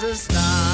There's 0.00 0.28
a 0.28 0.32
starman 0.32 0.67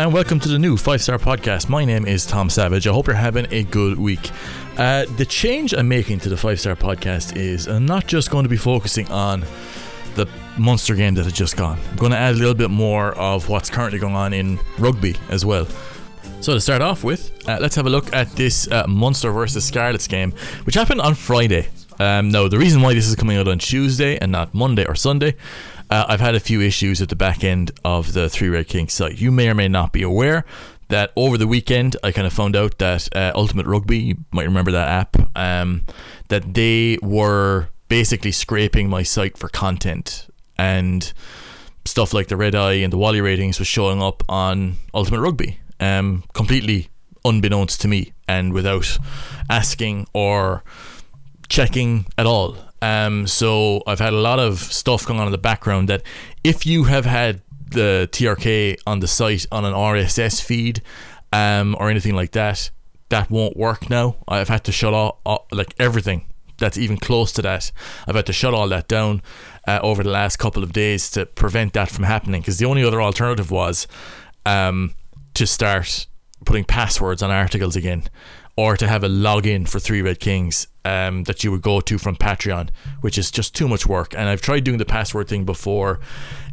and 0.00 0.14
welcome 0.14 0.40
to 0.40 0.48
the 0.48 0.58
new 0.58 0.78
Five 0.78 1.02
Star 1.02 1.18
Podcast. 1.18 1.68
My 1.68 1.84
name 1.84 2.06
is 2.06 2.24
Tom 2.24 2.48
Savage. 2.48 2.86
I 2.86 2.90
hope 2.90 3.06
you're 3.06 3.14
having 3.14 3.46
a 3.50 3.64
good 3.64 3.98
week. 3.98 4.30
Uh, 4.78 5.04
the 5.18 5.26
change 5.26 5.74
I'm 5.74 5.88
making 5.88 6.20
to 6.20 6.30
the 6.30 6.38
Five 6.38 6.58
Star 6.58 6.74
Podcast 6.74 7.36
is 7.36 7.68
I'm 7.68 7.84
not 7.84 8.06
just 8.06 8.30
going 8.30 8.44
to 8.44 8.48
be 8.48 8.56
focusing 8.56 9.06
on 9.08 9.44
the 10.14 10.26
Munster 10.56 10.94
game 10.94 11.12
that 11.16 11.24
has 11.24 11.34
just 11.34 11.58
gone. 11.58 11.78
I'm 11.90 11.96
going 11.96 12.12
to 12.12 12.16
add 12.16 12.34
a 12.34 12.38
little 12.38 12.54
bit 12.54 12.70
more 12.70 13.12
of 13.12 13.50
what's 13.50 13.68
currently 13.68 13.98
going 13.98 14.14
on 14.14 14.32
in 14.32 14.58
rugby 14.78 15.16
as 15.28 15.44
well. 15.44 15.66
So 16.40 16.54
to 16.54 16.62
start 16.62 16.80
off 16.80 17.04
with, 17.04 17.30
uh, 17.46 17.58
let's 17.60 17.74
have 17.74 17.84
a 17.84 17.90
look 17.90 18.10
at 18.14 18.30
this 18.30 18.68
uh, 18.68 18.86
versus 18.86 19.66
Scarlets 19.66 20.08
game, 20.08 20.32
which 20.64 20.76
happened 20.76 21.02
on 21.02 21.14
Friday. 21.14 21.68
Um, 21.98 22.30
no, 22.30 22.48
the 22.48 22.56
reason 22.56 22.80
why 22.80 22.94
this 22.94 23.06
is 23.06 23.14
coming 23.16 23.36
out 23.36 23.48
on 23.48 23.58
Tuesday 23.58 24.16
and 24.16 24.32
not 24.32 24.54
Monday 24.54 24.86
or 24.86 24.94
Sunday, 24.94 25.36
uh, 25.90 26.06
I've 26.08 26.20
had 26.20 26.34
a 26.34 26.40
few 26.40 26.60
issues 26.60 27.02
at 27.02 27.08
the 27.08 27.16
back 27.16 27.42
end 27.42 27.72
of 27.84 28.12
the 28.12 28.28
Three 28.28 28.48
Red 28.48 28.68
Kings 28.68 28.92
site. 28.92 29.18
You 29.18 29.30
may 29.32 29.48
or 29.48 29.54
may 29.54 29.68
not 29.68 29.92
be 29.92 30.02
aware 30.02 30.44
that 30.88 31.12
over 31.16 31.38
the 31.38 31.46
weekend 31.46 31.96
I 32.02 32.12
kind 32.12 32.26
of 32.26 32.32
found 32.32 32.56
out 32.56 32.78
that 32.78 33.14
uh, 33.14 33.32
Ultimate 33.34 33.66
Rugby, 33.66 33.98
you 33.98 34.16
might 34.32 34.44
remember 34.44 34.72
that 34.72 34.88
app, 34.88 35.16
um, 35.36 35.84
that 36.28 36.54
they 36.54 36.98
were 37.02 37.68
basically 37.88 38.32
scraping 38.32 38.88
my 38.88 39.02
site 39.02 39.36
for 39.36 39.48
content 39.48 40.28
and 40.58 41.12
stuff 41.84 42.12
like 42.12 42.28
the 42.28 42.36
red 42.36 42.54
eye 42.54 42.74
and 42.74 42.92
the 42.92 42.98
Wally 42.98 43.20
ratings 43.20 43.58
was 43.58 43.66
showing 43.66 44.02
up 44.02 44.22
on 44.28 44.76
Ultimate 44.94 45.20
Rugby, 45.20 45.58
um, 45.80 46.22
completely 46.34 46.88
unbeknownst 47.24 47.80
to 47.80 47.88
me 47.88 48.12
and 48.28 48.52
without 48.52 48.98
asking 49.48 50.06
or 50.12 50.62
checking 51.48 52.06
at 52.16 52.26
all. 52.26 52.56
Um, 52.82 53.26
so 53.26 53.82
I've 53.86 53.98
had 53.98 54.12
a 54.12 54.20
lot 54.20 54.38
of 54.38 54.58
stuff 54.58 55.06
going 55.06 55.20
on 55.20 55.26
in 55.26 55.32
the 55.32 55.38
background 55.38 55.88
that 55.88 56.02
if 56.42 56.64
you 56.66 56.84
have 56.84 57.04
had 57.04 57.42
the 57.70 58.08
TRK 58.12 58.80
on 58.86 59.00
the 59.00 59.06
site 59.06 59.46
on 59.52 59.64
an 59.64 59.74
RSS 59.74 60.42
feed 60.42 60.82
um, 61.32 61.76
or 61.78 61.90
anything 61.90 62.14
like 62.14 62.32
that, 62.32 62.70
that 63.10 63.30
won't 63.30 63.56
work 63.56 63.90
now. 63.90 64.16
I've 64.26 64.48
had 64.48 64.64
to 64.64 64.72
shut 64.72 64.94
off 64.94 65.16
like 65.52 65.74
everything 65.78 66.26
that's 66.58 66.78
even 66.78 66.96
close 66.96 67.32
to 67.32 67.42
that. 67.42 67.72
I've 68.06 68.14
had 68.14 68.26
to 68.26 68.32
shut 68.32 68.54
all 68.54 68.68
that 68.68 68.86
down 68.88 69.22
uh, 69.66 69.80
over 69.82 70.02
the 70.02 70.10
last 70.10 70.36
couple 70.36 70.62
of 70.62 70.72
days 70.72 71.10
to 71.12 71.26
prevent 71.26 71.72
that 71.72 71.90
from 71.90 72.04
happening. 72.04 72.40
Because 72.40 72.58
the 72.58 72.66
only 72.66 72.84
other 72.84 73.02
alternative 73.02 73.50
was 73.50 73.88
um, 74.46 74.94
to 75.34 75.46
start 75.46 76.06
putting 76.44 76.64
passwords 76.64 77.22
on 77.22 77.30
articles 77.30 77.76
again, 77.76 78.04
or 78.60 78.76
to 78.76 78.86
have 78.86 79.02
a 79.02 79.08
login 79.08 79.66
for 79.66 79.80
Three 79.80 80.02
Red 80.02 80.20
Kings 80.20 80.66
um, 80.84 81.24
that 81.24 81.42
you 81.42 81.50
would 81.50 81.62
go 81.62 81.80
to 81.80 81.96
from 81.96 82.14
Patreon, 82.14 82.68
which 83.00 83.16
is 83.16 83.30
just 83.30 83.54
too 83.54 83.66
much 83.66 83.86
work. 83.86 84.12
And 84.12 84.28
I've 84.28 84.42
tried 84.42 84.64
doing 84.64 84.76
the 84.76 84.84
password 84.84 85.28
thing 85.28 85.46
before. 85.46 85.98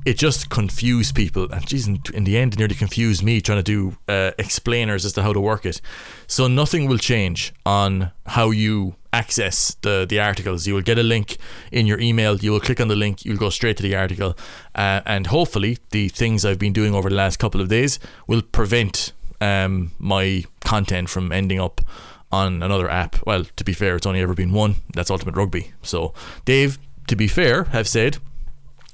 It 0.06 0.18
just 0.18 0.50
confused 0.50 1.16
people, 1.16 1.52
and 1.52 1.68
geez, 1.68 1.86
in, 1.86 2.24
the 2.24 2.38
end, 2.38 2.54
it 2.54 2.60
nearly 2.60 2.76
confused 2.76 3.24
me 3.24 3.42
trying 3.42 3.62
to 3.62 3.64
do 3.64 3.98
uh, 4.08 4.32
explainers 4.40 5.04
as 5.04 5.12
to 5.14 5.22
how 5.22 5.34
to 5.34 5.42
work 5.42 5.66
it. 5.66 5.82
So 6.28 6.48
nothing 6.48 6.88
will 6.88 6.98
change 6.98 7.54
on 7.66 8.12
how 8.26 8.52
you 8.52 8.96
access 9.12 9.76
the 9.82 10.06
the 10.08 10.22
articles. 10.22 10.66
You 10.66 10.76
will 10.76 10.88
get 10.92 10.98
a 10.98 11.04
link 11.04 11.36
in 11.74 11.88
your 11.88 12.00
email. 12.00 12.38
You 12.38 12.54
will 12.54 12.62
click 12.62 12.80
on 12.80 12.88
the 12.88 12.96
link. 12.96 13.26
You'll 13.26 13.44
go 13.46 13.50
straight 13.50 13.76
to 13.78 13.84
the 13.84 13.98
article, 13.98 14.38
uh, 14.76 15.02
and 15.06 15.28
hopefully, 15.28 15.78
the 15.92 16.08
things 16.08 16.46
I've 16.46 16.60
been 16.60 16.74
doing 16.74 16.96
over 16.96 17.10
the 17.10 17.16
last 17.16 17.38
couple 17.38 17.60
of 17.60 17.68
days 17.68 18.00
will 18.28 18.42
prevent 18.42 19.12
um, 19.42 19.92
my 20.00 20.44
content 20.62 21.10
from 21.10 21.32
ending 21.32 21.60
up 21.60 21.82
on 22.32 22.62
another 22.62 22.90
app. 22.90 23.16
Well, 23.26 23.46
to 23.56 23.64
be 23.64 23.74
fair, 23.74 23.96
it's 23.96 24.06
only 24.06 24.22
ever 24.22 24.34
been 24.34 24.52
one. 24.52 24.76
That's 24.94 25.10
Ultimate 25.10 25.36
Rugby. 25.36 25.74
So 25.82 26.14
Dave, 26.46 26.78
to 27.08 27.16
be 27.16 27.28
fair, 27.28 27.66
have 27.66 27.88
said 27.88 28.18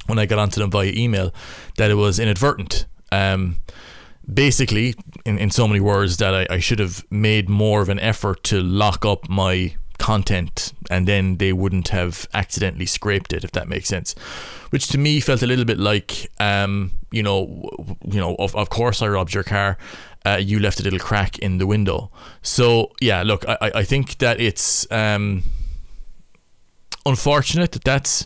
when 0.06 0.20
I 0.20 0.26
got 0.26 0.40
onto 0.40 0.60
them 0.60 0.70
via 0.70 0.92
email 0.94 1.34
that 1.78 1.90
it 1.90 1.96
was 1.96 2.20
inadvertent. 2.20 2.86
Um, 3.12 3.58
basically, 4.32 4.96
in, 5.26 5.38
in 5.38 5.50
so 5.50 5.68
many 5.68 5.80
words, 5.80 6.18
that 6.18 6.34
I, 6.34 6.56
I 6.56 6.60
should 6.60 6.80
have 6.80 7.06
made 7.10 7.50
more 7.50 7.82
of 7.82 7.90
an 7.90 8.00
effort 8.00 8.44
to 8.46 8.62
lock 8.62 9.06
up 9.06 9.30
my 9.30 9.76
content 10.00 10.74
and 10.90 11.08
then 11.08 11.38
they 11.38 11.54
wouldn't 11.54 11.90
have 11.90 12.28
accidentally 12.34 12.86
scraped 12.86 13.32
it 13.32 13.44
if 13.44 13.52
that 13.52 13.70
makes 13.70 13.88
sense 13.88 14.16
which 14.72 14.88
to 14.88 14.98
me 14.98 15.20
felt 15.22 15.42
a 15.44 15.48
little 15.48 15.64
bit 15.64 15.78
like 15.78 16.30
um 16.42 16.92
you 17.12 17.24
know 17.24 17.70
you 18.04 18.20
know 18.20 18.36
of, 18.38 18.54
of 18.56 18.70
course 18.70 19.02
I 19.02 19.08
robbed 19.08 19.34
your 19.34 19.44
car 19.44 19.78
uh, 20.26 20.38
you 20.40 20.60
left 20.60 20.80
a 20.80 20.84
little 20.84 21.00
crack 21.00 21.40
in 21.40 21.58
the 21.58 21.68
window. 21.68 22.12
So 22.42 22.92
yeah 23.02 23.24
look 23.24 23.46
I, 23.48 23.72
I 23.76 23.84
think 23.84 24.18
that 24.20 24.40
it's 24.40 24.90
um 24.92 25.44
unfortunate 27.06 27.72
that 27.74 27.84
that's 27.84 28.26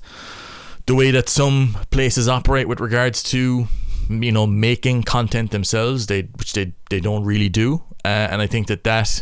the 0.85 0.95
way 0.95 1.11
that 1.11 1.27
some 1.29 1.77
places 1.91 2.27
operate 2.27 2.67
with 2.67 2.79
regards 2.79 3.21
to 3.23 3.67
you 4.09 4.31
know 4.31 4.47
making 4.47 5.03
content 5.03 5.51
themselves 5.51 6.07
they 6.07 6.21
which 6.21 6.53
they 6.53 6.73
they 6.89 6.99
don't 6.99 7.23
really 7.23 7.49
do. 7.49 7.83
Uh, 8.05 8.27
and 8.31 8.41
I 8.41 8.47
think 8.47 8.67
that 8.67 8.83
that 8.85 9.21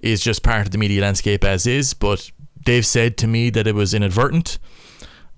is 0.00 0.20
just 0.20 0.42
part 0.42 0.66
of 0.66 0.70
the 0.70 0.78
media 0.78 1.00
landscape 1.00 1.42
as 1.44 1.66
is. 1.66 1.94
But 1.94 2.30
they've 2.64 2.86
said 2.86 3.16
to 3.18 3.26
me 3.26 3.50
that 3.50 3.66
it 3.66 3.74
was 3.74 3.92
inadvertent. 3.94 4.58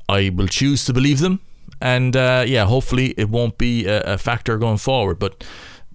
I 0.09 0.31
will 0.35 0.49
choose 0.49 0.85
to 0.85 0.93
believe 0.93 1.21
them. 1.21 1.41
And 1.81 2.17
uh, 2.17 2.45
yeah 2.47 2.67
hopefully 2.67 3.15
it 3.17 3.31
won't 3.31 3.59
be 3.59 3.87
a, 3.87 4.01
a 4.03 4.19
factor 4.19 4.59
going 4.59 4.79
forward. 4.79 5.19
But 5.19 5.45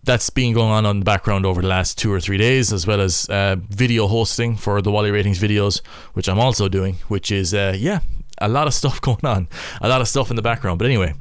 that's 0.04 0.30
been 0.30 0.54
going 0.54 0.72
on 0.72 0.86
on 0.86 1.00
the 1.00 1.06
background 1.06 1.46
over 1.46 1.62
the 1.62 1.68
last 1.68 1.98
two 1.98 2.12
or 2.12 2.20
three 2.20 2.38
days, 2.38 2.74
as 2.74 2.88
well 2.88 3.02
as 3.02 3.30
uh, 3.30 3.56
video 3.70 4.08
hosting 4.08 4.56
for 4.56 4.82
the 4.82 4.92
Wally 4.92 5.12
Ratings 5.12 5.40
videos, 5.40 5.86
which 6.14 6.28
I'm 6.28 6.40
also 6.40 6.68
doing, 6.68 6.96
which 7.08 7.32
is, 7.32 7.54
uh, 7.54 7.76
yeah, 7.78 8.00
a 8.40 8.50
lot 8.50 8.68
of 8.68 8.74
stuff 8.82 9.00
going 9.02 9.24
on, 9.26 9.48
a 9.82 9.90
lot 9.90 10.02
of 10.02 10.08
stuff 10.08 10.30
in 10.30 10.36
the 10.36 10.42
background. 10.42 10.80
But 10.80 10.86
anyway, 10.86 11.14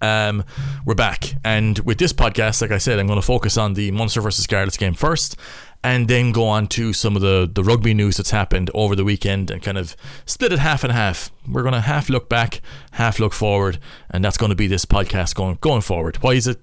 um, 0.00 0.44
we're 0.86 0.94
back. 0.94 1.34
And 1.44 1.78
with 1.80 1.98
this 1.98 2.12
podcast, 2.12 2.62
like 2.62 2.70
I 2.70 2.78
said, 2.78 2.98
I'm 2.98 3.06
going 3.06 3.20
to 3.20 3.26
focus 3.26 3.56
on 3.58 3.74
the 3.74 3.90
Munster 3.90 4.20
versus 4.20 4.44
Scarlets 4.44 4.78
game 4.78 4.94
first, 4.94 5.36
and 5.84 6.08
then 6.08 6.32
go 6.32 6.46
on 6.46 6.68
to 6.68 6.92
some 6.92 7.16
of 7.16 7.22
the, 7.22 7.50
the 7.52 7.62
rugby 7.62 7.92
news 7.92 8.16
that's 8.16 8.30
happened 8.30 8.70
over 8.72 8.96
the 8.96 9.04
weekend 9.04 9.50
and 9.50 9.62
kind 9.62 9.76
of 9.76 9.96
split 10.24 10.52
it 10.52 10.60
half 10.60 10.82
and 10.84 10.92
half. 10.92 11.30
We're 11.46 11.62
going 11.62 11.74
to 11.74 11.80
half 11.80 12.08
look 12.08 12.28
back, 12.28 12.62
half 12.92 13.18
look 13.18 13.32
forward, 13.32 13.78
and 14.08 14.24
that's 14.24 14.36
going 14.36 14.50
to 14.50 14.56
be 14.56 14.66
this 14.66 14.86
podcast 14.86 15.34
going 15.34 15.58
going 15.60 15.82
forward. 15.82 16.16
Why 16.22 16.34
is 16.34 16.46
it 16.46 16.60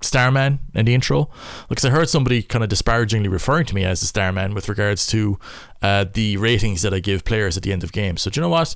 Starman 0.00 0.60
in 0.74 0.86
the 0.86 0.94
intro? 0.94 1.30
Because 1.68 1.84
I 1.84 1.90
heard 1.90 2.08
somebody 2.08 2.42
kind 2.42 2.64
of 2.64 2.70
disparagingly 2.70 3.28
referring 3.28 3.66
to 3.66 3.74
me 3.74 3.84
as 3.84 4.00
the 4.00 4.06
Starman 4.06 4.54
with 4.54 4.68
regards 4.68 5.06
to 5.08 5.38
uh, 5.82 6.06
the 6.12 6.36
ratings 6.36 6.82
that 6.82 6.94
I 6.94 7.00
give 7.00 7.24
players 7.24 7.56
at 7.56 7.62
the 7.62 7.72
end 7.72 7.84
of 7.84 7.92
games. 7.92 8.22
So 8.22 8.30
do 8.30 8.40
you 8.40 8.42
know 8.42 8.48
what? 8.48 8.74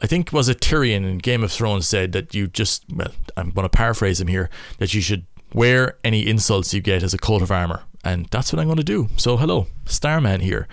I 0.00 0.06
think 0.06 0.32
was 0.32 0.48
it 0.48 0.60
Tyrion 0.60 1.08
in 1.08 1.18
Game 1.18 1.42
of 1.42 1.52
Thrones 1.52 1.88
said 1.88 2.12
that 2.12 2.34
you 2.34 2.46
just 2.46 2.84
well, 2.92 3.12
I'm 3.36 3.50
going 3.50 3.64
to 3.64 3.70
paraphrase 3.70 4.20
him 4.20 4.28
here 4.28 4.50
that 4.78 4.92
you 4.92 5.00
should 5.00 5.26
wear 5.52 5.96
any 6.04 6.26
insults 6.26 6.74
you 6.74 6.80
get 6.80 7.02
as 7.02 7.14
a 7.14 7.18
coat 7.18 7.40
of 7.40 7.50
armor, 7.50 7.84
and 8.04 8.26
that's 8.26 8.52
what 8.52 8.60
I'm 8.60 8.66
going 8.66 8.76
to 8.76 8.84
do. 8.84 9.08
So 9.16 9.36
hello, 9.36 9.68
Starman 9.86 10.40
here. 10.40 10.68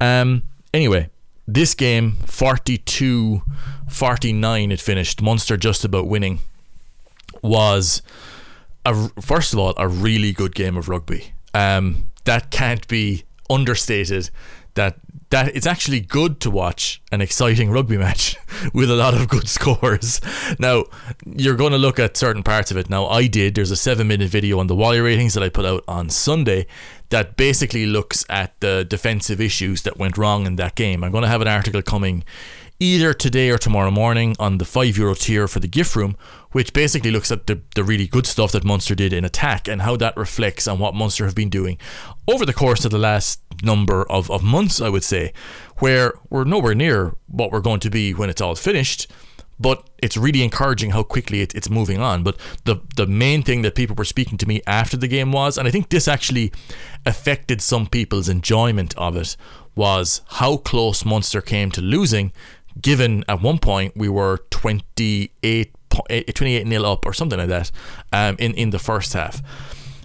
Um, 0.00 0.42
anyway, 0.74 1.10
this 1.46 1.74
game 1.74 2.16
42 2.26 3.42
49 3.88 4.72
it 4.72 4.80
finished. 4.80 5.22
Munster 5.22 5.56
just 5.56 5.84
about 5.84 6.08
winning 6.08 6.40
was 7.42 8.02
a, 8.84 9.08
first 9.20 9.52
of 9.52 9.58
all 9.58 9.74
a 9.76 9.88
really 9.88 10.32
good 10.32 10.54
game 10.54 10.76
of 10.76 10.88
rugby. 10.88 11.34
Um, 11.54 12.10
that 12.24 12.50
can't 12.50 12.86
be 12.88 13.24
understated. 13.50 14.30
That 14.74 14.96
that 15.30 15.56
it's 15.56 15.66
actually 15.66 16.00
good 16.00 16.40
to 16.40 16.50
watch 16.50 17.02
an 17.10 17.20
exciting 17.20 17.70
rugby 17.70 17.96
match 17.96 18.36
with 18.74 18.90
a 18.90 18.94
lot 18.94 19.14
of 19.14 19.28
good 19.28 19.48
scores. 19.48 20.20
Now 20.58 20.84
you're 21.24 21.56
going 21.56 21.72
to 21.72 21.78
look 21.78 21.98
at 21.98 22.16
certain 22.16 22.42
parts 22.42 22.70
of 22.70 22.76
it. 22.76 22.88
Now 22.90 23.06
I 23.06 23.26
did. 23.26 23.54
There's 23.54 23.70
a 23.70 23.76
seven 23.76 24.08
minute 24.08 24.28
video 24.28 24.60
on 24.60 24.66
the 24.66 24.76
Wally 24.76 25.00
ratings 25.00 25.34
that 25.34 25.42
I 25.42 25.48
put 25.48 25.64
out 25.64 25.84
on 25.88 26.10
Sunday 26.10 26.66
that 27.08 27.36
basically 27.36 27.86
looks 27.86 28.24
at 28.28 28.58
the 28.60 28.84
defensive 28.84 29.40
issues 29.40 29.82
that 29.82 29.98
went 29.98 30.16
wrong 30.16 30.46
in 30.46 30.56
that 30.56 30.74
game. 30.74 31.02
I'm 31.02 31.12
going 31.12 31.22
to 31.22 31.28
have 31.28 31.42
an 31.42 31.48
article 31.48 31.82
coming 31.82 32.24
either 32.78 33.14
today 33.14 33.50
or 33.50 33.58
tomorrow 33.58 33.90
morning 33.90 34.34
on 34.38 34.58
the 34.58 34.64
five 34.64 34.96
euro 34.98 35.14
tier 35.14 35.46
for 35.46 35.60
the 35.60 35.68
gift 35.68 35.94
room, 35.94 36.16
which 36.52 36.72
basically 36.72 37.10
looks 37.10 37.30
at 37.32 37.46
the, 37.46 37.60
the 37.74 37.84
really 37.84 38.06
good 38.06 38.26
stuff 38.26 38.52
that 38.52 38.64
Munster 38.64 38.94
did 38.94 39.12
in 39.12 39.24
attack 39.24 39.68
and 39.68 39.82
how 39.82 39.96
that 39.96 40.16
reflects 40.16 40.68
on 40.68 40.78
what 40.78 40.94
Munster 40.94 41.24
have 41.24 41.34
been 41.34 41.50
doing 41.50 41.78
over 42.28 42.46
the 42.46 42.52
course 42.52 42.84
of 42.84 42.90
the 42.90 42.98
last 42.98 43.40
number 43.62 44.10
of, 44.10 44.30
of 44.30 44.42
months, 44.42 44.80
I 44.80 44.88
would 44.88 45.04
say, 45.04 45.32
where 45.78 46.14
we're 46.30 46.44
nowhere 46.44 46.74
near 46.74 47.14
what 47.26 47.50
we're 47.52 47.60
going 47.60 47.80
to 47.80 47.90
be 47.90 48.14
when 48.14 48.30
it's 48.30 48.40
all 48.40 48.54
finished. 48.54 49.10
but 49.58 49.88
it's 50.02 50.16
really 50.16 50.42
encouraging 50.42 50.90
how 50.90 51.02
quickly 51.04 51.40
it, 51.40 51.54
it's 51.54 51.70
moving 51.70 52.00
on. 52.00 52.22
But 52.24 52.36
the 52.64 52.80
the 52.96 53.06
main 53.06 53.42
thing 53.42 53.62
that 53.62 53.74
people 53.74 53.94
were 53.96 54.04
speaking 54.04 54.36
to 54.38 54.46
me 54.48 54.60
after 54.66 54.96
the 54.96 55.08
game 55.08 55.30
was, 55.32 55.56
and 55.56 55.68
I 55.68 55.70
think 55.70 55.88
this 55.88 56.08
actually 56.08 56.52
affected 57.06 57.62
some 57.62 57.86
people's 57.86 58.28
enjoyment 58.28 58.94
of 58.98 59.16
it, 59.16 59.36
was 59.74 60.20
how 60.28 60.56
close 60.56 61.04
Munster 61.04 61.40
came 61.40 61.70
to 61.72 61.80
losing, 61.80 62.32
given 62.80 63.24
at 63.28 63.40
one 63.40 63.58
point 63.58 63.96
we 63.96 64.08
were 64.08 64.44
28 64.50 65.74
28 66.08 66.66
nil 66.66 66.86
up 66.86 67.06
or 67.06 67.12
something 67.12 67.38
like 67.38 67.48
that 67.48 67.70
um, 68.12 68.36
in 68.38 68.54
in 68.54 68.70
the 68.70 68.78
first 68.78 69.12
half, 69.12 69.42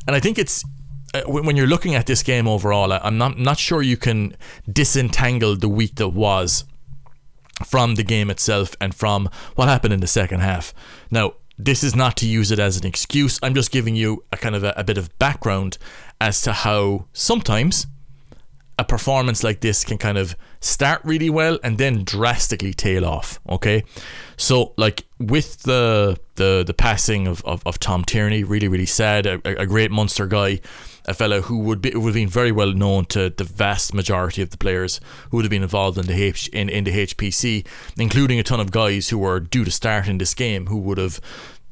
and 0.07 0.15
I 0.15 0.19
think 0.19 0.37
it's 0.37 0.63
uh, 1.13 1.21
when 1.27 1.55
you're 1.55 1.67
looking 1.67 1.95
at 1.95 2.05
this 2.05 2.23
game 2.23 2.47
overall, 2.47 2.91
I'm 2.91 3.17
not 3.17 3.37
not 3.37 3.57
sure 3.57 3.81
you 3.81 3.97
can 3.97 4.35
disentangle 4.71 5.55
the 5.55 5.69
week 5.69 5.95
that 5.95 6.09
was 6.09 6.65
from 7.65 7.95
the 7.95 8.03
game 8.03 8.29
itself 8.29 8.75
and 8.79 8.93
from 8.93 9.29
what 9.55 9.67
happened 9.67 9.93
in 9.93 9.99
the 9.99 10.07
second 10.07 10.41
half. 10.41 10.73
Now, 11.09 11.33
this 11.57 11.83
is 11.83 11.95
not 11.95 12.15
to 12.17 12.27
use 12.27 12.51
it 12.51 12.59
as 12.59 12.77
an 12.77 12.85
excuse. 12.85 13.39
I'm 13.41 13.55
just 13.55 13.71
giving 13.71 13.95
you 13.95 14.23
a 14.31 14.37
kind 14.37 14.55
of 14.55 14.63
a, 14.63 14.73
a 14.77 14.83
bit 14.83 14.97
of 14.97 15.17
background 15.17 15.77
as 16.21 16.41
to 16.43 16.53
how 16.53 17.07
sometimes 17.13 17.87
a 18.79 18.83
performance 18.83 19.43
like 19.43 19.61
this 19.61 19.83
can 19.83 19.97
kind 19.97 20.17
of 20.17 20.35
start 20.59 21.01
really 21.03 21.29
well 21.29 21.57
and 21.63 21.77
then 21.77 22.03
drastically 22.03 22.73
tail 22.73 23.05
off. 23.05 23.39
Okay, 23.49 23.83
so 24.37 24.73
like 24.77 25.05
with 25.19 25.63
the 25.63 26.17
the 26.35 26.63
the 26.65 26.73
passing 26.73 27.27
of, 27.27 27.43
of, 27.43 27.63
of 27.65 27.79
Tom 27.79 28.03
Tierney, 28.03 28.43
really 28.43 28.67
really 28.67 28.85
sad. 28.85 29.25
A, 29.25 29.41
a 29.59 29.65
great 29.65 29.89
Munster 29.89 30.27
guy, 30.27 30.59
a 31.05 31.13
fellow 31.13 31.41
who 31.41 31.57
would 31.59 31.81
be 31.81 31.91
would 31.91 32.05
have 32.05 32.13
been 32.13 32.29
very 32.29 32.51
well 32.51 32.71
known 32.71 33.05
to 33.05 33.29
the 33.31 33.43
vast 33.43 33.93
majority 33.93 34.41
of 34.41 34.51
the 34.51 34.57
players 34.57 34.99
who 35.31 35.37
would 35.37 35.45
have 35.45 35.51
been 35.51 35.63
involved 35.63 35.97
in 35.97 36.05
the 36.05 36.21
H 36.21 36.47
in, 36.49 36.69
in 36.69 36.83
the 36.83 36.91
HPC, 36.91 37.65
including 37.97 38.39
a 38.39 38.43
ton 38.43 38.59
of 38.59 38.71
guys 38.71 39.09
who 39.09 39.17
were 39.17 39.39
due 39.39 39.65
to 39.65 39.71
start 39.71 40.07
in 40.07 40.19
this 40.19 40.33
game 40.35 40.67
who 40.67 40.77
would 40.77 40.99
have 40.99 41.19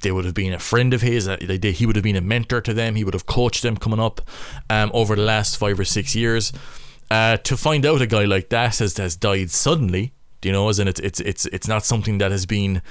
they 0.02 0.12
would 0.12 0.26
have 0.26 0.34
been 0.34 0.54
a 0.54 0.60
friend 0.60 0.94
of 0.94 1.02
his. 1.02 1.28
uh, 1.28 1.38
he 1.40 1.86
would 1.86 1.96
have 1.96 2.04
been 2.04 2.16
a 2.16 2.22
mentor 2.22 2.62
to 2.62 2.74
them. 2.74 2.96
He 2.96 3.04
would 3.04 3.14
have 3.14 3.26
coached 3.26 3.64
them 3.64 3.78
coming 3.78 4.00
up 4.00 4.22
um, 4.70 4.92
over 4.94 5.16
the 5.16 5.22
last 5.22 5.58
five 5.58 5.80
or 5.80 5.86
six 5.86 6.16
years. 6.16 6.52
Uh, 7.12 7.38
to 7.38 7.56
find 7.56 7.86
out 7.86 8.02
a 8.02 8.08
guy 8.08 8.26
like 8.26 8.50
that 8.50 8.78
has 8.80 8.98
has 8.98 9.16
died 9.16 9.52
suddenly, 9.52 10.14
you 10.42 10.52
know, 10.52 10.70
as 10.70 10.80
in 10.80 10.88
it's 10.88 11.00
it's 11.00 11.20
it's 11.20 11.46
it's 11.48 11.68
not 11.68 11.86
something 11.86 12.18
that 12.20 12.32
has 12.32 12.46
been. 12.46 12.82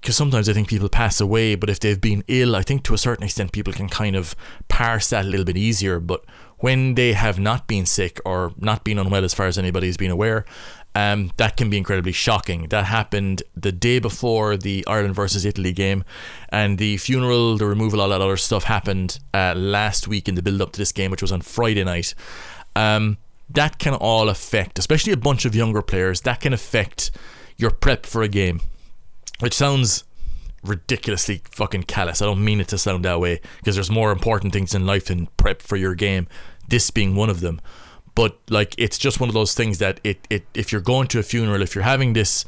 Because 0.00 0.16
sometimes 0.18 0.50
I 0.50 0.52
think 0.52 0.68
people 0.68 0.90
pass 0.90 1.18
away, 1.18 1.54
but 1.54 1.70
if 1.70 1.80
they've 1.80 1.98
been 1.98 2.24
ill, 2.28 2.54
I 2.54 2.60
think 2.60 2.82
to 2.84 2.92
a 2.92 2.98
certain 2.98 3.24
extent 3.24 3.52
people 3.52 3.72
can 3.72 3.88
kind 3.88 4.14
of 4.14 4.36
parse 4.68 5.08
that 5.08 5.24
a 5.24 5.28
little 5.28 5.46
bit 5.46 5.56
easier. 5.56 5.98
But 5.98 6.26
when 6.58 6.94
they 6.94 7.14
have 7.14 7.38
not 7.38 7.66
been 7.66 7.86
sick 7.86 8.20
or 8.26 8.52
not 8.58 8.84
been 8.84 8.98
unwell, 8.98 9.24
as 9.24 9.32
far 9.32 9.46
as 9.46 9.56
anybody's 9.56 9.96
been 9.96 10.10
aware, 10.10 10.44
um, 10.94 11.32
that 11.38 11.56
can 11.56 11.70
be 11.70 11.76
incredibly 11.76 12.12
shocking. 12.12 12.68
That 12.68 12.84
happened 12.84 13.42
the 13.56 13.72
day 13.72 13.98
before 13.98 14.56
the 14.56 14.84
Ireland 14.86 15.14
versus 15.14 15.44
Italy 15.44 15.72
game, 15.72 16.04
and 16.50 16.78
the 16.78 16.98
funeral, 16.98 17.56
the 17.56 17.66
removal, 17.66 18.00
all 18.00 18.10
that 18.10 18.20
other 18.20 18.36
stuff 18.36 18.64
happened 18.64 19.18
uh, 19.32 19.54
last 19.56 20.06
week 20.06 20.28
in 20.28 20.34
the 20.34 20.42
build 20.42 20.60
up 20.60 20.72
to 20.72 20.78
this 20.78 20.92
game, 20.92 21.10
which 21.10 21.22
was 21.22 21.32
on 21.32 21.40
Friday 21.40 21.82
night. 21.82 22.14
Um, 22.76 23.18
that 23.50 23.78
can 23.78 23.94
all 23.94 24.28
affect, 24.28 24.78
especially 24.78 25.12
a 25.12 25.16
bunch 25.16 25.44
of 25.44 25.54
younger 25.54 25.82
players, 25.82 26.22
that 26.22 26.40
can 26.40 26.52
affect 26.52 27.10
your 27.56 27.70
prep 27.70 28.06
for 28.06 28.22
a 28.22 28.28
game, 28.28 28.60
which 29.40 29.54
sounds 29.54 30.04
ridiculously 30.62 31.42
fucking 31.50 31.84
callous. 31.84 32.22
I 32.22 32.26
don't 32.26 32.44
mean 32.44 32.60
it 32.60 32.68
to 32.68 32.78
sound 32.78 33.04
that 33.04 33.20
way 33.20 33.40
because 33.58 33.74
there's 33.76 33.90
more 33.90 34.10
important 34.10 34.52
things 34.52 34.74
in 34.74 34.86
life 34.86 35.06
than 35.06 35.26
prep 35.36 35.62
for 35.62 35.76
your 35.76 35.94
game. 35.94 36.26
This 36.68 36.90
being 36.90 37.14
one 37.14 37.28
of 37.28 37.40
them, 37.40 37.60
but 38.14 38.38
like 38.48 38.74
it's 38.78 38.96
just 38.96 39.20
one 39.20 39.28
of 39.28 39.34
those 39.34 39.54
things 39.54 39.78
that 39.78 40.00
it 40.02 40.26
it 40.30 40.46
if 40.54 40.72
you're 40.72 40.80
going 40.80 41.08
to 41.08 41.18
a 41.18 41.22
funeral, 41.22 41.60
if 41.60 41.74
you're 41.74 41.84
having 41.84 42.14
this, 42.14 42.46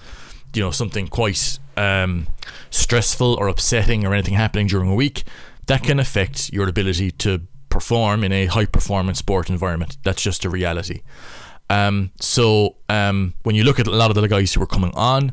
you 0.54 0.62
know, 0.62 0.70
something 0.70 1.06
quite 1.06 1.58
um, 1.76 2.26
stressful 2.70 3.34
or 3.34 3.48
upsetting 3.48 4.06
or 4.06 4.14
anything 4.14 4.34
happening 4.34 4.66
during 4.66 4.90
a 4.90 4.94
week, 4.94 5.24
that 5.66 5.82
can 5.82 6.00
affect 6.00 6.50
your 6.52 6.66
ability 6.66 7.10
to 7.10 7.42
perform 7.76 8.24
in 8.24 8.32
a 8.32 8.46
high 8.46 8.66
performance 8.66 9.18
sport 9.18 9.50
environment. 9.50 9.98
That's 10.02 10.22
just 10.22 10.44
a 10.46 10.50
reality. 10.50 11.02
Um, 11.68 12.10
so 12.20 12.76
um, 12.88 13.34
when 13.42 13.54
you 13.54 13.64
look 13.64 13.78
at 13.78 13.86
a 13.86 13.90
lot 14.02 14.10
of 14.10 14.16
the 14.16 14.28
guys 14.28 14.54
who 14.54 14.60
were 14.60 14.66
coming 14.76 14.92
on, 14.94 15.32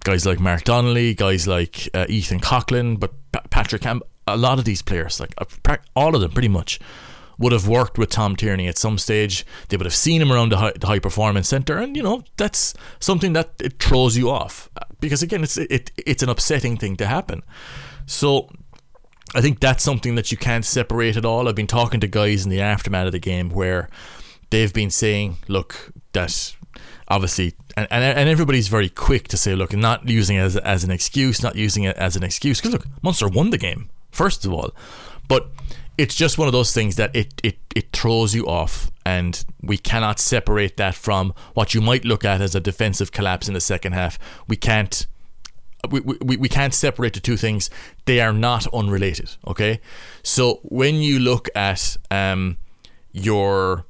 guys 0.00 0.26
like 0.26 0.40
Mark 0.40 0.64
Donnelly, 0.64 1.14
guys 1.14 1.46
like 1.46 1.88
uh, 1.94 2.06
Ethan 2.08 2.40
Coughlan, 2.40 2.98
but 2.98 3.12
Pa- 3.32 3.46
Patrick 3.50 3.82
Campbell, 3.82 4.08
a 4.26 4.36
lot 4.36 4.58
of 4.58 4.64
these 4.64 4.82
players, 4.82 5.20
like 5.20 5.34
uh, 5.38 5.76
all 5.94 6.14
of 6.16 6.20
them 6.20 6.32
pretty 6.32 6.48
much, 6.48 6.80
would 7.38 7.52
have 7.52 7.68
worked 7.68 7.98
with 7.98 8.10
Tom 8.10 8.34
Tierney 8.34 8.66
at 8.68 8.78
some 8.78 8.98
stage. 8.98 9.44
They 9.68 9.76
would 9.76 9.86
have 9.86 9.94
seen 9.94 10.20
him 10.22 10.32
around 10.32 10.50
the 10.52 10.56
high, 10.56 10.72
the 10.72 10.86
high 10.86 11.00
performance 11.00 11.48
center, 11.48 11.78
and 11.78 11.96
you 11.96 12.02
know 12.02 12.24
that's 12.36 12.74
something 12.98 13.34
that 13.34 13.50
it 13.60 13.78
throws 13.78 14.16
you 14.16 14.30
off 14.30 14.68
Uh, 14.76 14.84
because 15.00 15.22
again, 15.22 15.42
it's 15.44 15.56
it 15.58 15.92
it's 15.96 16.22
an 16.22 16.28
upsetting 16.28 16.76
thing 16.76 16.96
to 16.96 17.06
happen. 17.06 17.42
So 18.06 18.48
I 19.34 19.40
think 19.40 19.60
that's 19.60 19.82
something 19.82 20.14
that 20.14 20.30
you 20.30 20.38
can't 20.38 20.64
separate 20.64 21.16
at 21.16 21.24
all. 21.24 21.48
I've 21.48 21.56
been 21.56 21.66
talking 21.66 22.00
to 22.00 22.06
guys 22.06 22.44
in 22.44 22.50
the 22.50 22.60
aftermath 22.60 23.06
of 23.06 23.12
the 23.12 23.18
game 23.18 23.50
where 23.50 23.88
they've 24.50 24.72
been 24.72 24.90
saying, 24.90 25.38
look, 25.48 25.92
that 26.12 26.54
obviously, 27.08 27.54
and, 27.76 27.88
and, 27.90 28.04
and 28.04 28.28
everybody's 28.28 28.68
very 28.68 28.88
quick 28.88 29.26
to 29.28 29.36
say, 29.36 29.56
look, 29.56 29.72
not 29.72 30.08
using 30.08 30.36
it 30.36 30.40
as, 30.40 30.56
as 30.58 30.84
an 30.84 30.92
excuse, 30.92 31.42
not 31.42 31.56
using 31.56 31.82
it 31.82 31.96
as 31.96 32.14
an 32.14 32.22
excuse. 32.22 32.60
Because 32.60 32.72
look, 32.72 32.86
Munster 33.02 33.28
won 33.28 33.50
the 33.50 33.58
game, 33.58 33.90
first 34.12 34.44
of 34.44 34.52
all. 34.52 34.70
But 35.26 35.48
it's 35.98 36.14
just 36.14 36.38
one 36.38 36.46
of 36.46 36.52
those 36.52 36.72
things 36.72 36.96
that 36.96 37.14
it, 37.14 37.34
it, 37.42 37.58
it 37.74 37.92
throws 37.92 38.34
you 38.34 38.46
off. 38.46 38.92
And 39.04 39.44
we 39.60 39.76
cannot 39.76 40.18
separate 40.20 40.76
that 40.76 40.94
from 40.94 41.34
what 41.54 41.74
you 41.74 41.80
might 41.80 42.04
look 42.04 42.24
at 42.24 42.40
as 42.40 42.54
a 42.54 42.60
defensive 42.60 43.12
collapse 43.12 43.48
in 43.48 43.54
the 43.54 43.60
second 43.60 43.92
half. 43.92 44.18
We 44.48 44.56
can't 44.56 45.06
we, 45.90 46.00
we, 46.00 46.36
we 46.36 46.48
can't 46.48 46.74
separate 46.74 47.14
the 47.14 47.20
two 47.20 47.36
things. 47.36 47.70
They 48.04 48.20
are 48.20 48.32
not 48.32 48.66
unrelated. 48.72 49.36
Okay, 49.46 49.80
so 50.22 50.60
when 50.62 50.96
you 50.96 51.18
look 51.18 51.48
at 51.54 51.96
um, 52.10 52.56
your, 53.12 53.86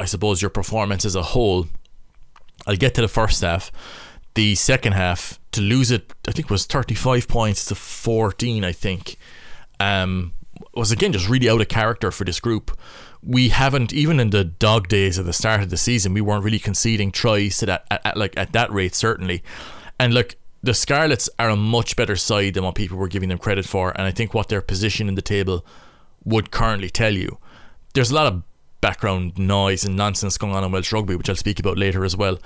I 0.00 0.04
suppose 0.06 0.42
your 0.42 0.50
performance 0.50 1.04
as 1.04 1.14
a 1.14 1.22
whole, 1.22 1.66
I'll 2.66 2.76
get 2.76 2.94
to 2.94 3.00
the 3.00 3.08
first 3.08 3.40
half. 3.42 3.70
The 4.34 4.54
second 4.54 4.92
half 4.92 5.40
to 5.52 5.60
lose 5.60 5.90
it, 5.90 6.12
I 6.28 6.32
think 6.32 6.50
was 6.50 6.66
thirty 6.66 6.94
five 6.94 7.26
points 7.26 7.64
to 7.66 7.74
fourteen. 7.74 8.64
I 8.64 8.72
think 8.72 9.16
um, 9.80 10.32
was 10.74 10.92
again 10.92 11.12
just 11.12 11.28
really 11.28 11.48
out 11.48 11.60
of 11.60 11.68
character 11.68 12.10
for 12.12 12.24
this 12.24 12.38
group. 12.38 12.76
We 13.20 13.48
haven't 13.48 13.92
even 13.92 14.20
in 14.20 14.30
the 14.30 14.44
dog 14.44 14.86
days 14.86 15.18
at 15.18 15.24
the 15.24 15.32
start 15.32 15.62
of 15.62 15.70
the 15.70 15.76
season, 15.76 16.14
we 16.14 16.20
weren't 16.20 16.44
really 16.44 16.60
conceding 16.60 17.10
tries 17.10 17.56
to 17.58 17.66
that 17.66 17.86
at, 17.90 18.06
at 18.06 18.16
like 18.16 18.36
at 18.36 18.52
that 18.52 18.70
rate 18.70 18.94
certainly. 18.94 19.42
And 19.98 20.14
look, 20.14 20.36
the 20.62 20.74
Scarlets 20.74 21.30
are 21.38 21.50
a 21.50 21.56
much 21.56 21.96
better 21.96 22.16
side 22.16 22.54
than 22.54 22.64
what 22.64 22.74
people 22.74 22.98
were 22.98 23.08
giving 23.08 23.28
them 23.28 23.38
credit 23.38 23.64
for, 23.64 23.90
and 23.90 24.02
I 24.02 24.10
think 24.10 24.34
what 24.34 24.48
their 24.48 24.60
position 24.60 25.08
in 25.08 25.14
the 25.14 25.22
table 25.22 25.64
would 26.24 26.50
currently 26.50 26.90
tell 26.90 27.14
you. 27.14 27.38
There's 27.94 28.10
a 28.10 28.14
lot 28.14 28.26
of 28.26 28.42
background 28.80 29.38
noise 29.38 29.84
and 29.84 29.96
nonsense 29.96 30.36
going 30.38 30.54
on 30.54 30.64
in 30.64 30.72
Welsh 30.72 30.92
rugby, 30.92 31.16
which 31.16 31.28
I'll 31.28 31.36
speak 31.36 31.60
about 31.60 31.78
later 31.78 32.04
as 32.04 32.16
well. 32.16 32.38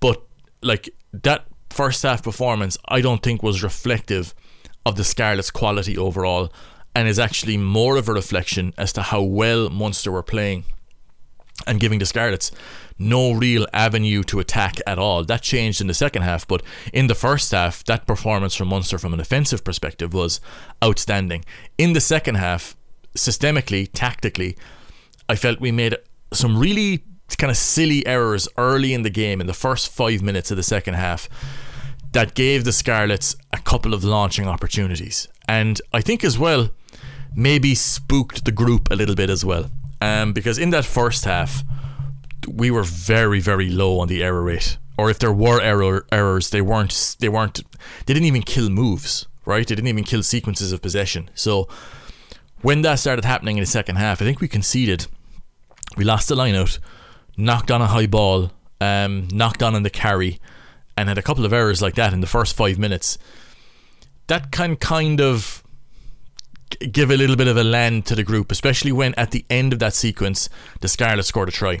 But 0.00 0.22
like 0.62 0.88
that 1.12 1.46
first 1.70 2.02
half 2.02 2.22
performance, 2.22 2.78
I 2.88 3.00
don't 3.00 3.22
think 3.22 3.42
was 3.42 3.62
reflective 3.62 4.34
of 4.84 4.96
the 4.96 5.04
Scarlets' 5.04 5.50
quality 5.50 5.98
overall, 5.98 6.52
and 6.94 7.06
is 7.08 7.18
actually 7.18 7.58
more 7.58 7.96
of 7.96 8.08
a 8.08 8.12
reflection 8.14 8.72
as 8.78 8.92
to 8.94 9.02
how 9.02 9.20
well 9.20 9.68
Munster 9.68 10.10
were 10.10 10.22
playing 10.22 10.64
and 11.66 11.80
giving 11.80 11.98
the 11.98 12.06
Scarlets 12.06 12.50
no 12.98 13.32
real 13.32 13.66
avenue 13.72 14.22
to 14.24 14.40
attack 14.40 14.80
at 14.86 14.98
all. 14.98 15.24
That 15.24 15.42
changed 15.42 15.80
in 15.80 15.86
the 15.86 15.94
second 15.94 16.22
half, 16.22 16.46
but 16.46 16.62
in 16.92 17.06
the 17.06 17.14
first 17.14 17.50
half, 17.52 17.84
that 17.84 18.06
performance 18.06 18.54
from 18.54 18.68
Munster 18.68 18.98
from 18.98 19.14
an 19.14 19.20
offensive 19.20 19.64
perspective 19.64 20.12
was 20.14 20.40
outstanding. 20.82 21.44
In 21.78 21.92
the 21.92 22.00
second 22.00 22.36
half, 22.36 22.76
systemically, 23.14 23.88
tactically, 23.92 24.56
I 25.28 25.36
felt 25.36 25.60
we 25.60 25.72
made 25.72 25.96
some 26.32 26.58
really 26.58 27.04
kind 27.38 27.50
of 27.50 27.56
silly 27.56 28.06
errors 28.06 28.48
early 28.56 28.94
in 28.94 29.02
the 29.02 29.10
game 29.10 29.40
in 29.40 29.46
the 29.46 29.54
first 29.54 29.88
five 29.88 30.22
minutes 30.22 30.50
of 30.50 30.56
the 30.56 30.62
second 30.62 30.94
half 30.94 31.28
that 32.12 32.34
gave 32.34 32.64
the 32.64 32.72
Scarlets 32.72 33.36
a 33.52 33.58
couple 33.58 33.92
of 33.92 34.04
launching 34.04 34.46
opportunities. 34.46 35.28
And 35.48 35.80
I 35.92 36.00
think 36.00 36.24
as 36.24 36.38
well, 36.38 36.70
maybe 37.34 37.74
spooked 37.74 38.44
the 38.44 38.52
group 38.52 38.90
a 38.90 38.94
little 38.94 39.14
bit 39.14 39.28
as 39.28 39.44
well. 39.44 39.70
Um, 40.00 40.32
because 40.32 40.58
in 40.58 40.70
that 40.70 40.84
first 40.84 41.24
half, 41.24 41.64
we 42.48 42.70
were 42.70 42.82
very, 42.82 43.40
very 43.40 43.68
low 43.68 43.98
on 44.00 44.08
the 44.08 44.22
error 44.22 44.42
rate. 44.42 44.78
Or 44.98 45.10
if 45.10 45.18
there 45.18 45.32
were 45.32 45.60
error 45.60 46.06
errors, 46.10 46.50
they 46.50 46.62
weren't 46.62 47.16
they 47.18 47.28
weren't 47.28 47.62
they 48.06 48.14
didn't 48.14 48.26
even 48.26 48.42
kill 48.42 48.70
moves, 48.70 49.26
right? 49.44 49.66
They 49.66 49.74
didn't 49.74 49.88
even 49.88 50.04
kill 50.04 50.22
sequences 50.22 50.72
of 50.72 50.80
possession. 50.80 51.30
So 51.34 51.68
when 52.62 52.82
that 52.82 52.98
started 52.98 53.24
happening 53.24 53.58
in 53.58 53.62
the 53.62 53.66
second 53.66 53.96
half, 53.96 54.22
I 54.22 54.24
think 54.24 54.40
we 54.40 54.48
conceded. 54.48 55.06
We 55.96 56.04
lost 56.04 56.28
the 56.28 56.34
line 56.34 56.54
out, 56.54 56.78
knocked 57.36 57.70
on 57.70 57.82
a 57.82 57.86
high 57.86 58.06
ball, 58.06 58.50
um, 58.80 59.28
knocked 59.32 59.62
on 59.62 59.74
in 59.74 59.82
the 59.82 59.90
carry, 59.90 60.40
and 60.96 61.08
had 61.08 61.18
a 61.18 61.22
couple 61.22 61.44
of 61.44 61.52
errors 61.52 61.82
like 61.82 61.94
that 61.96 62.12
in 62.12 62.20
the 62.20 62.26
first 62.26 62.56
five 62.56 62.78
minutes. 62.78 63.18
That 64.28 64.50
can 64.50 64.76
kind 64.76 65.20
of 65.20 65.62
give 66.70 67.10
a 67.10 67.16
little 67.16 67.36
bit 67.36 67.48
of 67.48 67.56
a 67.56 67.64
land 67.64 68.06
to 68.06 68.14
the 68.14 68.24
group, 68.24 68.50
especially 68.50 68.92
when 68.92 69.14
at 69.14 69.30
the 69.30 69.44
end 69.50 69.72
of 69.72 69.78
that 69.78 69.94
sequence, 69.94 70.48
the 70.80 70.88
Scarlet 70.88 71.24
scored 71.24 71.48
a 71.48 71.52
try. 71.52 71.80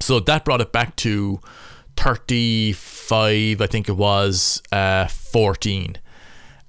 So 0.00 0.20
that 0.20 0.44
brought 0.44 0.60
it 0.60 0.72
back 0.72 0.96
to 0.96 1.40
35, 1.96 3.60
I 3.60 3.66
think 3.66 3.88
it 3.88 3.96
was, 3.96 4.62
uh, 4.72 5.06
14. 5.06 5.98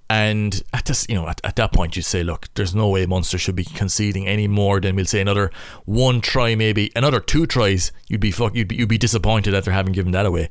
And 0.10 0.62
at 0.74 0.86
this, 0.86 1.08
you 1.10 1.16
know, 1.16 1.28
at, 1.28 1.42
at 1.44 1.56
that 1.56 1.72
point, 1.72 1.96
you'd 1.96 2.04
say, 2.04 2.24
look, 2.24 2.48
there's 2.54 2.76
no 2.76 2.90
way 2.90 3.06
Munster 3.06 3.38
should 3.38 3.56
be 3.56 3.64
conceding 3.64 4.28
any 4.28 4.48
more 4.48 4.80
than 4.80 4.96
we'll 4.96 5.06
say 5.06 5.22
another 5.22 5.50
one 5.86 6.22
try, 6.22 6.56
maybe 6.56 6.92
another 6.96 7.20
two 7.20 7.48
tries. 7.48 7.92
You'd 8.08 8.22
be 8.22 8.32
fuck, 8.32 8.54
you'd 8.54 8.68
be, 8.68 8.76
you'd 8.76 8.90
be 8.90 8.98
disappointed 8.98 9.56
after 9.56 9.72
having 9.72 9.94
given 9.94 10.12
that 10.12 10.26
away. 10.26 10.50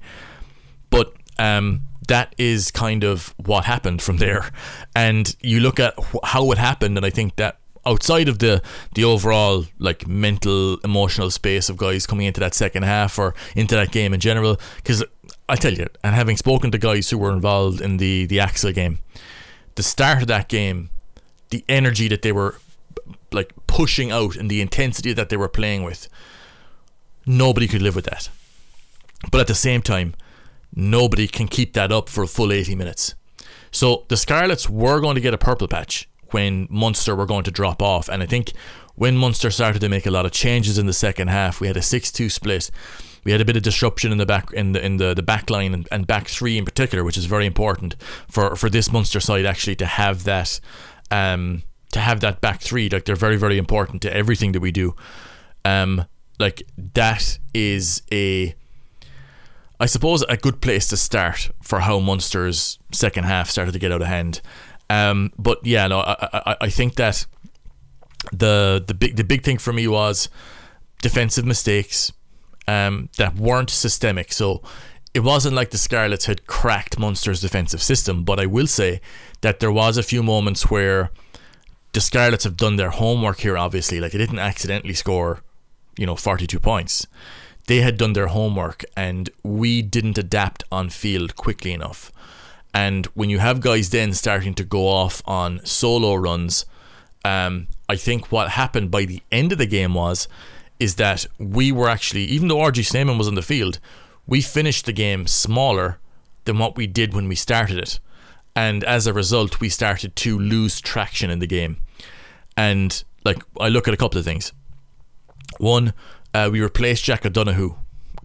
But 0.91 1.15
um, 1.43 1.83
that 2.09 2.35
is 2.39 2.71
kind 2.71 3.05
of 3.05 3.35
what 3.37 3.65
happened 3.65 4.01
from 4.03 4.19
there. 4.19 4.51
And 4.95 5.35
you 5.41 5.61
look 5.61 5.81
at 5.81 5.95
wh- 5.99 6.25
how 6.25 6.51
it 6.53 6.59
happened, 6.59 6.97
and 6.97 7.07
I 7.07 7.11
think 7.11 7.37
that 7.37 7.59
outside 7.85 8.29
of 8.29 8.39
the 8.39 8.63
the 8.95 9.03
overall 9.03 9.65
like 9.79 10.07
mental 10.07 10.79
emotional 10.85 11.31
space 11.31 11.69
of 11.69 11.77
guys 11.77 12.07
coming 12.07 12.27
into 12.27 12.39
that 12.39 12.55
second 12.55 12.85
half 12.85 13.19
or 13.19 13.35
into 13.57 13.75
that 13.75 13.91
game 13.91 14.15
in 14.15 14.21
general, 14.21 14.61
because 14.77 15.05
I 15.49 15.57
tell 15.57 15.75
you, 15.75 15.89
and 16.05 16.15
having 16.15 16.37
spoken 16.37 16.71
to 16.71 16.79
guys 16.79 17.11
who 17.11 17.19
were 17.19 17.33
involved 17.33 17.81
in 17.81 17.97
the 17.97 18.27
the 18.27 18.41
Axel 18.41 18.73
game, 18.73 18.99
the 19.75 19.83
start 19.83 20.23
of 20.23 20.29
that 20.29 20.49
game, 20.49 20.91
the 21.51 21.65
energy 21.69 22.09
that 22.09 22.23
they 22.23 22.33
were 22.33 22.55
like 23.33 23.53
pushing 23.67 24.13
out 24.13 24.37
and 24.37 24.51
the 24.51 24.61
intensity 24.61 25.13
that 25.15 25.29
they 25.29 25.37
were 25.37 25.49
playing 25.49 25.83
with, 25.83 26.09
nobody 27.27 27.67
could 27.67 27.83
live 27.83 27.97
with 27.97 28.05
that. 28.05 28.29
But 29.31 29.41
at 29.41 29.47
the 29.47 29.55
same 29.55 29.83
time, 29.83 30.15
nobody 30.75 31.29
can 31.29 31.49
keep 31.49 31.73
that 31.75 31.93
up 31.93 32.09
for 32.09 32.23
a 32.25 32.27
full 32.27 32.53
80 32.53 32.75
minutes. 32.75 33.15
So 33.71 34.05
the 34.09 34.17
Scarlets 34.17 34.69
were 34.69 35.01
going 35.01 35.15
to 35.15 35.21
get 35.21 35.35
a 35.35 35.39
purple 35.39 35.69
patch 35.69 36.09
when 36.31 36.67
Munster 36.71 37.15
were 37.15 37.27
going 37.27 37.45
to 37.45 37.51
drop 37.51 37.83
off. 37.83 38.09
And 38.09 38.23
I 38.23 38.27
think 38.27 38.53
when 38.95 39.17
Munster 39.17 39.51
started 39.51 39.81
to 39.81 39.89
make 39.89 40.07
a 40.07 40.11
lot 40.11 40.27
of 40.27 40.33
changes 40.33 40.79
in 40.79 40.87
the 40.87 40.93
second 40.93 41.29
half, 41.29 41.61
we 41.61 41.67
had 41.67 41.77
a 41.77 41.81
6-2 41.81 42.31
split. 42.31 42.71
We 43.25 43.33
had 43.33 43.41
a 43.41 43.45
bit 43.45 43.57
of 43.57 43.63
disruption 43.63 44.13
in 44.13 44.19
the 44.19 44.27
back 44.27 44.53
in 44.53 44.73
the 44.73 44.85
in 44.85 44.97
the, 44.97 45.15
the 45.15 45.23
back 45.23 45.49
line 45.49 45.75
and, 45.75 45.89
and 45.93 46.07
back 46.07 46.27
three 46.27 46.59
in 46.59 46.65
particular, 46.65 47.05
which 47.05 47.17
is 47.17 47.27
very 47.27 47.47
important 47.47 47.95
for, 48.29 48.57
for 48.57 48.69
this 48.69 48.91
Munster 48.93 49.21
side 49.21 49.47
actually 49.47 49.77
to 49.77 49.87
have 49.87 50.25
that 50.25 50.59
um 51.13 51.63
to 51.93 52.01
have 52.01 52.21
that 52.21 52.41
back 52.41 52.61
three. 52.61 52.89
Like 52.89 53.05
they're 53.05 53.15
very, 53.15 53.37
very 53.37 53.59
important 53.59 54.03
to 54.03 54.15
everything 54.15 54.53
that 54.53 54.61
we 54.61 54.73
do. 54.73 54.97
Um 55.65 56.05
like 56.41 56.65
that 56.95 57.39
is 57.55 58.03
a 58.13 58.57
I 59.83 59.87
suppose 59.87 60.23
a 60.29 60.37
good 60.37 60.61
place 60.61 60.87
to 60.89 60.97
start 60.97 61.51
for 61.61 61.81
how 61.81 61.99
Munster's 61.99 62.79
second 62.93 63.25
half 63.25 63.51
started 63.51 63.73
to 63.73 63.81
get 63.81 63.91
out 63.91 64.01
of 64.01 64.07
hand. 64.07 64.41
Um, 64.89 65.33
but 65.37 65.59
yeah, 65.67 65.89
no, 65.89 65.99
I, 65.99 66.29
I, 66.33 66.57
I 66.61 66.71
think 66.71 66.95
that 66.95 67.27
the 68.31 68.81
the 68.87 68.95
big 68.95 69.17
the 69.17 69.25
big 69.25 69.43
thing 69.43 69.59
for 69.59 69.73
me 69.73 69.89
was 69.89 70.29
defensive 71.03 71.45
mistakes 71.45 72.13
um, 72.69 73.09
that 73.17 73.35
weren't 73.35 73.71
systemic. 73.71 74.33
So 74.33 74.63
it 75.15 75.25
wasn't 75.25 75.57
like 75.57 75.71
the 75.71 75.79
Scarlets 75.79 76.27
had 76.27 76.47
cracked 76.47 76.97
Munster's 76.97 77.41
defensive 77.41 77.83
system, 77.83 78.23
but 78.23 78.39
I 78.39 78.47
will 78.47 78.69
say 78.69 79.01
that 79.41 79.59
there 79.59 79.73
was 79.73 79.99
a 79.99 80.05
few 80.05 80.23
moments 80.23 80.71
where 80.71 81.11
the 81.93 82.01
Scarlets 82.01 82.45
have 82.45 82.57
done 82.57 82.77
their 82.77 82.91
homework 82.91 83.41
here. 83.41 83.59
Obviously, 83.59 83.99
like 83.99 84.13
they 84.13 84.19
didn't 84.19 84.39
accidentally 84.39 84.95
score, 84.95 85.43
you 85.99 86.07
know, 86.07 86.15
forty-two 86.15 86.61
points 86.61 87.09
they 87.67 87.81
had 87.81 87.97
done 87.97 88.13
their 88.13 88.29
homework 88.29 88.85
and 88.97 89.31
we 89.43 89.83
didn't 89.83 90.19
adapt 90.19 90.65
on 90.71 90.91
field 90.91 91.37
quickly 91.37 91.73
enough. 91.73 92.13
And 92.75 93.07
when 93.07 93.31
you 93.31 93.39
have 93.39 93.61
guys 93.61 93.91
then 93.91 94.13
starting 94.15 94.55
to 94.55 94.65
go 94.65 94.89
off 94.89 95.23
on 95.27 95.65
solo 95.65 96.15
runs, 96.15 96.65
um, 97.25 97.69
I 97.89 97.97
think 97.97 98.33
what 98.33 98.51
happened 98.51 98.91
by 98.91 99.05
the 99.05 99.23
end 99.31 99.53
of 99.53 99.59
the 99.59 99.67
game 99.67 99.95
was 99.95 100.29
is 100.81 100.97
that 100.97 101.27
we 101.39 101.71
were 101.71 101.89
actually, 101.89 102.25
even 102.25 102.49
though 102.49 102.57
RG 102.57 102.85
Snyman 102.85 103.19
was 103.19 103.29
on 103.29 103.37
the 103.37 103.43
field, 103.43 103.79
we 104.27 104.41
finished 104.41 104.87
the 104.87 104.93
game 104.93 105.27
smaller 105.27 105.99
than 106.45 106.59
what 106.59 106.77
we 106.77 106.87
did 106.87 107.15
when 107.15 107.29
we 107.29 107.35
started 107.37 107.79
it. 107.79 108.01
And 108.57 108.83
as 108.85 109.07
a 109.07 109.13
result, 109.13 109.61
we 109.61 109.69
started 109.69 110.17
to 110.17 110.39
lose 110.39 110.81
traction 110.81 111.31
in 111.31 111.39
the 111.39 111.47
game. 111.47 111.77
And 112.57 113.03
like 113.25 113.43
I 113.61 113.69
look 113.69 113.87
at 113.87 113.95
a 113.95 113.97
couple 113.97 114.19
of 114.19 114.25
things. 114.25 114.53
One, 115.59 115.93
uh, 116.35 116.49
we 116.51 116.61
replaced 116.61 117.05
Jack 117.05 117.25
O'Donoghue 117.27 117.75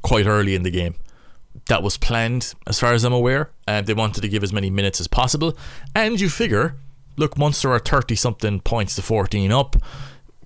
quite 0.02 0.26
early 0.26 0.56
in 0.56 0.64
the 0.64 0.72
game. 0.72 0.96
That 1.68 1.84
was 1.84 1.98
planned, 1.98 2.54
as 2.66 2.80
far 2.80 2.94
as 2.94 3.04
I'm 3.04 3.14
aware. 3.14 3.52
Uh, 3.68 3.82
they 3.82 3.94
wanted 3.94 4.22
to 4.22 4.30
give 4.30 4.44
as 4.44 4.54
many 4.54 4.70
minutes 4.70 5.02
as 5.02 5.08
possible. 5.08 5.58
And 5.96 6.20
you 6.20 6.30
figure, 6.30 6.76
look, 7.18 7.38
Munster 7.38 7.72
are 7.72 7.80
30 7.80 8.16
something 8.16 8.60
points 8.62 8.96
to 8.96 9.02
14 9.02 9.52
up. 9.52 9.76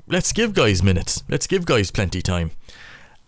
Let's 0.08 0.32
give 0.32 0.54
guys 0.54 0.82
minutes. 0.82 1.24
Let's 1.30 1.48
give 1.48 1.66
guys 1.66 1.92
plenty 1.92 2.22
time. 2.22 2.52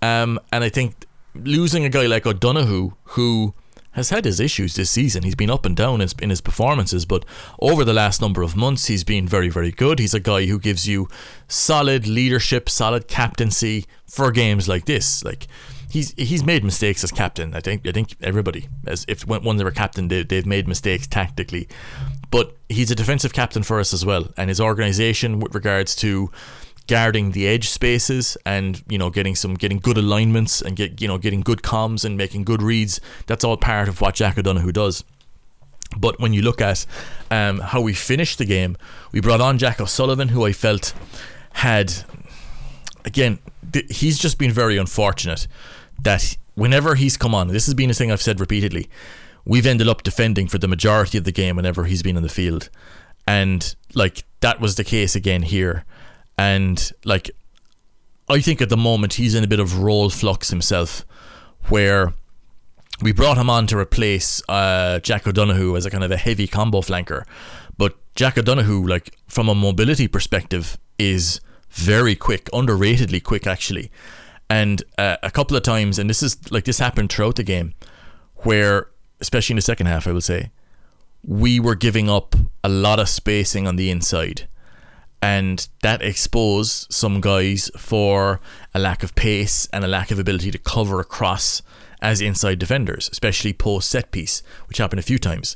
Um, 0.02 0.40
and 0.52 0.64
I 0.64 0.70
think 0.70 1.06
losing 1.36 1.86
a 1.86 1.90
guy 1.90 2.08
like 2.08 2.26
O'Donoghue, 2.26 2.94
who 3.04 3.54
has 3.94 4.10
had 4.10 4.26
his 4.26 4.40
issues 4.40 4.76
this 4.76 4.92
season. 4.92 5.24
He's 5.24 5.36
been 5.36 5.50
up 5.50 5.66
and 5.66 5.76
down 5.76 6.02
in 6.02 6.30
his, 6.30 6.42
performances, 6.42 7.06
but 7.06 7.26
over 7.60 7.84
the 7.84 7.94
last 7.94 8.22
number 8.22 8.42
of 8.42 8.56
months, 8.56 8.88
he's 8.88 9.04
been 9.04 9.28
very, 9.28 9.50
very 9.50 9.72
good. 9.72 10.00
He's 10.00 10.14
a 10.14 10.20
guy 10.20 10.46
who 10.46 10.60
gives 10.60 10.88
you 10.88 11.08
solid 11.48 12.08
leadership, 12.08 12.70
solid 12.70 13.08
captaincy 13.08 13.86
for 14.06 14.32
games 14.32 14.68
like 14.68 14.86
this. 14.86 15.24
Like 15.24 15.48
he's 15.90 16.14
he's 16.18 16.44
made 16.44 16.64
mistakes 16.64 17.04
as 17.04 17.12
captain. 17.12 17.54
I 17.54 17.62
think 17.62 17.88
I 17.88 17.92
think 17.92 18.16
everybody, 18.22 18.68
as 18.88 19.06
if 19.08 19.26
when, 19.28 19.44
when 19.44 19.58
they 19.58 19.64
were 19.64 19.72
captain, 19.72 20.08
they, 20.08 20.24
they've 20.24 20.46
made 20.46 20.68
mistakes 20.68 21.08
tactically, 21.08 21.68
but 22.32 22.58
he's 22.68 22.92
a 22.92 22.96
defensive 22.96 23.32
captain 23.32 23.64
for 23.64 23.80
us 23.80 23.94
as 23.94 24.06
well, 24.06 24.28
and 24.38 24.50
his 24.50 24.60
organisation 24.60 25.40
with 25.40 25.54
regards 25.54 25.96
to 25.98 26.32
guarding 26.88 27.32
the 27.32 27.48
edge 27.48 27.70
spaces 27.70 28.38
and 28.46 28.84
you 28.90 28.98
know 28.98 29.10
getting 29.10 29.36
some 29.36 29.54
getting 29.56 29.80
good 29.80 29.98
alignments 29.98 30.62
and 30.62 30.76
get 30.76 31.02
you 31.02 31.08
know 31.08 31.18
getting 31.18 31.42
good 31.42 31.62
comms 31.62 32.04
and 32.06 32.18
making 32.18 32.44
good 32.44 32.62
reads. 32.62 33.00
That's 33.28 33.44
all 33.44 33.58
part 33.58 33.88
of 33.88 34.02
what 34.02 34.16
Jack 34.16 34.38
O'Donoghue 34.38 34.72
does. 34.72 35.04
But 35.98 36.20
when 36.20 36.34
you 36.34 36.42
look 36.42 36.60
at 36.60 36.86
um, 37.30 37.60
how 37.60 37.82
we 37.82 37.94
finished 37.94 38.38
the 38.38 38.46
game 38.46 38.78
we 39.12 39.22
brought 39.22 39.42
on 39.42 39.58
Jack 39.58 39.80
O'Sullivan 39.80 40.30
who 40.30 40.46
I 40.46 40.52
felt 40.52 40.94
had 41.54 41.94
again 43.06 43.40
th- 43.72 43.98
he's 43.98 44.18
just 44.18 44.40
been 44.40 44.52
very 44.52 44.78
unfortunate 44.78 45.48
that 46.02 46.36
whenever 46.56 46.96
he's 46.96 47.16
come 47.16 47.36
on 47.36 47.50
this 47.50 47.66
has 47.68 47.76
been 47.76 47.92
a 47.92 47.94
thing 47.94 48.12
I've 48.12 48.24
said 48.24 48.40
repeatedly 48.40 48.90
we've 49.46 49.66
ended 49.66 49.88
up 49.88 50.04
defending 50.04 50.48
for 50.48 50.58
the 50.58 50.68
majority 50.68 51.18
of 51.18 51.26
the 51.26 51.32
game 51.32 51.56
whenever 51.56 51.86
he's 51.86 52.02
been 52.02 52.18
in 52.18 52.24
the 52.24 52.30
field. 52.30 52.70
And 53.28 53.76
like 53.94 54.24
that 54.42 54.60
was 54.60 54.76
the 54.76 54.84
case 54.84 55.16
again 55.16 55.44
here 55.44 55.86
and 56.38 56.92
like 57.04 57.32
I 58.30 58.40
think 58.40 58.62
at 58.62 58.70
the 58.70 58.78
moment 58.78 59.14
he's 59.14 59.36
in 59.36 59.44
a 59.44 59.48
bit 59.48 59.60
of 59.60 59.80
role 59.80 60.10
flux 60.10 60.50
himself, 60.50 61.06
where 61.70 62.14
we 63.02 63.12
brought 63.12 63.38
him 63.38 63.50
on 63.50 63.68
to 63.68 63.78
replace 63.78 64.42
uh, 64.48 65.00
Jack 65.00 65.28
O'Donoghue 65.28 65.76
as 65.76 65.86
a 65.86 65.92
kind 65.92 66.04
of 66.04 66.12
a 66.12 66.18
heavy 66.18 66.48
combo 66.48 66.82
flanker, 66.82 67.24
but 67.78 67.98
Jack 68.16 68.38
O'Donoghue, 68.38 68.88
like 68.88 69.18
from 69.28 69.50
a 69.50 69.56
mobility 69.56 70.08
perspective, 70.08 70.78
is 70.98 71.42
very 71.72 72.16
quick, 72.16 72.46
underratedly 72.52 73.22
quick 73.22 73.46
actually, 73.48 73.92
and 74.50 74.84
uh, 74.98 75.18
a 75.24 75.32
couple 75.32 75.58
of 75.58 75.64
times, 75.64 76.00
and 76.00 76.10
this 76.10 76.24
is 76.24 76.52
like 76.52 76.66
this 76.66 76.80
happened 76.80 77.12
throughout 77.12 77.36
the 77.36 77.44
game, 77.44 77.74
where 78.38 78.88
especially 79.20 79.54
in 79.54 79.58
the 79.58 79.62
second 79.62 79.88
half, 79.88 80.08
I 80.08 80.12
would 80.12 80.24
say, 80.24 80.52
we 81.26 81.60
were 81.60 81.76
giving 81.76 82.10
up 82.10 82.36
a 82.64 82.70
lot 82.70 83.00
of 83.00 83.10
spacing 83.10 83.68
on 83.68 83.76
the 83.76 83.90
inside 83.90 84.48
and 85.24 85.70
that 85.84 86.02
exposed 86.02 86.92
some 86.92 87.22
guys 87.22 87.72
for 87.78 88.42
a 88.74 88.80
lack 88.80 89.04
of 89.04 89.16
pace 89.16 89.70
and 89.72 89.86
a 89.86 89.88
lack 89.88 90.12
of 90.12 90.20
ability 90.20 90.52
to 90.52 90.58
cover 90.58 91.00
across 91.00 91.62
as 92.02 92.20
inside 92.20 92.60
defenders, 92.60 93.10
especially 93.10 93.54
post 93.54 93.90
set 93.90 94.12
piece, 94.12 94.44
which 94.68 94.80
happened 94.80 95.00
a 95.00 95.04
few 95.04 95.18
times. 95.18 95.56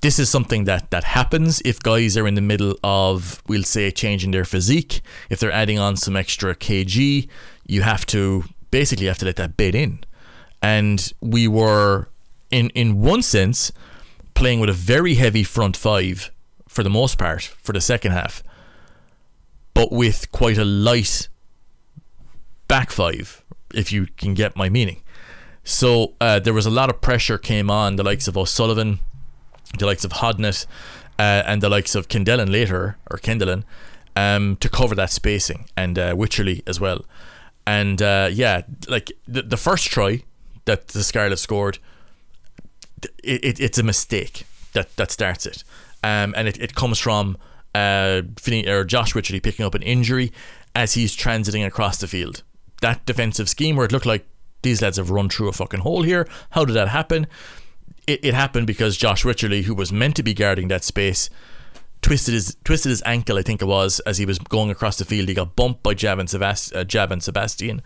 This 0.00 0.18
is 0.18 0.30
something 0.30 0.64
that 0.64 0.90
that 0.90 1.04
happens 1.04 1.60
if 1.66 1.80
guys 1.80 2.16
are 2.16 2.26
in 2.26 2.34
the 2.34 2.40
middle 2.40 2.78
of, 2.82 3.42
we'll 3.46 3.62
say, 3.62 3.90
changing 3.90 4.30
their 4.30 4.46
physique. 4.46 5.02
If 5.28 5.38
they're 5.38 5.52
adding 5.52 5.78
on 5.78 5.98
some 5.98 6.16
extra 6.16 6.54
kg, 6.54 7.28
you 7.66 7.82
have 7.82 8.06
to 8.06 8.44
basically 8.70 9.06
have 9.06 9.18
to 9.18 9.26
let 9.26 9.36
that 9.36 9.58
bed 9.58 9.74
in. 9.74 9.98
And 10.62 11.12
we 11.20 11.46
were, 11.46 12.08
in 12.50 12.70
in 12.70 13.02
one 13.02 13.20
sense, 13.20 13.70
playing 14.32 14.60
with 14.60 14.70
a 14.70 14.80
very 14.94 15.16
heavy 15.16 15.44
front 15.44 15.76
five 15.76 16.30
for 16.66 16.82
the 16.82 16.90
most 16.90 17.18
part 17.18 17.42
for 17.42 17.74
the 17.74 17.82
second 17.82 18.12
half, 18.12 18.42
but 19.76 19.92
with 19.92 20.32
quite 20.32 20.56
a 20.56 20.64
light 20.64 21.28
back 22.66 22.90
five, 22.90 23.44
if 23.74 23.92
you 23.92 24.06
can 24.16 24.32
get 24.32 24.56
my 24.56 24.70
meaning. 24.70 25.02
So 25.64 26.14
uh, 26.18 26.38
there 26.38 26.54
was 26.54 26.64
a 26.64 26.70
lot 26.70 26.88
of 26.88 27.02
pressure 27.02 27.36
came 27.36 27.70
on 27.70 27.96
the 27.96 28.02
likes 28.02 28.26
of 28.26 28.38
O'Sullivan, 28.38 29.00
the 29.78 29.84
likes 29.84 30.02
of 30.02 30.12
Hodnett, 30.12 30.64
uh, 31.18 31.42
and 31.46 31.62
the 31.62 31.68
likes 31.68 31.94
of 31.94 32.08
Kendellen 32.08 32.50
later 32.50 32.96
or 33.10 33.18
Kendellen 33.18 33.64
um, 34.16 34.56
to 34.60 34.70
cover 34.70 34.94
that 34.94 35.10
spacing, 35.10 35.66
and 35.76 35.98
uh, 35.98 36.14
Wycherley 36.14 36.62
as 36.66 36.80
well. 36.80 37.04
And 37.66 38.00
uh, 38.00 38.30
yeah, 38.32 38.62
like 38.88 39.12
the, 39.28 39.42
the 39.42 39.58
first 39.58 39.88
try 39.88 40.22
that 40.64 40.88
the 40.88 41.04
Scarlet 41.04 41.36
scored, 41.36 41.80
it, 43.22 43.44
it, 43.44 43.60
it's 43.60 43.76
a 43.76 43.82
mistake 43.82 44.46
that, 44.72 44.96
that 44.96 45.10
starts 45.10 45.44
it 45.44 45.64
um, 46.02 46.32
and 46.34 46.48
it, 46.48 46.56
it 46.58 46.74
comes 46.74 46.98
from 46.98 47.36
uh, 47.76 48.70
or 48.70 48.84
Josh 48.84 49.14
Wycherley 49.14 49.42
picking 49.42 49.64
up 49.64 49.74
an 49.74 49.82
injury 49.82 50.32
as 50.74 50.94
he's 50.94 51.16
transiting 51.16 51.66
across 51.66 51.98
the 51.98 52.06
field. 52.06 52.42
That 52.80 53.04
defensive 53.06 53.48
scheme 53.48 53.76
where 53.76 53.86
it 53.86 53.92
looked 53.92 54.06
like 54.06 54.26
these 54.62 54.82
lads 54.82 54.96
have 54.98 55.10
run 55.10 55.28
through 55.28 55.48
a 55.48 55.52
fucking 55.52 55.80
hole 55.80 56.02
here. 56.02 56.26
How 56.50 56.64
did 56.64 56.74
that 56.74 56.88
happen? 56.88 57.26
It, 58.06 58.24
it 58.24 58.34
happened 58.34 58.66
because 58.66 58.96
Josh 58.96 59.24
Wycherley, 59.24 59.64
who 59.64 59.74
was 59.74 59.92
meant 59.92 60.16
to 60.16 60.22
be 60.22 60.34
guarding 60.34 60.68
that 60.68 60.84
space, 60.84 61.30
twisted 62.02 62.34
his 62.34 62.56
twisted 62.64 62.90
his 62.90 63.02
ankle, 63.04 63.38
I 63.38 63.42
think 63.42 63.62
it 63.62 63.66
was, 63.66 64.00
as 64.00 64.18
he 64.18 64.26
was 64.26 64.38
going 64.38 64.70
across 64.70 64.98
the 64.98 65.04
field. 65.04 65.28
He 65.28 65.34
got 65.34 65.56
bumped 65.56 65.82
by 65.82 65.94
Javan, 65.94 66.26
Sebast- 66.26 66.74
uh, 66.74 67.20
Sebastian, 67.20 67.82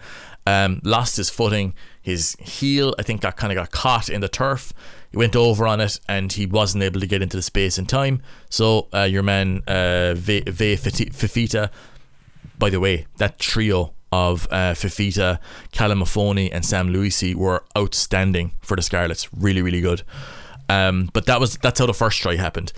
um, 0.46 0.80
lost 0.84 1.16
his 1.16 1.30
footing. 1.30 1.74
His 2.02 2.36
heel, 2.40 2.94
I 2.98 3.02
think, 3.02 3.20
got 3.20 3.36
kind 3.36 3.52
of 3.52 3.56
got 3.56 3.70
caught 3.70 4.08
in 4.08 4.20
the 4.20 4.28
turf. 4.28 4.72
He 5.10 5.16
went 5.16 5.36
over 5.36 5.66
on 5.66 5.80
it, 5.80 6.00
and 6.08 6.32
he 6.32 6.46
wasn't 6.46 6.84
able 6.84 7.00
to 7.00 7.06
get 7.06 7.22
into 7.22 7.36
the 7.36 7.42
space 7.42 7.78
in 7.78 7.86
time. 7.86 8.22
So 8.48 8.88
uh, 8.94 9.02
your 9.02 9.22
man 9.22 9.62
uh, 9.66 10.14
Ve 10.14 10.40
Ve 10.40 10.76
Fifita, 10.76 11.70
by 12.58 12.70
the 12.70 12.80
way, 12.80 13.06
that 13.18 13.38
trio 13.38 13.92
of 14.12 14.48
uh, 14.50 14.74
Fifita, 14.74 15.38
Callum 15.72 16.00
Mahoney, 16.00 16.50
and 16.50 16.64
Sam 16.64 16.92
Lousi 16.92 17.34
were 17.34 17.64
outstanding 17.76 18.52
for 18.60 18.76
the 18.76 18.82
Scarlets. 18.82 19.32
Really, 19.32 19.62
really 19.62 19.80
good. 19.80 20.02
Um, 20.68 21.10
but 21.12 21.26
that 21.26 21.40
was 21.40 21.56
that's 21.58 21.80
how 21.80 21.86
the 21.86 21.94
first 21.94 22.20
try 22.20 22.36
happened. 22.36 22.72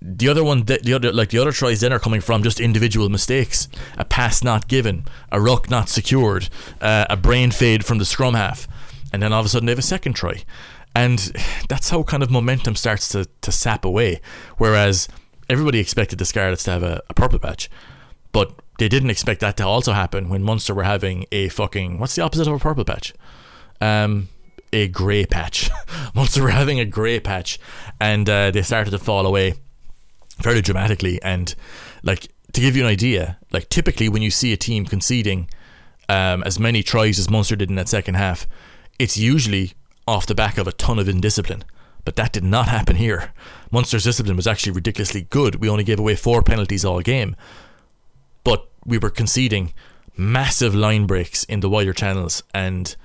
The 0.00 0.28
other 0.28 0.44
one, 0.44 0.64
the, 0.64 0.78
the 0.82 0.94
other 0.94 1.12
like 1.12 1.30
the 1.30 1.38
other 1.38 1.50
tries 1.50 1.80
then 1.80 1.92
are 1.92 1.98
coming 1.98 2.20
from 2.20 2.42
just 2.42 2.60
individual 2.60 3.08
mistakes, 3.08 3.68
a 3.96 4.04
pass 4.04 4.44
not 4.44 4.68
given, 4.68 5.04
a 5.32 5.40
ruck 5.40 5.68
not 5.68 5.88
secured, 5.88 6.48
uh, 6.80 7.06
a 7.10 7.16
brain 7.16 7.50
fade 7.50 7.84
from 7.84 7.98
the 7.98 8.04
scrum 8.04 8.34
half, 8.34 8.68
and 9.12 9.22
then 9.22 9.32
all 9.32 9.40
of 9.40 9.46
a 9.46 9.48
sudden 9.48 9.66
they 9.66 9.72
have 9.72 9.78
a 9.78 9.82
second 9.82 10.12
try, 10.12 10.44
and 10.94 11.32
that's 11.68 11.90
how 11.90 12.04
kind 12.04 12.22
of 12.22 12.30
momentum 12.30 12.76
starts 12.76 13.08
to 13.08 13.26
to 13.40 13.50
sap 13.50 13.84
away. 13.84 14.20
Whereas 14.56 15.08
everybody 15.50 15.80
expected 15.80 16.20
the 16.20 16.24
Scarlets 16.24 16.62
to 16.64 16.70
have 16.70 16.84
a, 16.84 17.02
a 17.10 17.14
purple 17.14 17.40
patch, 17.40 17.68
but 18.30 18.52
they 18.78 18.88
didn't 18.88 19.10
expect 19.10 19.40
that 19.40 19.56
to 19.56 19.66
also 19.66 19.94
happen 19.94 20.28
when 20.28 20.44
Munster 20.44 20.74
were 20.74 20.84
having 20.84 21.26
a 21.32 21.48
fucking 21.48 21.98
what's 21.98 22.14
the 22.14 22.22
opposite 22.22 22.46
of 22.46 22.54
a 22.54 22.58
purple 22.60 22.84
patch? 22.84 23.14
Um, 23.80 24.28
a 24.72 24.86
grey 24.86 25.26
patch. 25.26 25.70
Munster 26.14 26.44
were 26.44 26.50
having 26.50 26.78
a 26.78 26.84
grey 26.84 27.18
patch, 27.18 27.58
and 28.00 28.30
uh, 28.30 28.52
they 28.52 28.62
started 28.62 28.92
to 28.92 28.98
fall 29.00 29.26
away 29.26 29.54
fairly 30.42 30.62
dramatically. 30.62 31.20
And 31.22 31.54
like 32.02 32.28
to 32.52 32.60
give 32.60 32.76
you 32.76 32.82
an 32.82 32.88
idea, 32.88 33.38
like 33.52 33.68
typically 33.68 34.08
when 34.08 34.22
you 34.22 34.30
see 34.30 34.52
a 34.52 34.56
team 34.56 34.84
conceding 34.84 35.48
um, 36.08 36.42
as 36.44 36.58
many 36.58 36.82
tries 36.82 37.18
as 37.18 37.30
Munster 37.30 37.56
did 37.56 37.70
in 37.70 37.76
that 37.76 37.88
second 37.88 38.14
half, 38.14 38.46
it's 38.98 39.16
usually 39.16 39.74
off 40.06 40.26
the 40.26 40.34
back 40.34 40.58
of 40.58 40.66
a 40.66 40.72
ton 40.72 40.98
of 40.98 41.08
indiscipline. 41.08 41.64
But 42.04 42.16
that 42.16 42.32
did 42.32 42.44
not 42.44 42.68
happen 42.68 42.96
here. 42.96 43.32
Munster's 43.70 44.04
discipline 44.04 44.36
was 44.36 44.46
actually 44.46 44.72
ridiculously 44.72 45.22
good. 45.22 45.56
We 45.56 45.68
only 45.68 45.84
gave 45.84 45.98
away 45.98 46.14
four 46.14 46.42
penalties 46.42 46.84
all 46.84 47.00
game, 47.00 47.36
but 48.44 48.66
we 48.86 48.96
were 48.96 49.10
conceding 49.10 49.74
massive 50.16 50.74
line 50.74 51.06
breaks 51.06 51.44
in 51.44 51.60
the 51.60 51.68
wider 51.68 51.92
channels 51.92 52.42
and 52.52 52.96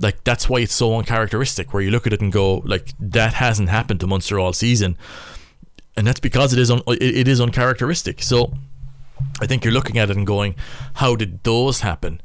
like 0.00 0.22
that's 0.24 0.48
why 0.48 0.60
it's 0.60 0.72
so 0.72 0.96
uncharacteristic 0.96 1.74
where 1.74 1.82
you 1.82 1.90
look 1.90 2.06
at 2.06 2.12
it 2.12 2.22
and 2.22 2.32
go 2.32 2.62
like 2.64 2.92
that 2.98 3.34
hasn't 3.34 3.68
happened 3.68 4.00
to 4.00 4.06
Munster 4.06 4.38
all 4.38 4.52
season 4.54 4.96
and 5.98 6.06
that's 6.06 6.20
because 6.20 6.52
it 6.52 6.58
is 6.58 6.70
un- 6.70 6.82
it 6.86 7.28
is 7.28 7.40
uncharacteristic 7.40 8.22
so 8.22 8.54
I 9.40 9.46
think 9.46 9.64
you're 9.64 9.74
looking 9.74 9.98
at 9.98 10.10
it 10.10 10.16
and 10.16 10.26
going 10.26 10.54
how 10.94 11.16
did 11.16 11.42
those 11.42 11.80
happen 11.80 12.20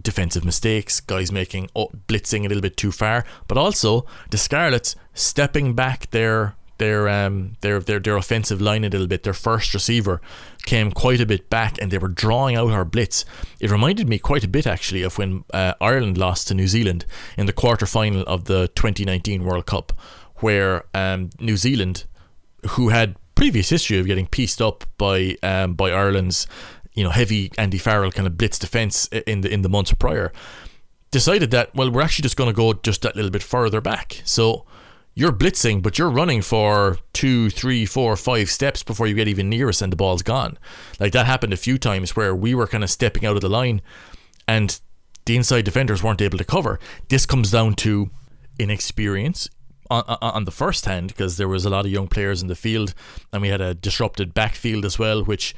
defensive 0.00 0.44
mistakes 0.44 1.00
guys 1.00 1.32
making 1.32 1.70
oh, 1.74 1.88
blitzing 2.08 2.44
a 2.44 2.48
little 2.48 2.60
bit 2.60 2.76
too 2.76 2.92
far 2.92 3.24
but 3.48 3.56
also 3.56 4.04
the 4.30 4.36
Scarlets 4.36 4.96
stepping 5.14 5.74
back 5.74 6.10
their 6.10 6.56
their 6.78 7.08
um 7.08 7.52
their 7.60 7.78
their 7.80 8.00
their 8.00 8.16
offensive 8.16 8.60
line 8.60 8.84
a 8.84 8.88
little 8.88 9.06
bit. 9.06 9.22
Their 9.22 9.32
first 9.32 9.72
receiver 9.74 10.20
came 10.64 10.90
quite 10.90 11.20
a 11.20 11.26
bit 11.26 11.48
back, 11.48 11.80
and 11.80 11.90
they 11.90 11.98
were 11.98 12.08
drawing 12.08 12.56
out 12.56 12.72
our 12.72 12.84
blitz. 12.84 13.24
It 13.60 13.70
reminded 13.70 14.08
me 14.08 14.18
quite 14.18 14.44
a 14.44 14.48
bit 14.48 14.66
actually 14.66 15.02
of 15.02 15.16
when 15.16 15.44
uh, 15.52 15.74
Ireland 15.80 16.18
lost 16.18 16.48
to 16.48 16.54
New 16.54 16.66
Zealand 16.66 17.06
in 17.36 17.46
the 17.46 17.52
quarter 17.52 17.86
final 17.86 18.22
of 18.22 18.44
the 18.44 18.68
2019 18.74 19.44
World 19.44 19.66
Cup, 19.66 19.92
where 20.36 20.84
um, 20.94 21.30
New 21.38 21.56
Zealand, 21.56 22.04
who 22.70 22.88
had 22.88 23.16
previous 23.34 23.68
history 23.68 23.98
of 23.98 24.06
getting 24.06 24.26
pieced 24.26 24.62
up 24.62 24.84
by 24.98 25.36
um, 25.42 25.74
by 25.74 25.90
Ireland's 25.90 26.46
you 26.94 27.04
know 27.04 27.10
heavy 27.10 27.50
Andy 27.58 27.78
Farrell 27.78 28.10
kind 28.10 28.26
of 28.26 28.38
blitz 28.38 28.58
defense 28.58 29.08
in 29.08 29.42
the 29.42 29.52
in 29.52 29.62
the 29.62 29.68
months 29.68 29.92
prior, 29.92 30.32
decided 31.10 31.50
that 31.50 31.74
well 31.74 31.90
we're 31.90 32.02
actually 32.02 32.22
just 32.22 32.36
going 32.36 32.48
to 32.48 32.56
go 32.56 32.72
just 32.72 33.02
that 33.02 33.16
little 33.16 33.30
bit 33.30 33.42
further 33.42 33.80
back. 33.80 34.22
So 34.24 34.64
you're 35.16 35.32
blitzing, 35.32 35.80
but 35.80 35.96
you're 35.96 36.10
running 36.10 36.42
for 36.42 36.98
two, 37.12 37.48
three, 37.48 37.86
four, 37.86 38.16
five 38.16 38.50
steps 38.50 38.82
before 38.82 39.06
you 39.06 39.14
get 39.14 39.28
even 39.28 39.48
near 39.48 39.68
us 39.68 39.80
and 39.80 39.92
the 39.92 39.96
ball's 39.96 40.22
gone. 40.22 40.58
Like 40.98 41.12
that 41.12 41.26
happened 41.26 41.52
a 41.52 41.56
few 41.56 41.78
times 41.78 42.16
where 42.16 42.34
we 42.34 42.52
were 42.54 42.66
kind 42.66 42.82
of 42.82 42.90
stepping 42.90 43.24
out 43.24 43.36
of 43.36 43.40
the 43.40 43.48
line 43.48 43.80
and 44.48 44.80
the 45.26 45.36
inside 45.36 45.64
defenders 45.64 46.02
weren't 46.02 46.20
able 46.20 46.38
to 46.38 46.44
cover. 46.44 46.80
This 47.08 47.26
comes 47.26 47.52
down 47.52 47.74
to 47.74 48.10
inexperience 48.58 49.48
on, 49.94 50.18
on, 50.20 50.44
the 50.44 50.50
first 50.50 50.84
hand 50.84 51.08
because 51.08 51.36
there 51.36 51.48
was 51.48 51.64
a 51.64 51.70
lot 51.70 51.84
of 51.84 51.90
young 51.90 52.08
players 52.08 52.42
in 52.42 52.48
the 52.48 52.54
field 52.54 52.94
and 53.32 53.42
we 53.42 53.48
had 53.48 53.60
a 53.60 53.74
disrupted 53.74 54.34
backfield 54.34 54.84
as 54.84 54.98
well, 54.98 55.24
which 55.24 55.54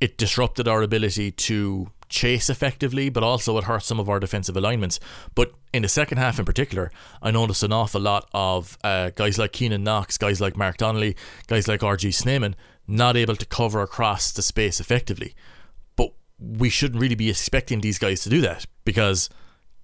it 0.00 0.16
disrupted 0.16 0.68
our 0.68 0.82
ability 0.82 1.30
to 1.30 1.90
chase 2.08 2.50
effectively, 2.50 3.08
but 3.08 3.22
also 3.22 3.56
it 3.56 3.64
hurt 3.64 3.82
some 3.82 4.00
of 4.00 4.08
our 4.08 4.20
defensive 4.20 4.56
alignments. 4.56 4.98
But 5.34 5.52
in 5.72 5.82
the 5.82 5.88
second 5.88 6.18
half 6.18 6.38
in 6.38 6.44
particular, 6.44 6.90
I 7.22 7.30
noticed 7.30 7.62
an 7.62 7.72
awful 7.72 8.00
lot 8.00 8.28
of 8.34 8.76
uh, 8.82 9.10
guys 9.10 9.38
like 9.38 9.52
Keenan 9.52 9.84
Knox, 9.84 10.18
guys 10.18 10.40
like 10.40 10.56
Mark 10.56 10.76
Donnelly, 10.76 11.16
guys 11.46 11.68
like 11.68 11.80
RG 11.80 12.12
Snyman 12.12 12.56
not 12.90 13.16
able 13.16 13.36
to 13.36 13.46
cover 13.46 13.82
across 13.82 14.32
the 14.32 14.42
space 14.42 14.80
effectively. 14.80 15.34
But 15.94 16.12
we 16.38 16.68
shouldn't 16.68 17.00
really 17.00 17.14
be 17.14 17.30
expecting 17.30 17.80
these 17.80 17.98
guys 17.98 18.22
to 18.22 18.28
do 18.28 18.40
that 18.40 18.66
because 18.84 19.30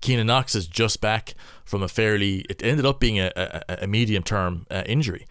Keenan 0.00 0.26
Knox 0.26 0.54
is 0.54 0.66
just 0.66 1.00
back 1.00 1.34
from 1.64 1.82
a 1.82 1.88
fairly, 1.88 2.44
it 2.48 2.62
ended 2.62 2.86
up 2.86 3.00
being 3.00 3.18
a, 3.18 3.32
a, 3.36 3.78
a 3.82 3.86
medium 3.86 4.22
term 4.22 4.66
uh, 4.70 4.82
injury. 4.86 5.26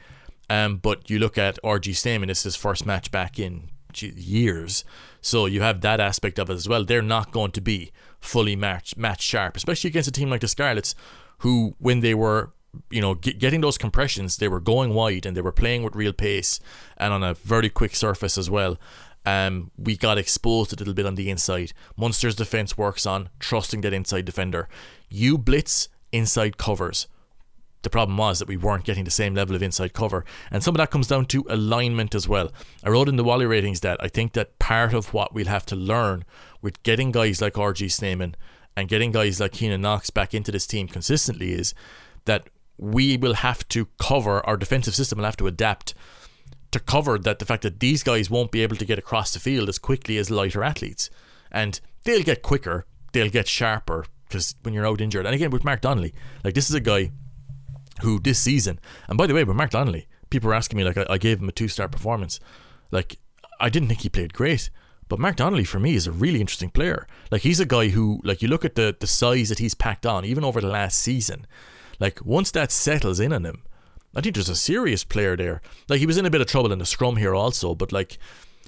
Um, 0.50 0.78
but 0.78 1.10
you 1.10 1.20
look 1.20 1.38
at 1.38 1.60
RG 1.64 1.96
Snyman, 1.96 2.30
it's 2.30 2.44
his 2.44 2.56
first 2.56 2.86
match 2.86 3.12
back 3.12 3.40
in 3.40 3.70
years. 4.02 4.84
So 5.22 5.46
you 5.46 5.62
have 5.62 5.82
that 5.82 6.00
aspect 6.00 6.40
of 6.40 6.50
it 6.50 6.54
as 6.54 6.68
well. 6.68 6.84
They're 6.84 7.02
not 7.02 7.32
going 7.32 7.52
to 7.52 7.62
be 7.62 7.92
fully 8.20 8.56
match 8.56 8.98
match 8.98 9.22
sharp, 9.22 9.56
especially 9.56 9.90
against 9.90 10.10
a 10.10 10.12
team 10.12 10.30
like 10.30 10.42
the 10.42 10.48
Scarlets, 10.48 10.96
who 11.40 11.76
when 11.80 12.02
they 12.02 12.14
were 12.14 12.52
you 12.90 13.02
know 13.02 13.16
get, 13.16 13.40
getting 13.40 13.62
those 13.62 13.78
compressions, 13.78 14.38
they 14.38 14.48
were 14.48 14.60
going 14.60 14.94
wide 14.94 15.26
and 15.26 15.36
they 15.36 15.42
were 15.42 15.52
playing 15.52 15.84
with 15.84 15.96
real 15.96 16.14
pace 16.14 16.60
and 16.98 17.14
on 17.14 17.24
a 17.24 17.34
very 17.34 17.70
quick 17.70 17.96
surface 17.96 18.38
as 18.38 18.50
well. 18.50 18.78
Um, 19.26 19.72
we 19.78 19.98
got 19.98 20.18
exposed 20.18 20.74
a 20.74 20.76
little 20.76 20.94
bit 20.94 21.06
on 21.06 21.16
the 21.16 21.30
inside. 21.30 21.74
Munster's 21.98 22.36
defense 22.36 22.78
works 22.78 23.06
on 23.06 23.30
trusting 23.40 23.82
that 23.82 23.94
inside 23.94 24.26
defender. 24.26 24.70
You 25.10 25.38
blitz 25.38 25.90
inside 26.12 26.58
covers. 26.58 27.08
The 27.82 27.90
problem 27.90 28.18
was 28.18 28.40
that 28.40 28.48
we 28.48 28.58
weren't 28.58 28.84
getting 28.84 29.04
the 29.04 29.12
same 29.12 29.36
level 29.36 29.56
of 29.56 29.62
inside 29.62 29.94
cover. 29.94 30.26
And 30.50 30.64
some 30.64 30.74
of 30.74 30.78
that 30.78 30.90
comes 30.90 31.08
down 31.08 31.26
to 31.28 31.46
alignment 31.50 32.16
as 32.16 32.28
well. 32.28 32.52
I 32.84 32.90
wrote 32.90 33.08
in 33.08 33.16
the 33.16 33.24
Wally 33.24 33.46
ratings 33.46 33.82
that 33.82 34.04
I 34.04 34.08
think 34.08 34.34
that 34.34 34.58
part 34.58 34.94
of 34.94 35.14
what 35.14 35.36
we'll 35.36 35.46
have 35.46 35.68
to 35.68 35.76
learn 35.76 36.26
with 36.64 36.82
getting 36.82 37.12
guys 37.12 37.42
like 37.42 37.54
RG 37.54 37.92
Snyman 37.92 38.36
and 38.76 38.90
getting 38.90 39.12
guys 39.12 39.40
like 39.40 39.52
Keenan 39.52 39.82
Knox 39.82 40.10
back 40.10 40.34
into 40.34 40.52
this 40.52 40.66
team 40.66 40.88
consistently 40.88 41.52
is 41.52 41.76
that 42.26 42.50
we 42.78 43.18
will 43.18 43.36
have 43.36 43.68
to 43.70 43.88
cover, 44.00 44.46
our 44.46 44.58
defensive 44.58 44.96
system 44.96 45.20
will 45.20 45.26
have 45.26 45.38
to 45.38 45.48
adapt 45.48 45.94
to 46.76 46.80
cover 46.82 47.18
that 47.18 47.40
the 47.40 47.46
fact 47.46 47.64
that 47.64 47.80
these 47.80 48.04
guys 48.04 48.30
won't 48.30 48.52
be 48.52 48.62
able 48.62 48.76
to 48.76 48.84
get 48.86 49.00
across 49.00 49.34
the 49.34 49.40
field 49.40 49.70
as 49.70 49.80
quickly 49.80 50.18
as 50.18 50.30
lighter 50.30 50.62
athletes. 50.62 51.10
And 51.50 51.80
they'll 52.04 52.22
get 52.22 52.42
quicker, 52.42 52.86
they'll 53.14 53.30
get 53.30 53.48
sharper 53.48 54.06
because 54.28 54.56
when 54.64 54.74
you're 54.74 54.86
out 54.86 55.00
injured. 55.00 55.26
And 55.26 55.34
again, 55.34 55.52
with 55.52 55.64
Mark 55.64 55.80
Donnelly, 55.80 56.14
like 56.44 56.54
this 56.54 56.70
is 56.70 56.76
a 56.76 56.82
guy 56.82 57.12
who 58.02 58.20
this 58.20 58.40
season, 58.40 58.78
and 59.08 59.18
by 59.18 59.26
the 59.26 59.34
way, 59.34 59.46
with 59.46 59.56
Mark 59.56 59.70
Donnelly, 59.70 60.08
people 60.30 60.50
were 60.50 60.54
asking 60.54 60.76
me 60.76 60.84
like 60.84 60.98
I, 60.98 61.06
I 61.12 61.18
gave 61.18 61.40
him 61.40 61.48
a 61.48 61.54
two 61.54 61.70
star 61.70 61.88
performance. 61.88 62.42
Like 62.92 63.20
I 63.62 63.70
didn't 63.70 63.88
think 63.88 64.02
he 64.02 64.10
played 64.10 64.34
great. 64.34 64.70
But 65.08 65.20
Mark 65.20 65.38
Donnelly 65.38 65.64
for 65.64 65.80
me 65.80 65.96
is 65.96 66.08
a 66.08 66.12
really 66.12 66.42
interesting 66.42 66.72
player. 66.72 67.08
Like 67.32 67.44
he's 67.44 67.62
a 67.62 67.66
guy 67.66 67.90
who 67.90 68.20
like 68.26 68.42
you 68.42 68.50
look 68.50 68.66
at 68.66 68.76
the 68.76 68.98
the 69.00 69.08
size 69.08 69.48
that 69.48 69.60
he's 69.60 69.76
packed 69.76 70.06
on, 70.06 70.26
even 70.26 70.44
over 70.44 70.60
the 70.60 70.68
last 70.68 71.00
season. 71.00 71.48
Like 72.02 72.26
once 72.26 72.52
that 72.52 72.70
settles 72.70 73.22
in 73.22 73.32
on 73.32 73.46
him, 73.46 73.64
I 74.16 74.22
think 74.22 74.36
there's 74.36 74.50
a 74.50 74.56
serious 74.56 75.04
player 75.04 75.36
there. 75.36 75.62
Like 75.90 76.00
he 76.00 76.06
was 76.06 76.18
in 76.18 76.26
a 76.26 76.30
bit 76.30 76.42
of 76.42 76.48
trouble 76.48 76.72
in 76.72 76.80
the 76.80 76.86
scrum 76.86 77.18
here 77.18 77.36
also, 77.36 77.76
but 77.76 77.92
like 77.92 78.18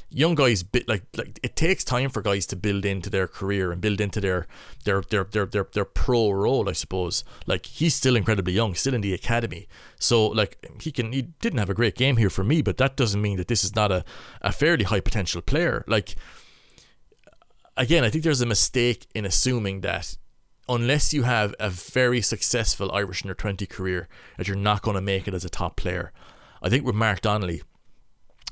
young 0.10 0.36
guys 0.36 0.64
bit 0.64 0.88
like 0.88 1.04
like 1.18 1.38
it 1.44 1.56
takes 1.56 1.84
time 1.84 2.10
for 2.10 2.22
guys 2.22 2.46
to 2.46 2.56
build 2.56 2.86
into 2.86 3.10
their 3.10 3.28
career 3.28 3.74
and 3.74 3.82
build 3.82 4.00
into 4.00 4.22
their 4.22 4.48
their 4.86 5.02
their 5.02 5.26
their 5.26 5.46
their, 5.46 5.68
their 5.74 5.86
pro 5.86 6.32
role 6.32 6.70
I 6.70 6.74
suppose. 6.74 7.24
Like 7.46 7.66
he's 7.66 7.96
still 7.96 8.16
incredibly 8.16 8.54
young 8.54 8.74
still 8.76 8.94
in 8.94 9.02
the 9.02 9.14
academy. 9.14 9.68
So 10.00 10.28
like 10.28 10.66
he 10.82 10.92
can 10.92 11.14
he 11.14 11.24
didn't 11.24 11.60
have 11.60 11.70
a 11.70 11.74
great 11.74 11.96
game 11.96 12.18
here 12.18 12.30
for 12.30 12.44
me 12.44 12.62
but 12.62 12.78
that 12.78 12.98
doesn't 12.98 13.22
mean 13.22 13.38
that 13.38 13.48
this 13.48 13.64
is 13.64 13.76
not 13.76 13.92
a, 13.92 14.04
a 14.42 14.52
fairly 14.52 14.84
high 14.84 15.02
potential 15.02 15.42
player. 15.42 15.84
Like 15.88 16.16
again 17.76 18.04
I 18.04 18.10
think 18.10 18.24
there's 18.24 18.42
a 18.42 18.46
mistake 18.46 19.08
in 19.16 19.26
assuming 19.26 19.82
that 19.82 20.18
unless 20.70 21.14
you 21.14 21.24
have 21.24 21.56
a 21.60 21.70
very 21.70 22.22
successful 22.22 22.92
Irish 22.92 23.24
under 23.24 23.34
20 23.34 23.66
career 23.66 24.08
that 24.38 24.48
you're 24.48 24.58
not 24.58 24.82
going 24.82 24.96
to 24.96 25.02
make 25.02 25.28
it 25.28 25.34
as 25.34 25.46
a 25.46 25.50
top 25.50 25.76
player 25.76 26.12
I 26.62 26.70
think 26.70 26.86
with 26.86 26.96
Mark 26.96 27.22
Donnelly 27.22 27.62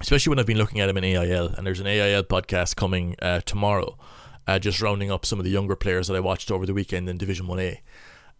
especially 0.01 0.29
when 0.29 0.39
I've 0.39 0.45
been 0.45 0.57
looking 0.57 0.81
at 0.81 0.89
him 0.89 0.97
in 0.97 1.05
AIL, 1.05 1.47
and 1.55 1.65
there's 1.65 1.79
an 1.79 1.87
AIL 1.87 2.23
podcast 2.23 2.75
coming 2.75 3.15
uh, 3.21 3.39
tomorrow. 3.45 3.97
uh, 4.47 4.59
just 4.59 4.81
rounding 4.81 5.11
up 5.11 5.25
some 5.25 5.39
of 5.39 5.45
the 5.45 5.51
younger 5.51 5.75
players 5.75 6.07
that 6.07 6.15
I 6.15 6.19
watched 6.19 6.51
over 6.51 6.65
the 6.65 6.73
weekend 6.73 7.09
in 7.09 7.17
Division 7.17 7.47
1A. 7.47 7.79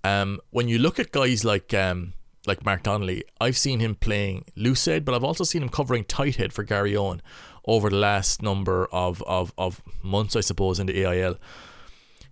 Um, 0.04 0.40
when 0.52 0.68
you 0.68 0.78
look 0.78 1.00
at 1.00 1.12
guys 1.12 1.44
like 1.44 1.74
um, 1.74 2.14
like 2.46 2.64
Mark 2.64 2.84
Donnelly, 2.84 3.24
I've 3.42 3.58
seen 3.58 3.80
him 3.80 3.96
playing 3.96 4.46
loose 4.56 4.86
head, 4.86 5.04
but 5.04 5.16
I've 5.16 5.24
also 5.24 5.44
seen 5.44 5.64
him 5.64 5.70
covering 5.70 6.04
tight 6.04 6.36
head 6.36 6.54
for 6.54 6.64
Garryowen 6.64 7.22
over 7.66 7.90
the 7.90 7.96
last 7.96 8.44
number 8.44 8.88
of, 8.92 9.24
of, 9.24 9.52
of 9.58 9.82
months, 10.04 10.36
I 10.36 10.42
suppose, 10.42 10.80
in 10.80 10.86
the 10.86 11.04
AIL. 11.04 11.38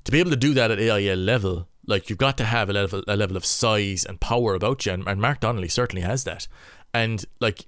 To 0.05 0.11
be 0.11 0.19
able 0.19 0.31
to 0.31 0.37
do 0.37 0.53
that 0.53 0.71
at 0.71 0.79
AIL 0.79 1.17
level, 1.17 1.67
like 1.85 2.09
you've 2.09 2.19
got 2.19 2.37
to 2.37 2.45
have 2.45 2.69
a 2.69 2.73
level 2.73 3.03
a 3.07 3.15
level 3.15 3.37
of 3.37 3.45
size 3.45 4.05
and 4.05 4.19
power 4.19 4.53
about 4.53 4.85
you, 4.85 4.91
and, 4.93 5.07
and 5.07 5.21
Mark 5.21 5.39
Donnelly 5.39 5.69
certainly 5.69 6.01
has 6.01 6.23
that. 6.23 6.47
And 6.93 7.25
like, 7.39 7.65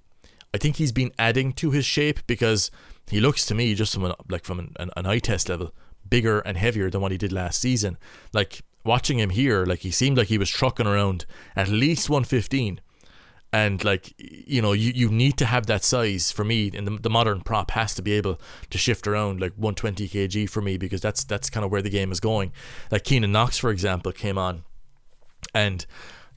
I 0.53 0.57
think 0.57 0.77
he's 0.77 0.91
been 0.91 1.11
adding 1.17 1.53
to 1.53 1.71
his 1.71 1.85
shape 1.85 2.25
because 2.27 2.71
he 3.09 3.19
looks 3.19 3.45
to 3.47 3.55
me 3.55 3.73
just 3.75 3.93
from 3.93 4.05
an, 4.05 4.13
like 4.29 4.45
from 4.45 4.59
an, 4.59 4.73
an, 4.95 5.05
eye 5.05 5.19
test 5.19 5.49
level 5.49 5.73
bigger 6.07 6.39
and 6.39 6.57
heavier 6.57 6.89
than 6.89 7.01
what 7.01 7.11
he 7.11 7.17
did 7.17 7.31
last 7.31 7.59
season. 7.59 7.97
Like 8.33 8.61
watching 8.83 9.19
him 9.19 9.31
here, 9.31 9.65
like 9.65 9.79
he 9.79 9.91
seemed 9.91 10.17
like 10.17 10.27
he 10.27 10.37
was 10.37 10.49
trucking 10.49 10.87
around 10.87 11.25
at 11.55 11.67
least 11.67 12.09
115. 12.09 12.79
And 13.55 13.81
like 13.85 14.13
you 14.17 14.61
know, 14.61 14.73
you, 14.73 14.91
you 14.93 15.09
need 15.09 15.37
to 15.37 15.45
have 15.45 15.65
that 15.67 15.85
size 15.85 16.29
for 16.29 16.43
me. 16.43 16.71
And 16.73 16.85
the, 16.85 16.97
the 16.97 17.09
modern 17.09 17.39
prop 17.39 17.71
has 17.71 17.95
to 17.95 18.01
be 18.01 18.11
able 18.11 18.37
to 18.69 18.77
shift 18.77 19.07
around 19.07 19.39
like 19.39 19.53
120 19.53 20.09
kg 20.09 20.49
for 20.49 20.61
me 20.61 20.77
because 20.77 20.99
that's 20.99 21.23
that's 21.23 21.49
kind 21.49 21.63
of 21.63 21.71
where 21.71 21.81
the 21.81 21.89
game 21.89 22.11
is 22.11 22.19
going. 22.19 22.51
Like 22.91 23.05
Keenan 23.05 23.31
Knox, 23.31 23.57
for 23.57 23.69
example, 23.69 24.11
came 24.11 24.37
on 24.37 24.63
and 25.53 25.85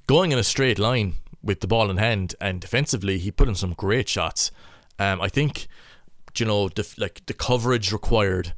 going 0.06 0.30
in 0.30 0.38
a 0.38 0.44
straight 0.44 0.78
line 0.78 1.14
with 1.42 1.58
the 1.60 1.66
ball 1.66 1.90
in 1.90 1.96
hand 1.96 2.36
and 2.40 2.60
defensively, 2.60 3.18
he 3.18 3.32
put 3.32 3.48
in 3.48 3.56
some 3.56 3.72
great 3.72 4.08
shots. 4.08 4.52
Um, 5.00 5.20
I 5.20 5.28
think 5.28 5.66
you 6.38 6.46
know 6.46 6.68
the 6.68 6.88
like 6.98 7.26
the 7.26 7.34
coverage 7.34 7.92
required 7.92 8.52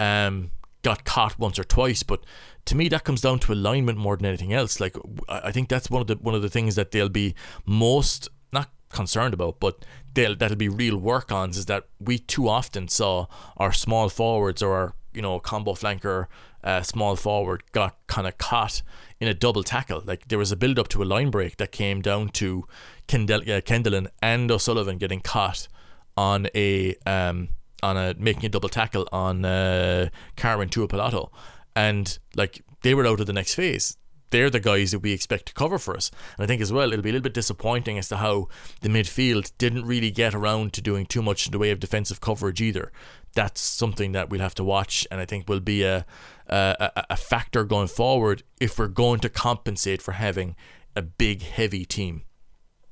um 0.00 0.52
got 0.82 1.04
caught 1.04 1.38
once 1.38 1.58
or 1.58 1.64
twice, 1.64 2.02
but 2.02 2.24
to 2.66 2.76
me 2.76 2.88
that 2.88 3.04
comes 3.04 3.20
down 3.20 3.38
to 3.40 3.52
alignment 3.52 3.98
more 3.98 4.16
than 4.16 4.26
anything 4.26 4.52
else. 4.52 4.80
Like 4.80 4.96
I 5.28 5.52
think 5.52 5.68
that's 5.68 5.88
one 5.88 6.02
of 6.02 6.08
the 6.08 6.16
one 6.16 6.34
of 6.34 6.42
the 6.42 6.50
things 6.50 6.74
that 6.74 6.90
they'll 6.90 7.08
be 7.08 7.34
most 7.64 8.28
not 8.52 8.70
concerned 8.90 9.34
about, 9.34 9.60
but 9.60 9.84
they'll 10.14 10.36
that'll 10.36 10.56
be 10.56 10.68
real 10.68 10.98
work 10.98 11.32
ons 11.32 11.56
is 11.56 11.66
that 11.66 11.84
we 11.98 12.18
too 12.18 12.48
often 12.48 12.88
saw 12.88 13.26
our 13.56 13.72
small 13.72 14.08
forwards 14.08 14.62
or 14.62 14.74
our 14.74 14.94
you 15.14 15.22
know 15.22 15.38
combo 15.40 15.72
flanker 15.72 16.26
uh, 16.64 16.82
small 16.82 17.14
forward 17.14 17.62
got 17.72 17.96
kind 18.08 18.26
of 18.26 18.36
caught 18.38 18.82
in 19.20 19.28
a 19.28 19.34
double 19.34 19.62
tackle. 19.62 20.02
Like 20.04 20.28
there 20.28 20.38
was 20.38 20.50
a 20.50 20.56
build 20.56 20.78
up 20.78 20.88
to 20.88 21.02
a 21.02 21.04
line 21.04 21.30
break 21.30 21.56
that 21.58 21.70
came 21.70 22.02
down 22.02 22.28
to 22.30 22.66
Kendall, 23.06 23.42
uh, 23.42 23.60
Kendellen 23.60 24.08
and 24.20 24.50
O'Sullivan 24.50 24.98
getting 24.98 25.20
caught 25.20 25.68
on 26.16 26.48
a 26.54 26.96
um 27.06 27.50
on 27.82 27.96
a 27.96 28.14
making 28.18 28.46
a 28.46 28.48
double 28.48 28.68
tackle 28.68 29.06
on 29.12 29.44
uh, 29.44 30.08
Carmen 30.36 30.68
Tuapalato, 30.68 31.30
and 31.76 32.18
like 32.34 32.64
they 32.82 32.94
were 32.94 33.06
out 33.06 33.20
of 33.20 33.26
the 33.26 33.32
next 33.32 33.54
phase. 33.54 33.96
They're 34.30 34.50
the 34.50 34.58
guys 34.58 34.90
that 34.90 34.98
we 34.98 35.12
expect 35.12 35.46
to 35.46 35.54
cover 35.54 35.78
for 35.78 35.96
us. 35.96 36.10
And 36.36 36.42
I 36.42 36.46
think 36.48 36.60
as 36.60 36.72
well, 36.72 36.92
it'll 36.92 37.02
be 37.02 37.10
a 37.10 37.12
little 37.12 37.22
bit 37.22 37.32
disappointing 37.32 37.96
as 37.96 38.08
to 38.08 38.16
how 38.16 38.48
the 38.80 38.88
midfield 38.88 39.52
didn't 39.56 39.86
really 39.86 40.10
get 40.10 40.34
around 40.34 40.72
to 40.72 40.82
doing 40.82 41.06
too 41.06 41.22
much 41.22 41.46
in 41.46 41.52
the 41.52 41.60
way 41.60 41.70
of 41.70 41.78
defensive 41.78 42.20
coverage 42.20 42.60
either. 42.60 42.90
That's 43.34 43.60
something 43.60 44.10
that 44.12 44.28
we'll 44.28 44.40
have 44.40 44.56
to 44.56 44.64
watch, 44.64 45.06
and 45.12 45.20
I 45.20 45.26
think 45.26 45.48
will 45.48 45.60
be 45.60 45.84
a 45.84 46.06
a, 46.48 47.04
a 47.10 47.16
factor 47.16 47.64
going 47.64 47.88
forward 47.88 48.42
if 48.60 48.78
we're 48.78 48.88
going 48.88 49.20
to 49.20 49.28
compensate 49.28 50.00
for 50.00 50.12
having 50.12 50.56
a 50.94 51.02
big, 51.02 51.42
heavy 51.42 51.84
team. 51.84 52.22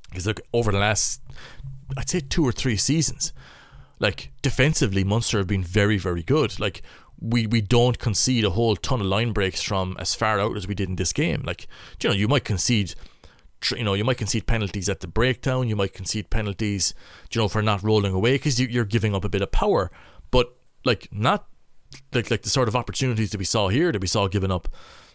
Because 0.08 0.26
look, 0.26 0.40
over 0.52 0.70
the 0.70 0.78
last, 0.78 1.22
I'd 1.96 2.08
say 2.08 2.20
two 2.20 2.44
or 2.44 2.52
three 2.52 2.76
seasons, 2.76 3.32
like 3.98 4.32
defensively, 4.42 5.04
Munster 5.04 5.38
have 5.38 5.46
been 5.46 5.64
very, 5.64 5.98
very 5.98 6.22
good. 6.22 6.58
Like 6.60 6.82
we 7.24 7.46
we 7.46 7.60
don't 7.60 7.98
concede 7.98 8.44
a 8.44 8.50
whole 8.50 8.76
ton 8.76 9.00
of 9.00 9.06
line 9.06 9.32
breaks 9.32 9.62
from 9.62 9.96
as 9.98 10.14
far 10.14 10.38
out 10.38 10.56
as 10.56 10.68
we 10.68 10.74
did 10.74 10.88
in 10.88 10.96
this 10.96 11.12
game. 11.12 11.42
Like 11.44 11.66
you 12.02 12.08
know, 12.08 12.14
you 12.14 12.28
might 12.28 12.44
concede. 12.44 12.94
You 13.74 13.82
know, 13.82 13.94
you 13.94 14.04
might 14.04 14.18
concede 14.18 14.46
penalties 14.46 14.90
at 14.90 15.00
the 15.00 15.06
breakdown. 15.06 15.68
You 15.68 15.76
might 15.76 15.94
concede 15.94 16.28
penalties, 16.28 16.92
you 17.32 17.40
know, 17.40 17.48
for 17.48 17.62
not 17.62 17.82
rolling 17.82 18.12
away 18.12 18.32
because 18.34 18.60
you, 18.60 18.66
you're 18.66 18.84
giving 18.84 19.14
up 19.14 19.24
a 19.24 19.28
bit 19.30 19.40
of 19.40 19.52
power. 19.52 19.90
But 20.30 20.54
like 20.84 21.08
not 21.10 21.46
like 22.12 22.30
like 22.30 22.42
the 22.42 22.50
sort 22.50 22.68
of 22.68 22.76
opportunities 22.76 23.30
that 23.30 23.38
we 23.38 23.46
saw 23.46 23.68
here 23.68 23.90
that 23.90 24.02
we 24.02 24.06
saw 24.06 24.28
given 24.28 24.50
up. 24.50 24.68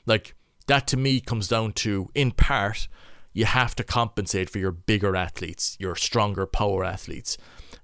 Like 0.08 0.34
that 0.66 0.88
to 0.88 0.98
me 0.98 1.20
comes 1.20 1.48
down 1.48 1.74
to 1.74 2.10
in 2.16 2.32
part 2.32 2.88
you 3.34 3.46
have 3.46 3.76
to 3.76 3.84
compensate 3.84 4.50
for 4.50 4.58
your 4.58 4.72
bigger 4.72 5.16
athletes, 5.16 5.78
your 5.80 5.96
stronger 5.96 6.48
power 6.48 6.84
athletes. 6.84 7.38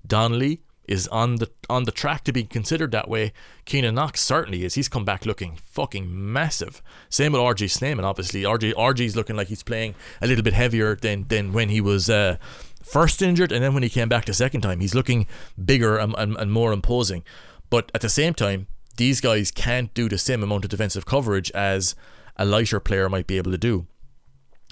Donnelly 0.05 0.63
is 0.87 1.07
on 1.09 1.35
the 1.35 1.49
on 1.69 1.83
the 1.83 1.91
track 1.91 2.23
to 2.25 2.31
be 2.31 2.43
considered 2.43 2.91
that 2.91 3.09
way. 3.09 3.33
Keenan 3.65 3.95
Knox 3.95 4.21
certainly 4.21 4.63
is. 4.63 4.75
He's 4.75 4.89
come 4.89 5.05
back 5.05 5.25
looking 5.25 5.57
fucking 5.63 6.07
massive. 6.09 6.81
Same 7.09 7.31
with 7.31 7.41
RG 7.41 7.69
Snyman, 7.69 8.05
obviously. 8.05 8.43
RG 8.43 8.73
RG's 8.73 9.15
looking 9.15 9.35
like 9.35 9.47
he's 9.47 9.63
playing 9.63 9.95
a 10.21 10.27
little 10.27 10.43
bit 10.43 10.53
heavier 10.53 10.95
than 10.95 11.27
than 11.27 11.53
when 11.53 11.69
he 11.69 11.81
was 11.81 12.09
uh, 12.09 12.37
first 12.83 13.21
injured, 13.21 13.51
and 13.51 13.63
then 13.63 13.73
when 13.73 13.83
he 13.83 13.89
came 13.89 14.09
back 14.09 14.25
the 14.25 14.33
second 14.33 14.61
time, 14.61 14.79
he's 14.79 14.95
looking 14.95 15.27
bigger 15.63 15.97
and, 15.97 16.13
and, 16.17 16.37
and 16.37 16.51
more 16.51 16.71
imposing. 16.71 17.23
But 17.69 17.91
at 17.93 18.01
the 18.01 18.09
same 18.09 18.33
time, 18.33 18.67
these 18.97 19.19
guys 19.19 19.51
can't 19.51 19.93
do 19.93 20.07
the 20.07 20.17
same 20.17 20.43
amount 20.43 20.63
of 20.63 20.69
defensive 20.69 21.05
coverage 21.05 21.51
as 21.51 21.95
a 22.37 22.45
lighter 22.45 22.79
player 22.79 23.09
might 23.09 23.27
be 23.27 23.37
able 23.37 23.51
to 23.51 23.57
do. 23.57 23.87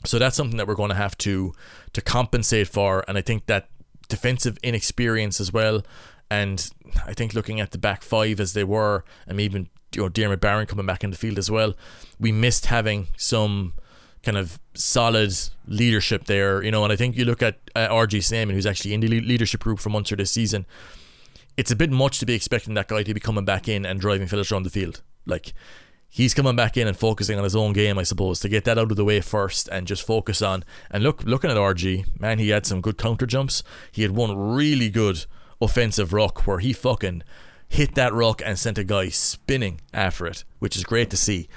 So 0.06 0.20
that's 0.20 0.36
something 0.36 0.58
that 0.58 0.68
we're 0.68 0.76
going 0.76 0.90
to 0.90 0.96
have 0.96 1.18
to 1.20 1.54
to 1.94 2.02
compensate 2.02 2.68
for, 2.68 3.04
and 3.08 3.18
I 3.18 3.22
think 3.22 3.46
that 3.48 3.70
defensive 4.08 4.58
inexperience 4.64 5.40
as 5.40 5.52
well. 5.52 5.84
And 6.30 6.70
I 7.06 7.14
think 7.14 7.34
looking 7.34 7.60
at 7.60 7.72
the 7.72 7.78
back 7.78 8.02
five 8.02 8.40
as 8.40 8.54
they 8.54 8.64
were, 8.64 9.04
and 9.28 9.40
even 9.40 9.70
you 9.96 10.02
know 10.02 10.10
Diarmuid 10.10 10.40
Barron 10.40 10.66
coming 10.66 10.86
back 10.86 11.04
in 11.04 11.12
the 11.12 11.18
field 11.18 11.38
as 11.38 11.52
well, 11.52 11.74
we 12.20 12.32
missed 12.32 12.68
having 12.68 13.08
some 13.18 13.74
kind 14.24 14.38
of 14.38 14.60
solid 14.74 15.34
leadership 15.68 16.26
there, 16.26 16.64
you 16.64 16.72
know. 16.72 16.84
And 16.84 16.92
I 16.92 16.96
think 16.96 17.18
you 17.18 17.26
look 17.26 17.42
at 17.42 17.60
uh, 17.76 17.88
RG 17.90 18.24
Snyman, 18.24 18.56
who's 18.56 18.66
actually 18.66 18.94
in 18.94 19.02
the 19.02 19.08
leadership 19.08 19.62
group 19.62 19.80
for 19.80 19.90
Munster 19.90 20.16
this 20.16 20.32
season. 20.32 20.66
It's 21.56 21.70
a 21.70 21.76
bit 21.76 21.92
much 21.92 22.18
to 22.20 22.26
be 22.26 22.34
expecting 22.34 22.74
that 22.74 22.88
guy 22.88 23.04
to 23.04 23.14
be 23.14 23.20
coming 23.20 23.46
back 23.46 23.68
in 23.68 23.86
and 23.86 24.00
driving 24.00 24.28
Phillips 24.28 24.52
around 24.52 24.64
the 24.64 24.72
field. 24.72 25.02
Like 25.28 25.54
he's 26.14 26.36
coming 26.36 26.56
back 26.56 26.78
in 26.78 26.88
and 26.88 26.96
focusing 26.96 27.40
on 27.40 27.44
his 27.44 27.56
own 27.56 27.74
game, 27.74 27.98
I 27.98 28.04
suppose, 28.04 28.40
to 28.42 28.50
get 28.50 28.66
that 28.66 28.78
out 28.78 28.92
of 28.92 28.98
the 28.98 29.04
way 29.04 29.20
first 29.20 29.68
and 29.70 29.88
just 29.88 30.06
focus 30.06 30.44
on. 30.44 30.64
And 30.92 31.04
look, 31.04 31.24
looking 31.24 31.50
at 31.50 31.58
RG, 31.58 32.20
man, 32.22 32.38
he 32.38 32.50
had 32.50 32.68
some 32.68 32.82
good 32.82 33.00
counter 33.00 33.26
jumps. 33.26 33.64
He 33.92 34.04
had 34.04 34.12
one 34.12 34.38
really 34.38 34.92
good 34.92 35.26
offensive 35.60 36.14
ruck 36.14 36.46
where 36.46 36.60
he 36.60 36.72
fucking 36.72 37.24
hit 37.68 37.96
that 37.96 38.14
ruck 38.14 38.44
and 38.46 38.60
sent 38.60 38.78
a 38.78 38.84
guy 38.84 39.10
spinning 39.10 39.82
after 39.92 40.28
it, 40.28 40.44
which 40.60 40.76
is 40.76 40.84
great 40.84 41.10
to 41.10 41.18
see. 41.18 41.50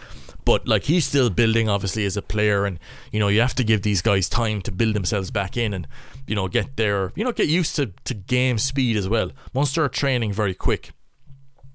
But 0.46 0.66
like 0.66 0.84
he's 0.84 1.04
still 1.04 1.28
building, 1.28 1.68
obviously, 1.68 2.06
as 2.06 2.16
a 2.16 2.22
player, 2.22 2.64
and 2.64 2.78
you 3.12 3.20
know 3.20 3.28
you 3.28 3.40
have 3.40 3.56
to 3.56 3.64
give 3.64 3.82
these 3.82 4.00
guys 4.00 4.28
time 4.28 4.62
to 4.62 4.72
build 4.72 4.94
themselves 4.94 5.30
back 5.32 5.56
in, 5.56 5.74
and 5.74 5.88
you 6.26 6.36
know 6.36 6.46
get 6.46 6.76
their, 6.76 7.12
you 7.16 7.24
know, 7.24 7.32
get 7.32 7.48
used 7.48 7.74
to 7.76 7.86
to 8.04 8.14
game 8.14 8.56
speed 8.56 8.96
as 8.96 9.08
well. 9.08 9.32
Munster 9.52 9.84
are 9.84 9.88
training 9.88 10.32
very 10.32 10.54
quick, 10.54 10.92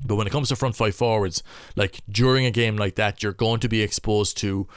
but 0.06 0.16
when 0.16 0.28
it 0.28 0.32
comes 0.32 0.50
to 0.50 0.56
front 0.56 0.76
five 0.76 0.96
forwards, 0.96 1.44
like 1.76 2.02
during 2.10 2.46
a 2.46 2.52
game 2.52 2.78
like 2.78 2.96
that, 2.96 3.22
you're 3.22 3.34
going 3.34 3.60
to 3.60 3.70
be 3.70 3.82
exposed 3.82 4.38
to, 4.38 4.68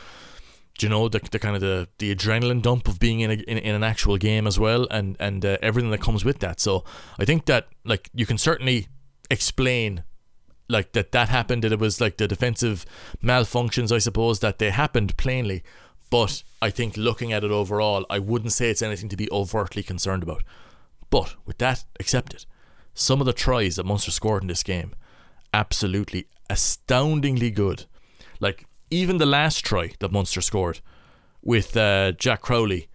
you 0.80 0.88
know, 0.88 1.08
the, 1.08 1.20
the 1.30 1.38
kind 1.38 1.54
of 1.54 1.62
the, 1.62 1.88
the 1.98 2.14
adrenaline 2.14 2.62
dump 2.62 2.88
of 2.88 2.98
being 2.98 3.20
in, 3.20 3.30
a, 3.30 3.34
in 3.34 3.58
in 3.58 3.74
an 3.74 3.84
actual 3.84 4.16
game 4.18 4.46
as 4.46 4.58
well, 4.58 4.86
and 4.90 5.16
and 5.18 5.44
uh, 5.44 5.56
everything 5.62 5.90
that 5.90 6.00
comes 6.00 6.24
with 6.24 6.40
that. 6.40 6.60
So 6.60 6.84
I 7.18 7.24
think 7.24 7.46
that 7.46 7.68
like 7.84 8.10
you 8.14 8.26
can 8.26 8.38
certainly 8.38 8.88
explain 9.30 10.04
like 10.68 10.92
that 10.92 11.12
that 11.12 11.28
happened 11.28 11.62
that 11.62 11.72
it 11.72 11.78
was 11.78 12.00
like 12.00 12.16
the 12.16 12.28
defensive 12.28 12.86
malfunctions 13.22 13.92
I 13.92 13.98
suppose 13.98 14.40
that 14.40 14.58
they 14.58 14.70
happened 14.70 15.16
plainly 15.16 15.62
but 16.10 16.42
I 16.62 16.70
think 16.70 16.96
looking 16.96 17.32
at 17.32 17.44
it 17.44 17.50
overall 17.50 18.06
I 18.08 18.18
wouldn't 18.18 18.52
say 18.52 18.70
it's 18.70 18.82
anything 18.82 19.08
to 19.10 19.16
be 19.16 19.30
overtly 19.30 19.82
concerned 19.82 20.22
about 20.22 20.42
but 21.10 21.36
with 21.44 21.58
that 21.58 21.84
accepted 22.00 22.46
some 22.94 23.20
of 23.20 23.26
the 23.26 23.32
tries 23.32 23.76
that 23.76 23.86
Munster 23.86 24.10
scored 24.10 24.42
in 24.42 24.48
this 24.48 24.62
game 24.62 24.94
absolutely 25.54 26.26
astoundingly 26.50 27.50
good 27.50 27.86
like 28.40 28.66
even 28.90 29.18
the 29.18 29.26
last 29.26 29.64
try 29.64 29.92
that 30.00 30.12
Munster 30.12 30.40
scored 30.40 30.80
with 31.42 31.76
uh, 31.76 32.10
Jack 32.12 32.40
Crowley 32.40 32.88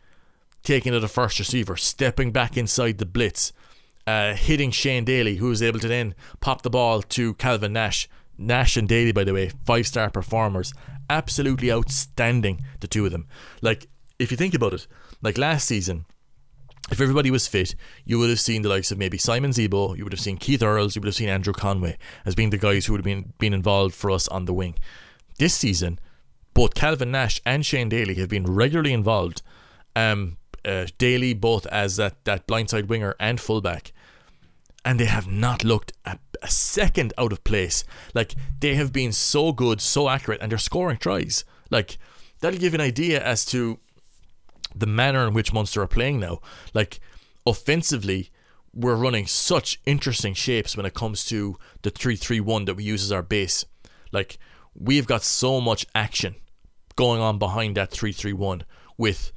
taking 0.62 0.94
it 0.94 1.04
a 1.04 1.08
first 1.08 1.40
receiver 1.40 1.78
stepping 1.78 2.32
back 2.32 2.58
inside 2.58 2.98
the 2.98 3.06
blitz 3.06 3.54
uh, 4.10 4.34
hitting 4.34 4.72
Shane 4.72 5.06
Daly, 5.06 5.36
who 5.36 5.50
was 5.50 5.62
able 5.62 5.80
to 5.80 5.88
then 5.88 6.16
pop 6.40 6.64
the 6.64 6.70
ball 6.70 7.04
to 7.04 7.36
Calvin 7.36 7.74
Nash. 7.74 8.10
Nash 8.40 8.76
and 8.76 8.90
Daly, 8.90 9.12
by 9.12 9.24
the 9.24 9.36
way, 9.36 9.52
five 9.66 9.86
star 9.86 10.10
performers. 10.10 10.74
Absolutely 11.12 11.72
outstanding, 11.72 12.66
the 12.80 12.88
two 12.88 13.06
of 13.06 13.12
them. 13.12 13.28
Like, 13.62 13.88
if 14.18 14.32
you 14.32 14.38
think 14.38 14.56
about 14.56 14.74
it, 14.74 14.88
like 15.22 15.38
last 15.38 15.68
season, 15.68 16.06
if 16.92 17.02
everybody 17.02 17.32
was 17.32 17.48
fit, 17.48 17.76
you 18.06 18.20
would 18.20 18.30
have 18.30 18.40
seen 18.40 18.62
the 18.62 18.70
likes 18.70 18.92
of 18.92 18.98
maybe 18.98 19.18
Simon 19.18 19.52
Zebo, 19.52 19.98
you 19.98 20.04
would 20.04 20.14
have 20.14 20.20
seen 20.20 20.38
Keith 20.38 20.64
Earls, 20.64 20.96
you 20.96 21.02
would 21.02 21.08
have 21.08 21.16
seen 21.16 21.30
Andrew 21.30 21.54
Conway 21.54 21.98
as 22.26 22.36
being 22.36 22.50
the 22.50 22.58
guys 22.58 22.86
who 22.86 22.94
would 22.94 23.00
have 23.00 23.06
been, 23.06 23.34
been 23.38 23.54
involved 23.54 23.96
for 23.96 24.12
us 24.12 24.28
on 24.30 24.46
the 24.46 24.54
wing. 24.54 24.76
This 25.38 25.54
season, 25.54 26.00
both 26.54 26.74
Calvin 26.74 27.12
Nash 27.12 27.42
and 27.46 27.66
Shane 27.66 27.90
Daly 27.90 28.16
have 28.16 28.30
been 28.30 28.46
regularly 28.46 28.94
involved. 28.94 29.42
Um, 29.96 30.38
uh, 30.66 30.88
Daly 30.98 31.34
both 31.34 31.66
as 31.68 31.96
that, 31.96 32.26
that 32.26 32.48
blindside 32.48 32.88
winger 32.88 33.16
and 33.20 33.40
fullback 33.40 33.94
and 34.86 35.00
they 35.00 35.06
have 35.06 35.28
not 35.28 35.64
looked 35.64 35.94
a, 36.06 36.18
a 36.42 36.50
second 36.50 37.14
out 37.18 37.32
of 37.32 37.44
place. 37.44 37.84
Like 38.14 38.34
they 38.60 38.76
have 38.76 38.94
been 38.94 39.12
so 39.12 39.52
good, 39.52 39.82
so 39.82 40.10
accurate, 40.10 40.42
and 40.42 40.52
they're 40.52 40.58
scoring 40.58 40.98
tries. 40.98 41.44
Like 41.70 41.98
that'll 42.40 42.60
give 42.60 42.74
an 42.74 42.82
idea 42.82 43.22
as 43.24 43.46
to 43.48 43.80
the 44.76 44.88
manner 44.88 45.28
in 45.28 45.34
which 45.34 45.54
Munster 45.54 45.82
are 45.82 45.88
playing 45.88 46.20
now. 46.20 46.40
Like 46.74 47.00
offensively, 47.46 48.32
we're 48.74 48.96
running 48.96 49.26
such 49.26 49.80
interesting 49.86 50.34
shapes 50.34 50.78
when 50.78 50.86
it 50.86 50.94
comes 50.94 51.26
to 51.26 51.58
the 51.82 51.92
3-3-1 51.92 52.66
that 52.66 52.76
we 52.76 52.84
use 52.84 53.04
as 53.04 53.12
our 53.12 53.24
base. 53.24 53.66
Like 54.12 54.38
we've 54.76 55.08
got 55.08 55.24
so 55.24 55.60
much 55.60 55.86
action 55.96 56.36
going 56.96 57.22
on 57.22 57.40
behind 57.40 57.76
that 57.78 57.92
3-3-1 57.92 58.64
with 58.98 59.32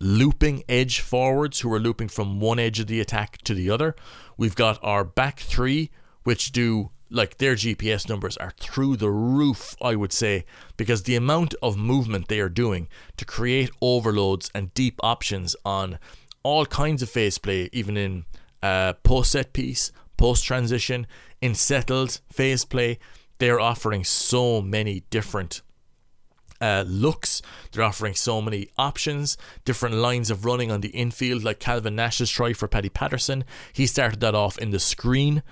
looping 0.00 0.62
edge 0.68 1.00
forwards 1.00 1.60
who 1.60 1.72
are 1.72 1.80
looping 1.80 2.08
from 2.08 2.40
one 2.40 2.58
edge 2.58 2.80
of 2.80 2.86
the 2.86 3.00
attack 3.00 3.38
to 3.38 3.54
the 3.54 3.70
other. 3.70 3.96
We've 4.36 4.54
got 4.54 4.78
our 4.82 5.04
back 5.04 5.40
three, 5.40 5.90
which 6.22 6.52
do 6.52 6.90
like 7.10 7.38
their 7.38 7.54
GPS 7.54 8.08
numbers 8.08 8.36
are 8.36 8.52
through 8.58 8.96
the 8.96 9.10
roof, 9.10 9.74
I 9.80 9.96
would 9.96 10.12
say, 10.12 10.44
because 10.76 11.02
the 11.02 11.16
amount 11.16 11.54
of 11.62 11.76
movement 11.76 12.28
they 12.28 12.40
are 12.40 12.48
doing 12.48 12.88
to 13.16 13.24
create 13.24 13.70
overloads 13.80 14.50
and 14.54 14.74
deep 14.74 15.00
options 15.02 15.56
on 15.64 15.98
all 16.42 16.66
kinds 16.66 17.02
of 17.02 17.10
phase 17.10 17.38
play, 17.38 17.68
even 17.72 17.96
in 17.96 18.24
uh, 18.62 18.94
post 19.02 19.32
set 19.32 19.52
piece, 19.52 19.92
post 20.16 20.44
transition, 20.44 21.06
in 21.40 21.54
settled 21.54 22.20
phase 22.30 22.64
play, 22.64 22.98
they're 23.38 23.60
offering 23.60 24.04
so 24.04 24.60
many 24.60 25.04
different 25.10 25.62
uh, 26.60 26.84
looks. 26.86 27.40
They're 27.70 27.84
offering 27.84 28.14
so 28.14 28.40
many 28.42 28.68
options, 28.76 29.36
different 29.64 29.94
lines 29.94 30.30
of 30.30 30.44
running 30.44 30.70
on 30.70 30.80
the 30.80 30.88
infield, 30.88 31.44
like 31.44 31.60
Calvin 31.60 31.96
Nash's 31.96 32.30
try 32.30 32.52
for 32.52 32.68
Paddy 32.68 32.88
Patterson. 32.88 33.44
He 33.72 33.86
started 33.86 34.20
that 34.20 34.34
off 34.34 34.58
in 34.58 34.70
the 34.70 34.80
screen, 34.80 35.42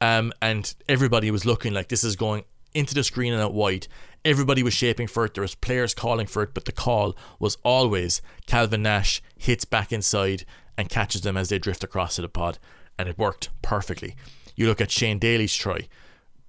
um, 0.00 0.32
and 0.42 0.74
everybody 0.88 1.30
was 1.30 1.44
looking 1.44 1.72
like 1.72 1.88
this 1.88 2.04
is 2.04 2.16
going 2.16 2.44
into 2.74 2.94
the 2.94 3.04
screen 3.04 3.32
and 3.32 3.42
out 3.42 3.54
wide. 3.54 3.88
Everybody 4.24 4.62
was 4.62 4.74
shaping 4.74 5.06
for 5.06 5.24
it. 5.24 5.34
There 5.34 5.42
was 5.42 5.54
players 5.54 5.94
calling 5.94 6.26
for 6.26 6.42
it, 6.42 6.52
but 6.52 6.64
the 6.64 6.72
call 6.72 7.16
was 7.38 7.56
always 7.62 8.20
Calvin 8.46 8.82
Nash 8.82 9.22
hits 9.38 9.64
back 9.64 9.92
inside 9.92 10.44
and 10.76 10.88
catches 10.88 11.22
them 11.22 11.36
as 11.36 11.48
they 11.48 11.58
drift 11.58 11.84
across 11.84 12.16
to 12.16 12.22
the 12.22 12.28
pod, 12.28 12.58
and 12.98 13.08
it 13.08 13.18
worked 13.18 13.50
perfectly. 13.62 14.16
You 14.56 14.66
look 14.66 14.80
at 14.80 14.90
Shane 14.90 15.18
Daly's 15.18 15.54
try 15.54 15.88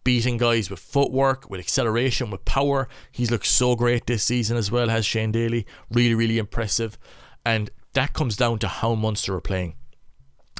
beating 0.07 0.37
guys 0.37 0.69
with 0.69 0.79
footwork, 0.79 1.49
with 1.49 1.59
acceleration, 1.59 2.31
with 2.31 2.45
power. 2.45 2.87
He's 3.11 3.29
looked 3.29 3.45
so 3.45 3.75
great 3.75 4.07
this 4.07 4.23
season 4.23 4.55
as 4.55 4.71
well, 4.71 4.87
has 4.87 5.05
Shane 5.05 5.33
Daly. 5.33 5.65
Really, 5.91 6.15
really 6.15 6.37
impressive. 6.37 6.97
And 7.45 7.69
that 7.91 8.13
comes 8.13 8.37
down 8.37 8.59
to 8.59 8.69
how 8.69 8.95
Munster 8.95 9.35
are 9.35 9.41
playing. 9.41 9.75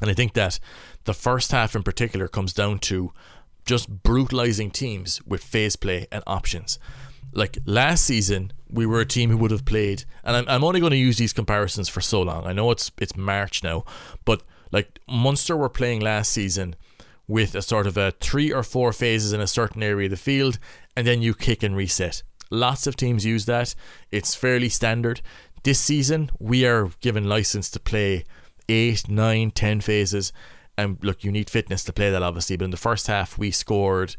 And 0.02 0.10
I 0.10 0.14
think 0.14 0.34
that 0.34 0.60
the 1.06 1.14
first 1.14 1.52
half 1.52 1.76
in 1.76 1.84
particular 1.84 2.28
comes 2.28 2.54
down 2.54 2.80
to 2.80 3.12
just 3.66 4.04
brutalizing 4.04 4.72
teams 4.72 5.22
with 5.26 5.44
phase 5.44 5.76
play 5.76 6.08
and 6.12 6.24
options. 6.26 6.80
Like 7.34 7.58
last 7.66 8.06
season, 8.06 8.54
we 8.70 8.86
were 8.86 9.02
a 9.02 9.06
team 9.06 9.30
who 9.30 9.38
would 9.38 9.52
have 9.52 9.66
played, 9.66 10.06
and 10.24 10.36
I'm, 10.36 10.46
I'm 10.48 10.64
only 10.64 10.80
going 10.80 10.92
to 10.92 10.98
use 10.98 11.18
these 11.18 11.34
comparisons 11.34 11.90
for 11.90 12.02
so 12.02 12.22
long. 12.22 12.48
I 12.48 12.54
know 12.54 12.72
it's 12.72 12.92
it's 13.00 13.18
March 13.18 13.64
now, 13.64 13.84
but 14.24 14.44
like 14.72 15.00
Munster 15.08 15.56
were 15.56 15.70
playing 15.70 16.00
last 16.00 16.32
season 16.32 16.76
with 17.28 17.56
a 17.56 17.62
sort 17.62 17.86
of 17.86 17.98
a 17.98 18.12
three 18.12 18.52
or 18.52 18.64
four 18.64 18.94
phases 18.94 19.34
in 19.34 19.42
a 19.42 19.48
certain 19.48 19.84
area 19.84 20.06
of 20.06 20.12
the 20.12 20.18
field, 20.18 20.58
and 20.96 21.06
then 21.06 21.22
you 21.22 21.34
kick 21.34 21.64
and 21.64 21.76
reset. 21.76 22.24
Lots 22.50 22.88
of 22.88 22.96
teams 22.96 23.26
use 23.26 23.46
that. 23.46 23.76
It's 24.10 24.34
fairly 24.34 24.70
standard. 24.70 25.22
This 25.64 25.80
season, 25.80 26.32
we 26.40 26.66
are 26.66 26.92
given 27.02 27.28
license 27.28 27.70
to 27.72 27.80
play 27.80 28.24
eight, 28.70 29.10
nine, 29.10 29.52
ten 29.52 29.82
phases. 29.82 30.34
And 30.78 30.98
look, 31.02 31.24
you 31.24 31.32
need 31.32 31.50
fitness 31.50 31.84
to 31.86 31.94
play 31.94 32.12
that, 32.12 32.22
obviously. 32.22 32.58
But 32.58 32.66
in 32.66 32.72
the 32.72 32.78
first 32.78 33.08
half, 33.08 33.38
we 33.38 33.52
scored 33.52 34.16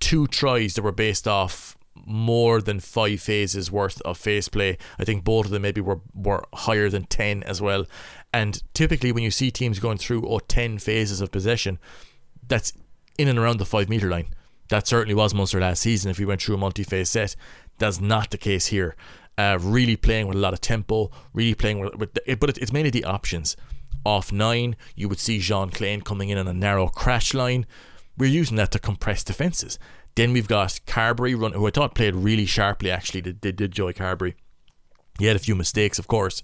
two 0.00 0.26
tries 0.26 0.74
that 0.74 0.82
were 0.82 0.92
based 0.92 1.28
off 1.28 1.76
more 1.94 2.60
than 2.60 2.80
five 2.80 3.20
phases 3.20 3.70
worth 3.70 4.00
of 4.02 4.18
phase 4.18 4.48
play. 4.48 4.78
I 4.98 5.04
think 5.04 5.24
both 5.24 5.46
of 5.46 5.50
them 5.52 5.62
maybe 5.62 5.80
were, 5.80 6.00
were 6.14 6.44
higher 6.52 6.88
than 6.88 7.04
10 7.04 7.42
as 7.44 7.60
well. 7.60 7.86
And 8.32 8.62
typically, 8.74 9.12
when 9.12 9.22
you 9.22 9.30
see 9.30 9.50
teams 9.50 9.78
going 9.78 9.98
through 9.98 10.26
oh, 10.26 10.40
10 10.40 10.78
phases 10.78 11.20
of 11.20 11.30
possession, 11.30 11.78
that's 12.48 12.72
in 13.18 13.28
and 13.28 13.38
around 13.38 13.58
the 13.58 13.64
five 13.64 13.88
meter 13.88 14.08
line. 14.08 14.28
That 14.68 14.86
certainly 14.86 15.14
was 15.14 15.34
Munster 15.34 15.60
last 15.60 15.82
season 15.82 16.10
if 16.10 16.18
we 16.18 16.24
went 16.24 16.40
through 16.40 16.54
a 16.54 16.58
multi 16.58 16.82
phase 16.82 17.10
set. 17.10 17.36
That's 17.78 18.00
not 18.00 18.30
the 18.30 18.38
case 18.38 18.66
here. 18.66 18.96
Uh, 19.36 19.58
really 19.60 19.96
playing 19.96 20.28
with 20.28 20.36
a 20.36 20.40
lot 20.40 20.52
of 20.52 20.60
tempo, 20.60 21.10
really 21.32 21.54
playing 21.54 21.80
with, 21.80 21.94
with 21.96 22.14
the, 22.14 22.34
but 22.36 22.56
it's 22.56 22.72
mainly 22.72 22.90
the 22.90 23.04
options. 23.04 23.56
Off 24.04 24.32
nine, 24.32 24.76
you 24.96 25.08
would 25.08 25.20
see 25.20 25.38
Jean 25.38 25.70
Kleyn 25.70 26.02
coming 26.02 26.28
in 26.28 26.38
on 26.38 26.48
a 26.48 26.52
narrow 26.52 26.88
crash 26.88 27.34
line. 27.34 27.66
We're 28.18 28.26
using 28.26 28.56
that 28.56 28.70
to 28.72 28.78
compress 28.78 29.22
defences. 29.24 29.78
Then 30.14 30.32
we've 30.32 30.48
got 30.48 30.80
Carbery, 30.86 31.40
run, 31.40 31.52
who 31.52 31.66
I 31.66 31.70
thought 31.70 31.94
played 31.94 32.14
really 32.14 32.46
sharply, 32.46 32.90
actually, 32.90 33.22
did, 33.22 33.40
did, 33.40 33.56
did 33.56 33.72
Joey 33.72 33.94
Carbery. 33.94 34.34
He 35.18 35.26
had 35.26 35.36
a 35.36 35.40
few 35.40 35.54
mistakes, 35.54 35.98
of 35.98 36.08
course, 36.08 36.42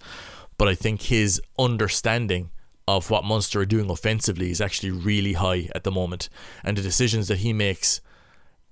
but 0.57 0.69
I 0.69 0.75
think 0.75 1.03
his 1.03 1.41
understanding 1.59 2.51
of 2.87 3.11
what 3.11 3.25
Munster 3.25 3.61
are 3.61 3.67
doing 3.67 3.91
offensively 3.91 4.51
is 4.51 4.61
actually 4.61 4.91
really 4.91 5.35
high 5.35 5.69
at 5.75 5.85
the 5.85 5.91
moment, 5.91 6.31
and 6.65 6.77
the 6.77 6.83
decisions 6.83 7.29
that 7.29 7.39
he 7.39 7.53
makes 7.53 8.01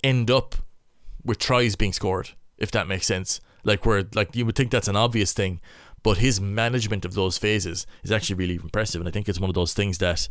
end 0.02 0.30
up 0.30 0.54
with 1.24 1.38
tries 1.38 1.76
being 1.76 1.92
scored, 1.92 2.30
if 2.56 2.70
that 2.70 2.88
makes 2.88 3.06
sense. 3.06 3.40
Like 3.64 3.84
where 3.84 4.04
like 4.14 4.34
you 4.34 4.46
would 4.46 4.54
think 4.54 4.70
that's 4.70 4.88
an 4.88 4.96
obvious 4.96 5.32
thing, 5.32 5.60
but 6.06 6.18
his 6.18 6.40
management 6.40 7.04
of 7.04 7.14
those 7.14 7.36
phases 7.36 7.84
is 8.04 8.12
actually 8.12 8.36
really 8.36 8.54
impressive, 8.54 9.00
and 9.00 9.08
I 9.08 9.10
think 9.10 9.28
it's 9.28 9.40
one 9.40 9.50
of 9.50 9.54
those 9.54 9.74
things 9.74 9.98
that 9.98 10.28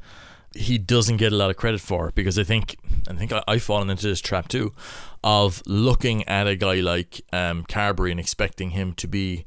he 0.56 0.78
doesn't 0.78 1.18
get 1.18 1.34
a 1.34 1.36
lot 1.36 1.50
of 1.50 1.58
credit 1.58 1.82
for 1.82 2.14
because 2.16 2.40
I 2.40 2.46
think 2.46 2.78
I 3.10 3.14
think 3.14 3.34
I, 3.34 3.44
I've 3.46 3.62
fallen 3.62 3.90
into 3.90 4.08
this 4.08 4.22
trap 4.22 4.48
too, 4.48 4.72
of 5.22 5.62
looking 5.66 6.26
at 6.30 6.48
a 6.48 6.56
guy 6.56 6.76
like 6.76 7.20
um, 7.34 7.66
Carbery 7.66 8.10
and 8.10 8.22
expecting 8.22 8.70
him 8.70 8.94
to 8.94 9.06
be 9.06 9.44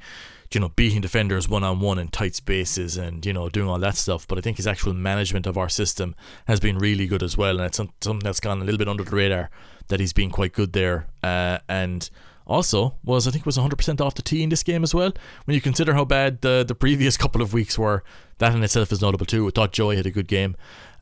you 0.52 0.60
know, 0.60 0.68
beating 0.68 1.00
defenders 1.00 1.48
one 1.48 1.64
on 1.64 1.80
one 1.80 1.98
in 1.98 2.08
tight 2.08 2.34
spaces 2.34 2.96
and, 2.96 3.24
you 3.26 3.34
know, 3.34 3.50
doing 3.50 3.68
all 3.68 3.78
that 3.78 3.96
stuff. 3.96 4.26
But 4.26 4.38
I 4.38 4.40
think 4.40 4.56
his 4.56 4.66
actual 4.66 4.94
management 4.94 5.46
of 5.46 5.58
our 5.58 5.68
system 5.68 6.14
has 6.46 6.58
been 6.58 6.78
really 6.78 7.06
good 7.06 7.22
as 7.22 7.36
well. 7.36 7.58
And 7.58 7.66
it's 7.66 7.76
something 7.76 8.20
that's 8.20 8.40
gone 8.40 8.62
a 8.62 8.64
little 8.64 8.78
bit 8.78 8.88
under 8.88 9.04
the 9.04 9.14
radar 9.14 9.50
that 9.88 10.00
he's 10.00 10.14
been 10.14 10.30
quite 10.30 10.54
good 10.54 10.72
there. 10.72 11.06
Uh, 11.22 11.58
and 11.68 12.08
also 12.48 12.96
was, 13.04 13.28
I 13.28 13.30
think, 13.30 13.46
was 13.46 13.58
100% 13.58 14.00
off 14.00 14.14
the 14.14 14.22
tee 14.22 14.42
in 14.42 14.48
this 14.48 14.62
game 14.62 14.82
as 14.82 14.94
well. 14.94 15.12
When 15.44 15.54
you 15.54 15.60
consider 15.60 15.94
how 15.94 16.04
bad 16.04 16.40
the, 16.40 16.64
the 16.66 16.74
previous 16.74 17.16
couple 17.16 17.42
of 17.42 17.52
weeks 17.52 17.78
were, 17.78 18.02
that 18.38 18.54
in 18.54 18.62
itself 18.64 18.90
is 18.90 19.00
notable 19.00 19.26
too. 19.26 19.46
I 19.46 19.50
thought 19.50 19.72
Joey 19.72 19.96
had 19.96 20.06
a 20.06 20.10
good 20.10 20.28
game. 20.28 20.56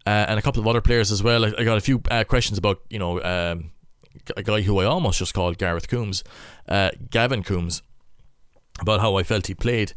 Uh, 0.07 0.25
and 0.29 0.39
a 0.39 0.43
couple 0.43 0.61
of 0.61 0.69
other 0.69 0.81
players 0.81 1.11
as 1.11 1.23
well. 1.23 1.45
I, 1.45 1.53
I 1.59 1.65
got 1.65 1.79
a 1.79 1.81
few 1.81 2.01
uh, 2.11 2.23
questions 2.23 2.59
about, 2.59 2.81
you 2.89 2.99
know, 2.99 3.21
um, 3.25 3.73
a 4.37 4.43
guy 4.43 4.61
who 4.61 4.79
I 4.79 4.85
almost 4.85 5.19
just 5.19 5.35
called 5.35 5.59
Gareth 5.59 5.89
Coombs, 5.89 6.23
uh, 6.69 6.91
Gavin 7.11 7.43
Coombs 7.43 7.83
about 8.81 9.01
how 9.01 9.17
I 9.17 9.25
felt 9.25 9.49
he 9.49 9.55
played. 9.55 9.95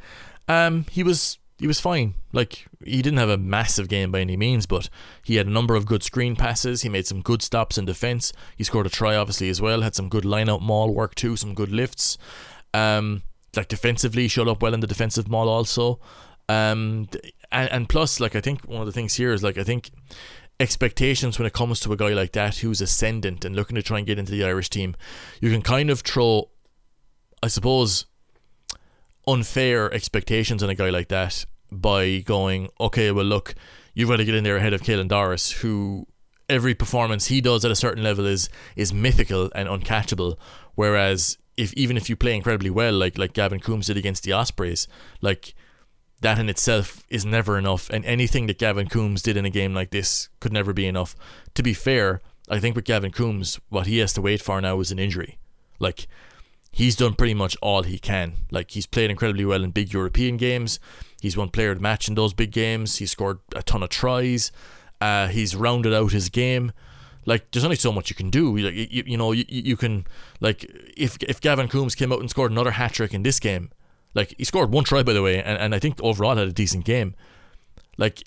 Um, 0.47 0.85
he 0.89 1.03
was 1.03 1.37
he 1.59 1.67
was 1.67 1.79
fine. 1.79 2.15
Like 2.31 2.65
he 2.85 3.01
didn't 3.01 3.19
have 3.19 3.29
a 3.29 3.37
massive 3.37 3.89
game 3.89 4.11
by 4.11 4.21
any 4.21 4.37
means, 4.37 4.65
but 4.65 4.89
he 5.23 5.35
had 5.35 5.47
a 5.47 5.51
number 5.51 5.75
of 5.75 5.85
good 5.85 6.03
screen 6.03 6.35
passes. 6.35 6.81
He 6.81 6.89
made 6.89 7.05
some 7.05 7.21
good 7.21 7.41
stops 7.41 7.77
in 7.77 7.85
defence. 7.85 8.31
He 8.55 8.63
scored 8.63 8.85
a 8.85 8.89
try, 8.89 9.15
obviously 9.15 9.49
as 9.49 9.61
well. 9.61 9.81
Had 9.81 9.95
some 9.95 10.09
good 10.09 10.25
line 10.25 10.47
maul 10.61 10.93
work 10.93 11.15
too. 11.15 11.35
Some 11.35 11.53
good 11.53 11.71
lifts. 11.71 12.17
Um, 12.73 13.23
like 13.55 13.67
defensively, 13.67 14.27
showed 14.27 14.47
up 14.47 14.61
well 14.61 14.73
in 14.73 14.79
the 14.79 14.87
defensive 14.87 15.27
maul 15.27 15.49
also. 15.49 15.99
Um, 16.47 17.09
and, 17.51 17.69
and 17.71 17.89
plus, 17.89 18.19
like 18.19 18.35
I 18.35 18.41
think 18.41 18.63
one 18.65 18.79
of 18.79 18.85
the 18.85 18.93
things 18.93 19.15
here 19.15 19.33
is 19.33 19.43
like 19.43 19.57
I 19.57 19.63
think 19.63 19.91
expectations 20.59 21.37
when 21.37 21.45
it 21.45 21.53
comes 21.53 21.79
to 21.81 21.93
a 21.93 21.97
guy 21.97 22.09
like 22.09 22.33
that 22.33 22.57
who's 22.57 22.81
ascendant 22.81 23.43
and 23.43 23.55
looking 23.55 23.75
to 23.75 23.83
try 23.83 23.97
and 23.97 24.07
get 24.07 24.19
into 24.19 24.31
the 24.31 24.45
Irish 24.45 24.69
team, 24.69 24.95
you 25.41 25.51
can 25.51 25.61
kind 25.61 25.89
of 25.89 26.01
throw, 26.01 26.49
I 27.43 27.47
suppose, 27.47 28.05
unfair 29.31 29.93
expectations 29.93 30.63
on 30.63 30.69
a 30.69 30.75
guy 30.75 30.89
like 30.89 31.09
that 31.09 31.45
by 31.71 32.19
going, 32.19 32.69
okay, 32.79 33.11
well, 33.11 33.25
look, 33.25 33.55
you've 33.93 34.09
got 34.09 34.17
to 34.17 34.25
get 34.25 34.35
in 34.35 34.43
there 34.43 34.57
ahead 34.57 34.73
of 34.73 34.81
Caelan 34.81 35.07
Doris, 35.07 35.51
who 35.51 36.07
every 36.49 36.73
performance 36.73 37.27
he 37.27 37.41
does 37.41 37.63
at 37.63 37.71
a 37.71 37.75
certain 37.75 38.03
level 38.03 38.25
is 38.25 38.49
is 38.75 38.91
mythical 38.91 39.51
and 39.53 39.69
uncatchable. 39.69 40.37
Whereas 40.75 41.37
if 41.57 41.73
even 41.73 41.97
if 41.97 42.09
you 42.09 42.15
play 42.15 42.35
incredibly 42.35 42.69
well, 42.69 42.93
like 42.93 43.17
like 43.17 43.33
Gavin 43.33 43.59
Coombs 43.59 43.87
did 43.87 43.97
against 43.97 44.23
the 44.23 44.33
Ospreys, 44.33 44.87
like 45.21 45.53
that 46.21 46.39
in 46.39 46.49
itself 46.49 47.03
is 47.09 47.25
never 47.25 47.57
enough. 47.57 47.89
And 47.89 48.03
anything 48.05 48.47
that 48.47 48.57
Gavin 48.57 48.87
Coombs 48.87 49.21
did 49.21 49.37
in 49.37 49.45
a 49.45 49.49
game 49.49 49.73
like 49.73 49.91
this 49.91 50.29
could 50.39 50.51
never 50.51 50.73
be 50.73 50.87
enough. 50.87 51.15
To 51.53 51.63
be 51.63 51.73
fair, 51.73 52.21
I 52.49 52.59
think 52.59 52.75
with 52.75 52.85
Gavin 52.85 53.11
Coombs, 53.11 53.59
what 53.69 53.87
he 53.87 53.99
has 53.99 54.13
to 54.13 54.21
wait 54.21 54.41
for 54.41 54.59
now 54.59 54.79
is 54.79 54.91
an 54.91 54.99
injury. 54.99 55.37
Like 55.79 56.07
he's 56.71 56.95
done 56.95 57.13
pretty 57.13 57.33
much 57.33 57.57
all 57.61 57.83
he 57.83 57.99
can. 57.99 58.33
Like 58.51 58.71
he's 58.71 58.85
played 58.85 59.09
incredibly 59.09 59.45
well 59.45 59.63
in 59.63 59.71
big 59.71 59.93
European 59.93 60.37
games. 60.37 60.79
He's 61.21 61.35
won 61.35 61.49
player 61.49 61.71
of 61.71 61.77
the 61.77 61.83
match 61.83 62.07
in 62.07 62.15
those 62.15 62.33
big 62.33 62.51
games. 62.51 62.97
He's 62.97 63.11
scored 63.11 63.39
a 63.55 63.63
ton 63.63 63.83
of 63.83 63.89
tries. 63.89 64.51
Uh, 65.01 65.27
he's 65.27 65.55
rounded 65.55 65.93
out 65.93 66.11
his 66.11 66.29
game. 66.29 66.71
Like 67.25 67.51
there's 67.51 67.65
only 67.65 67.75
so 67.75 67.91
much 67.91 68.09
you 68.09 68.15
can 68.15 68.29
do. 68.29 68.57
Like 68.57 68.73
you, 68.73 69.03
you 69.05 69.17
know, 69.17 69.31
you, 69.31 69.45
you 69.47 69.77
can 69.77 70.05
like 70.39 70.63
if 70.97 71.17
if 71.23 71.41
Gavin 71.41 71.67
Coombs 71.67 71.95
came 71.95 72.11
out 72.11 72.19
and 72.19 72.29
scored 72.29 72.51
another 72.51 72.71
hat 72.71 72.93
trick 72.93 73.13
in 73.13 73.23
this 73.23 73.39
game, 73.39 73.71
like 74.13 74.33
he 74.37 74.43
scored 74.43 74.71
one 74.71 74.83
try 74.83 75.03
by 75.03 75.13
the 75.13 75.21
way, 75.21 75.41
and, 75.43 75.57
and 75.57 75.75
I 75.75 75.79
think 75.79 76.01
overall 76.01 76.35
had 76.35 76.47
a 76.47 76.53
decent 76.53 76.85
game. 76.85 77.15
Like 77.97 78.23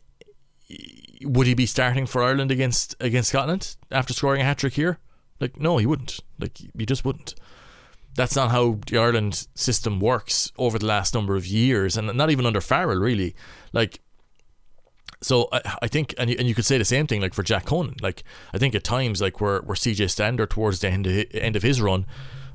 would 1.24 1.46
he 1.46 1.54
be 1.54 1.66
starting 1.66 2.06
for 2.06 2.22
Ireland 2.22 2.50
against 2.50 2.94
against 3.00 3.30
Scotland 3.30 3.76
after 3.90 4.12
scoring 4.12 4.42
a 4.42 4.44
hat 4.44 4.58
trick 4.58 4.74
here? 4.74 4.98
Like, 5.40 5.58
no, 5.58 5.78
he 5.78 5.86
wouldn't. 5.86 6.20
Like, 6.38 6.56
he 6.56 6.86
just 6.86 7.04
wouldn't. 7.04 7.34
That's 8.14 8.36
not 8.36 8.50
how 8.50 8.78
the 8.86 8.98
Ireland 8.98 9.46
system 9.54 10.00
works 10.00 10.52
over 10.58 10.78
the 10.78 10.86
last 10.86 11.14
number 11.14 11.36
of 11.36 11.46
years, 11.46 11.96
and 11.96 12.14
not 12.14 12.30
even 12.30 12.46
under 12.46 12.60
Farrell, 12.60 12.98
really. 12.98 13.34
Like, 13.72 14.00
so 15.22 15.48
I, 15.52 15.60
I 15.82 15.88
think, 15.88 16.14
and 16.18 16.28
you, 16.28 16.36
and 16.38 16.48
you 16.48 16.54
could 16.54 16.66
say 16.66 16.78
the 16.78 16.84
same 16.84 17.06
thing 17.06 17.20
like 17.20 17.34
for 17.34 17.42
Jack 17.42 17.64
Conan. 17.64 17.96
Like, 18.02 18.24
I 18.52 18.58
think 18.58 18.74
at 18.74 18.84
times, 18.84 19.20
like 19.22 19.40
where 19.40 19.60
where 19.60 19.76
CJ 19.76 20.10
Stander 20.10 20.46
towards 20.46 20.80
the 20.80 20.88
end 20.88 21.06
of, 21.06 21.26
end 21.32 21.56
of 21.56 21.62
his 21.62 21.80
run 21.80 22.06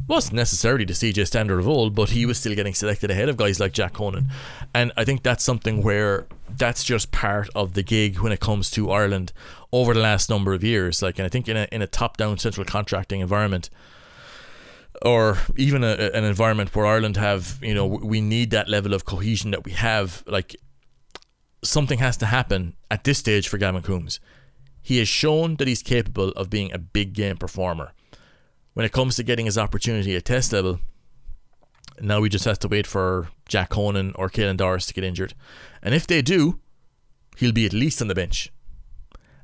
wasn't 0.07 0.35
necessarily 0.35 0.85
the 0.85 0.93
CJ 0.93 1.27
Stander 1.27 1.59
of 1.59 1.67
old, 1.67 1.95
but 1.95 2.11
he 2.11 2.25
was 2.25 2.37
still 2.37 2.55
getting 2.55 2.73
selected 2.73 3.11
ahead 3.11 3.29
of 3.29 3.35
guys 3.37 3.59
like 3.59 3.73
Jack 3.73 3.93
Conan, 3.93 4.29
and 4.73 4.91
I 4.95 5.03
think 5.03 5.23
that's 5.23 5.43
something 5.43 5.81
where 5.81 6.27
that's 6.49 6.83
just 6.83 7.11
part 7.11 7.49
of 7.55 7.73
the 7.73 7.83
gig 7.83 8.19
when 8.19 8.31
it 8.31 8.39
comes 8.39 8.69
to 8.71 8.91
Ireland 8.91 9.33
over 9.73 9.93
the 9.93 9.99
last 9.99 10.29
number 10.29 10.53
of 10.53 10.63
years. 10.63 11.01
Like, 11.01 11.19
and 11.19 11.25
I 11.25 11.29
think 11.29 11.49
in 11.49 11.57
a 11.57 11.67
in 11.71 11.81
a 11.81 11.87
top 11.87 12.17
down 12.17 12.37
central 12.37 12.65
contracting 12.65 13.21
environment 13.21 13.69
or 15.03 15.37
even 15.55 15.83
a, 15.83 16.11
an 16.13 16.23
environment 16.23 16.75
where 16.75 16.85
Ireland 16.85 17.17
have, 17.17 17.59
you 17.61 17.73
know, 17.73 17.85
we 17.85 18.21
need 18.21 18.51
that 18.51 18.69
level 18.69 18.93
of 18.93 19.05
cohesion 19.05 19.51
that 19.51 19.63
we 19.63 19.71
have. 19.71 20.23
Like 20.27 20.55
something 21.63 21.99
has 21.99 22.17
to 22.17 22.25
happen 22.25 22.75
at 22.89 23.03
this 23.03 23.17
stage 23.17 23.47
for 23.47 23.57
Gavin 23.57 23.81
Coombs. 23.81 24.19
He 24.81 24.99
has 24.99 25.07
shown 25.07 25.55
that 25.57 25.67
he's 25.67 25.83
capable 25.83 26.29
of 26.29 26.49
being 26.49 26.71
a 26.71 26.77
big 26.77 27.13
game 27.13 27.37
performer. 27.37 27.93
When 28.73 28.85
it 28.85 28.91
comes 28.91 29.15
to 29.15 29.23
getting 29.23 29.45
his 29.45 29.57
opportunity 29.57 30.15
at 30.15 30.25
test 30.25 30.53
level, 30.53 30.79
now 31.99 32.21
we 32.21 32.29
just 32.29 32.45
have 32.45 32.59
to 32.59 32.67
wait 32.67 32.85
for 32.85 33.29
Jack 33.49 33.69
Conan 33.69 34.13
or 34.15 34.29
Caelan 34.29 34.57
Doris 34.57 34.85
to 34.85 34.93
get 34.93 35.03
injured. 35.03 35.33
And 35.81 35.95
if 35.95 36.05
they 36.05 36.21
do, 36.21 36.59
he'll 37.37 37.51
be 37.51 37.65
at 37.65 37.73
least 37.73 38.01
on 38.01 38.07
the 38.07 38.15
bench. 38.15 38.51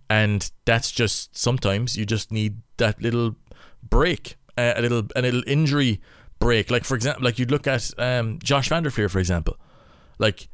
And 0.09 0.51
that's 0.65 0.91
just 0.91 1.35
sometimes 1.35 1.97
you 1.97 2.05
just 2.05 2.31
need 2.31 2.61
that 2.77 3.01
little 3.01 3.35
break, 3.81 4.35
a 4.57 4.81
little 4.81 5.07
a 5.15 5.21
little 5.21 5.43
injury 5.47 6.01
break. 6.39 6.69
Like 6.69 6.83
for 6.83 6.95
example, 6.95 7.23
like 7.23 7.39
you'd 7.39 7.51
look 7.51 7.67
at 7.67 7.91
um, 7.97 8.39
Josh 8.43 8.69
van 8.69 8.83
der 8.83 8.89
Flier, 8.89 9.09
for 9.09 9.19
example. 9.19 9.57
Like 10.19 10.47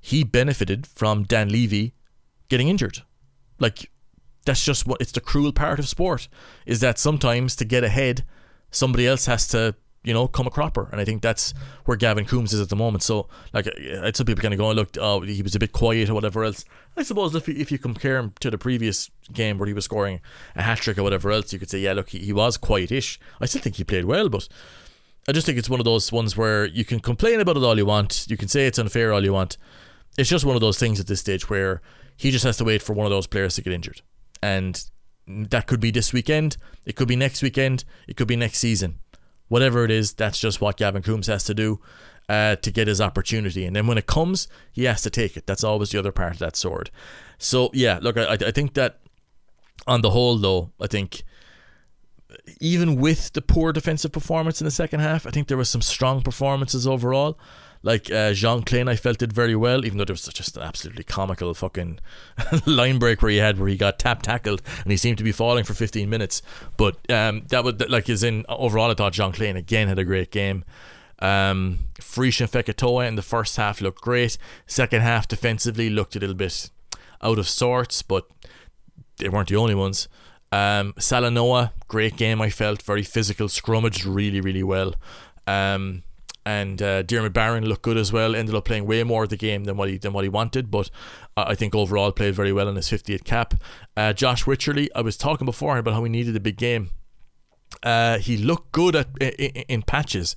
he 0.00 0.24
benefited 0.24 0.86
from 0.86 1.24
Dan 1.24 1.50
Leavy 1.50 1.92
getting 2.48 2.68
injured. 2.68 3.02
Like 3.58 3.90
that's 4.44 4.64
just 4.64 4.86
what 4.86 5.00
it's 5.00 5.12
the 5.12 5.20
cruel 5.20 5.52
part 5.52 5.78
of 5.78 5.88
sport 5.88 6.28
is 6.66 6.80
that 6.80 6.98
sometimes 6.98 7.56
to 7.56 7.64
get 7.64 7.84
ahead, 7.84 8.24
somebody 8.70 9.06
else 9.06 9.26
has 9.26 9.48
to 9.48 9.74
you 10.04 10.14
know 10.14 10.28
come 10.28 10.46
a 10.46 10.50
cropper, 10.50 10.88
and 10.92 11.00
I 11.00 11.04
think 11.04 11.22
that's 11.22 11.54
where 11.86 11.96
Gavin 11.96 12.26
Coombs 12.26 12.52
is 12.52 12.60
at 12.60 12.68
the 12.68 12.76
moment. 12.76 13.02
So 13.02 13.28
like 13.52 13.66
some 14.14 14.26
people 14.26 14.42
kind 14.42 14.54
of 14.54 14.58
going, 14.58 14.76
look, 14.76 14.96
oh 15.00 15.20
he 15.22 15.42
was 15.42 15.54
a 15.54 15.58
bit 15.58 15.72
quiet 15.72 16.08
or 16.08 16.14
whatever 16.14 16.44
else. 16.44 16.64
I 16.96 17.02
suppose 17.02 17.34
if 17.34 17.48
you, 17.48 17.54
if 17.56 17.72
you 17.72 17.78
compare 17.78 18.18
him 18.18 18.34
to 18.40 18.50
the 18.50 18.58
previous 18.58 19.10
game 19.32 19.58
where 19.58 19.66
he 19.66 19.72
was 19.74 19.86
scoring 19.86 20.20
a 20.54 20.62
hat 20.62 20.78
trick 20.78 20.98
or 20.98 21.02
whatever 21.02 21.32
else, 21.32 21.52
you 21.52 21.58
could 21.58 21.70
say 21.70 21.78
yeah, 21.78 21.94
look, 21.94 22.10
he, 22.10 22.18
he 22.18 22.32
was 22.32 22.56
quietish. 22.56 23.18
I 23.40 23.46
still 23.46 23.62
think 23.62 23.76
he 23.76 23.84
played 23.84 24.04
well, 24.04 24.28
but. 24.28 24.48
I 25.26 25.32
just 25.32 25.46
think 25.46 25.56
it's 25.56 25.70
one 25.70 25.80
of 25.80 25.84
those 25.84 26.12
ones 26.12 26.36
where 26.36 26.66
you 26.66 26.84
can 26.84 27.00
complain 27.00 27.40
about 27.40 27.56
it 27.56 27.62
all 27.62 27.78
you 27.78 27.86
want. 27.86 28.26
You 28.28 28.36
can 28.36 28.46
say 28.46 28.66
it's 28.66 28.78
unfair 28.78 29.10
all 29.10 29.24
you 29.24 29.32
want. 29.32 29.56
It's 30.18 30.28
just 30.28 30.44
one 30.44 30.54
of 30.54 30.60
those 30.60 30.78
things 30.78 31.00
at 31.00 31.06
this 31.06 31.20
stage 31.20 31.48
where 31.48 31.80
he 32.16 32.30
just 32.30 32.44
has 32.44 32.58
to 32.58 32.64
wait 32.64 32.82
for 32.82 32.92
one 32.92 33.06
of 33.06 33.10
those 33.10 33.26
players 33.26 33.54
to 33.54 33.62
get 33.62 33.72
injured. 33.72 34.02
And 34.42 34.84
that 35.26 35.66
could 35.66 35.80
be 35.80 35.90
this 35.90 36.12
weekend. 36.12 36.56
It 36.84 36.96
could 36.96 37.08
be 37.08 37.16
next 37.16 37.42
weekend. 37.42 37.84
It 38.06 38.16
could 38.16 38.28
be 38.28 38.36
next 38.36 38.58
season. 38.58 38.98
Whatever 39.48 39.84
it 39.84 39.90
is, 39.90 40.12
that's 40.12 40.38
just 40.38 40.60
what 40.60 40.76
Gavin 40.76 41.02
Coombs 41.02 41.26
has 41.26 41.44
to 41.44 41.54
do 41.54 41.80
uh, 42.28 42.56
to 42.56 42.70
get 42.70 42.88
his 42.88 43.00
opportunity. 43.00 43.64
And 43.64 43.76
then 43.76 43.86
when 43.86 43.98
it 43.98 44.06
comes, 44.06 44.48
he 44.72 44.84
has 44.84 45.02
to 45.02 45.10
take 45.10 45.36
it. 45.36 45.46
That's 45.46 45.64
always 45.64 45.90
the 45.90 45.98
other 45.98 46.12
part 46.12 46.32
of 46.32 46.38
that 46.38 46.56
sword. 46.56 46.90
So, 47.38 47.70
yeah, 47.72 47.98
look, 48.00 48.16
I, 48.16 48.32
I 48.34 48.50
think 48.50 48.74
that 48.74 49.00
on 49.86 50.00
the 50.00 50.10
whole, 50.10 50.38
though, 50.38 50.70
I 50.80 50.86
think 50.86 51.24
even 52.60 52.96
with 52.96 53.32
the 53.32 53.42
poor 53.42 53.72
defensive 53.72 54.12
performance 54.12 54.60
in 54.60 54.64
the 54.64 54.70
second 54.70 55.00
half, 55.00 55.26
I 55.26 55.30
think 55.30 55.48
there 55.48 55.56
was 55.56 55.68
some 55.68 55.82
strong 55.82 56.22
performances 56.22 56.86
overall. 56.86 57.38
Like 57.84 58.10
uh, 58.10 58.32
Jean 58.32 58.62
Kleyn, 58.62 58.88
I 58.88 58.96
felt 58.96 59.18
did 59.18 59.34
very 59.34 59.54
well, 59.54 59.84
even 59.84 59.98
though 59.98 60.06
there 60.06 60.14
was 60.14 60.24
just 60.24 60.56
an 60.56 60.62
absolutely 60.62 61.04
comical 61.04 61.52
fucking 61.52 62.00
line 62.66 62.98
break 62.98 63.20
where 63.20 63.30
he 63.30 63.36
had 63.36 63.58
where 63.58 63.68
he 63.68 63.76
got 63.76 63.98
tap 63.98 64.22
tackled 64.22 64.62
and 64.82 64.90
he 64.90 64.96
seemed 64.96 65.18
to 65.18 65.24
be 65.24 65.32
falling 65.32 65.64
for 65.64 65.74
15 65.74 66.08
minutes. 66.08 66.40
But 66.78 66.96
um, 67.10 67.42
that 67.48 67.62
would 67.62 67.90
like 67.90 68.08
is 68.08 68.22
in 68.22 68.46
overall, 68.48 68.90
I 68.90 68.94
thought 68.94 69.12
Jean 69.12 69.32
Kleyn 69.32 69.54
again 69.56 69.88
had 69.88 69.98
a 69.98 70.04
great 70.04 70.30
game. 70.30 70.64
Um, 71.18 71.80
Frisch 72.00 72.40
and 72.40 72.50
Fekitoa 72.50 73.06
in 73.06 73.16
the 73.16 73.22
first 73.22 73.56
half 73.56 73.82
looked 73.82 74.00
great. 74.00 74.38
Second 74.66 75.02
half 75.02 75.28
defensively 75.28 75.90
looked 75.90 76.16
a 76.16 76.18
little 76.18 76.34
bit 76.34 76.70
out 77.22 77.38
of 77.38 77.46
sorts, 77.46 78.00
but 78.00 78.26
they 79.18 79.28
weren't 79.28 79.50
the 79.50 79.56
only 79.56 79.74
ones. 79.74 80.08
Um, 80.50 80.94
Salanoa, 80.94 81.72
great 81.86 82.16
game. 82.16 82.40
I 82.40 82.48
felt 82.48 82.80
very 82.80 83.02
physical, 83.02 83.48
scrummaged 83.48 84.06
really, 84.06 84.40
really 84.40 84.62
well. 84.62 84.94
Um, 85.46 86.02
and 86.46 86.80
uh, 86.82 87.02
Diarmuid 87.02 87.32
Barron 87.32 87.64
looked 87.66 87.82
good 87.82 87.96
as 87.96 88.12
well. 88.12 88.36
Ended 88.36 88.54
up 88.54 88.64
playing 88.64 88.86
way 88.86 89.02
more 89.02 89.24
of 89.24 89.30
the 89.30 89.36
game 89.36 89.64
than 89.64 89.76
what 89.76 89.88
he 89.88 89.98
than 89.98 90.12
what 90.12 90.24
he 90.24 90.28
wanted, 90.28 90.70
but 90.70 90.90
I 91.36 91.54
think 91.54 91.74
overall 91.74 92.12
played 92.12 92.34
very 92.34 92.52
well 92.52 92.68
in 92.68 92.76
his 92.76 92.88
50th 92.88 93.24
cap. 93.24 93.54
Uh, 93.96 94.12
Josh 94.12 94.44
Wycherley, 94.44 94.88
I 94.94 95.00
was 95.00 95.16
talking 95.16 95.46
before 95.46 95.78
about 95.78 95.94
how 95.94 96.02
we 96.02 96.08
needed 96.08 96.36
a 96.36 96.40
big 96.40 96.56
game. 96.56 96.90
Uh, 97.82 98.18
he 98.18 98.36
looked 98.36 98.72
good 98.72 98.94
at 98.94 99.08
in, 99.18 99.64
in 99.68 99.82
patches. 99.82 100.36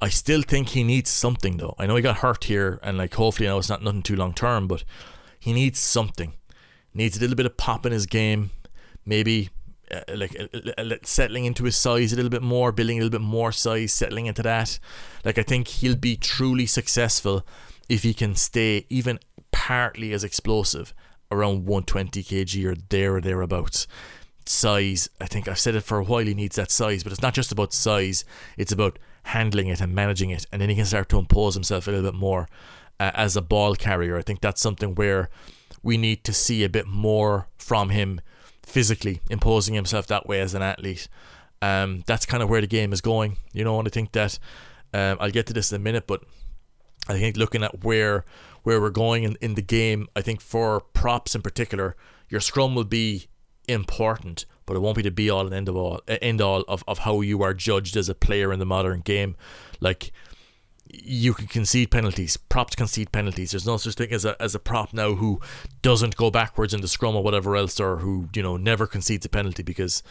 I 0.00 0.08
still 0.10 0.42
think 0.42 0.70
he 0.70 0.84
needs 0.84 1.10
something 1.10 1.56
though. 1.56 1.74
I 1.78 1.86
know 1.86 1.96
he 1.96 2.02
got 2.02 2.18
hurt 2.18 2.44
here, 2.44 2.78
and 2.82 2.98
like 2.98 3.14
hopefully, 3.14 3.48
I 3.48 3.52
know 3.52 3.58
it's 3.58 3.68
not 3.68 3.82
nothing 3.82 4.02
too 4.02 4.16
long 4.16 4.34
term, 4.34 4.66
but 4.68 4.84
he 5.38 5.52
needs 5.52 5.78
something. 5.78 6.34
Needs 6.92 7.16
a 7.16 7.20
little 7.20 7.36
bit 7.36 7.46
of 7.46 7.56
pop 7.56 7.86
in 7.86 7.92
his 7.92 8.06
game. 8.06 8.50
Maybe 9.04 9.50
uh, 9.92 10.00
like 10.14 10.36
uh, 10.38 10.72
uh, 10.78 10.96
settling 11.02 11.44
into 11.44 11.64
his 11.64 11.76
size 11.76 12.12
a 12.12 12.16
little 12.16 12.30
bit 12.30 12.42
more, 12.42 12.72
building 12.72 12.98
a 12.98 13.02
little 13.02 13.18
bit 13.18 13.24
more 13.24 13.52
size, 13.52 13.92
settling 13.92 14.26
into 14.26 14.42
that. 14.42 14.78
Like 15.24 15.38
I 15.38 15.42
think 15.42 15.68
he'll 15.68 15.96
be 15.96 16.16
truly 16.16 16.66
successful 16.66 17.46
if 17.88 18.02
he 18.02 18.14
can 18.14 18.34
stay 18.34 18.86
even 18.88 19.18
partly 19.52 20.12
as 20.12 20.24
explosive 20.24 20.92
around 21.30 21.66
120 21.66 22.22
kg 22.22 22.64
or 22.64 22.76
there 22.88 23.16
or 23.16 23.20
thereabouts. 23.20 23.86
Size, 24.48 25.08
I 25.20 25.26
think 25.26 25.48
I've 25.48 25.58
said 25.58 25.74
it 25.74 25.82
for 25.82 25.98
a 25.98 26.04
while. 26.04 26.24
He 26.24 26.34
needs 26.34 26.56
that 26.56 26.70
size, 26.70 27.02
but 27.02 27.12
it's 27.12 27.22
not 27.22 27.34
just 27.34 27.50
about 27.50 27.72
size. 27.72 28.24
It's 28.56 28.72
about 28.72 28.98
handling 29.24 29.66
it 29.66 29.80
and 29.80 29.92
managing 29.92 30.30
it, 30.30 30.46
and 30.52 30.62
then 30.62 30.68
he 30.68 30.76
can 30.76 30.84
start 30.84 31.08
to 31.08 31.18
impose 31.18 31.54
himself 31.54 31.88
a 31.88 31.90
little 31.90 32.10
bit 32.10 32.18
more 32.18 32.48
uh, 33.00 33.10
as 33.14 33.36
a 33.36 33.42
ball 33.42 33.74
carrier. 33.74 34.16
I 34.16 34.22
think 34.22 34.40
that's 34.40 34.60
something 34.60 34.94
where 34.94 35.30
we 35.82 35.96
need 35.96 36.24
to 36.24 36.32
see 36.32 36.64
a 36.64 36.68
bit 36.68 36.86
more 36.86 37.48
from 37.58 37.90
him 37.90 38.20
physically 38.66 39.22
imposing 39.30 39.74
himself 39.74 40.06
that 40.08 40.26
way 40.26 40.40
as 40.40 40.52
an 40.52 40.60
athlete. 40.60 41.08
Um, 41.62 42.02
that's 42.06 42.26
kind 42.26 42.42
of 42.42 42.50
where 42.50 42.60
the 42.60 42.66
game 42.66 42.92
is 42.92 43.00
going, 43.00 43.38
you 43.52 43.64
know. 43.64 43.78
And 43.78 43.88
I 43.88 43.90
think 43.90 44.12
that 44.12 44.38
um, 44.92 45.16
I'll 45.20 45.30
get 45.30 45.46
to 45.46 45.54
this 45.54 45.72
in 45.72 45.76
a 45.76 45.82
minute, 45.82 46.06
but 46.06 46.22
I 47.08 47.18
think 47.18 47.36
looking 47.36 47.62
at 47.62 47.84
where 47.84 48.24
where 48.64 48.80
we're 48.80 48.90
going 48.90 49.22
in, 49.22 49.36
in 49.40 49.54
the 49.54 49.62
game, 49.62 50.08
I 50.14 50.20
think 50.20 50.40
for 50.40 50.80
props 50.80 51.34
in 51.34 51.42
particular, 51.42 51.96
your 52.28 52.40
scrum 52.40 52.74
will 52.74 52.84
be 52.84 53.28
important, 53.68 54.44
but 54.66 54.76
it 54.76 54.80
won't 54.80 54.96
be 54.96 55.02
the 55.02 55.10
be 55.10 55.30
all 55.30 55.46
and 55.46 55.54
end 55.54 55.68
of 55.68 55.76
all 55.76 56.00
end 56.08 56.40
all 56.40 56.62
of, 56.68 56.84
of 56.86 56.98
how 56.98 57.20
you 57.20 57.42
are 57.42 57.54
judged 57.54 57.96
as 57.96 58.08
a 58.08 58.14
player 58.14 58.52
in 58.52 58.58
the 58.58 58.66
modern 58.66 59.00
game. 59.00 59.36
Like 59.80 60.12
you 60.90 61.34
can 61.34 61.46
concede 61.46 61.90
penalties. 61.90 62.36
Props 62.36 62.76
concede 62.76 63.12
penalties. 63.12 63.50
There's 63.50 63.66
no 63.66 63.76
such 63.76 63.94
thing 63.94 64.12
as 64.12 64.24
a 64.24 64.40
as 64.40 64.54
a 64.54 64.58
prop 64.58 64.92
now 64.92 65.14
who 65.14 65.40
doesn't 65.82 66.16
go 66.16 66.30
backwards 66.30 66.74
in 66.74 66.80
the 66.80 66.88
scrum 66.88 67.16
or 67.16 67.22
whatever 67.22 67.56
else, 67.56 67.80
or 67.80 67.98
who 67.98 68.28
you 68.34 68.42
know 68.42 68.56
never 68.56 68.86
concedes 68.86 69.26
a 69.26 69.28
penalty 69.28 69.62
because 69.62 70.02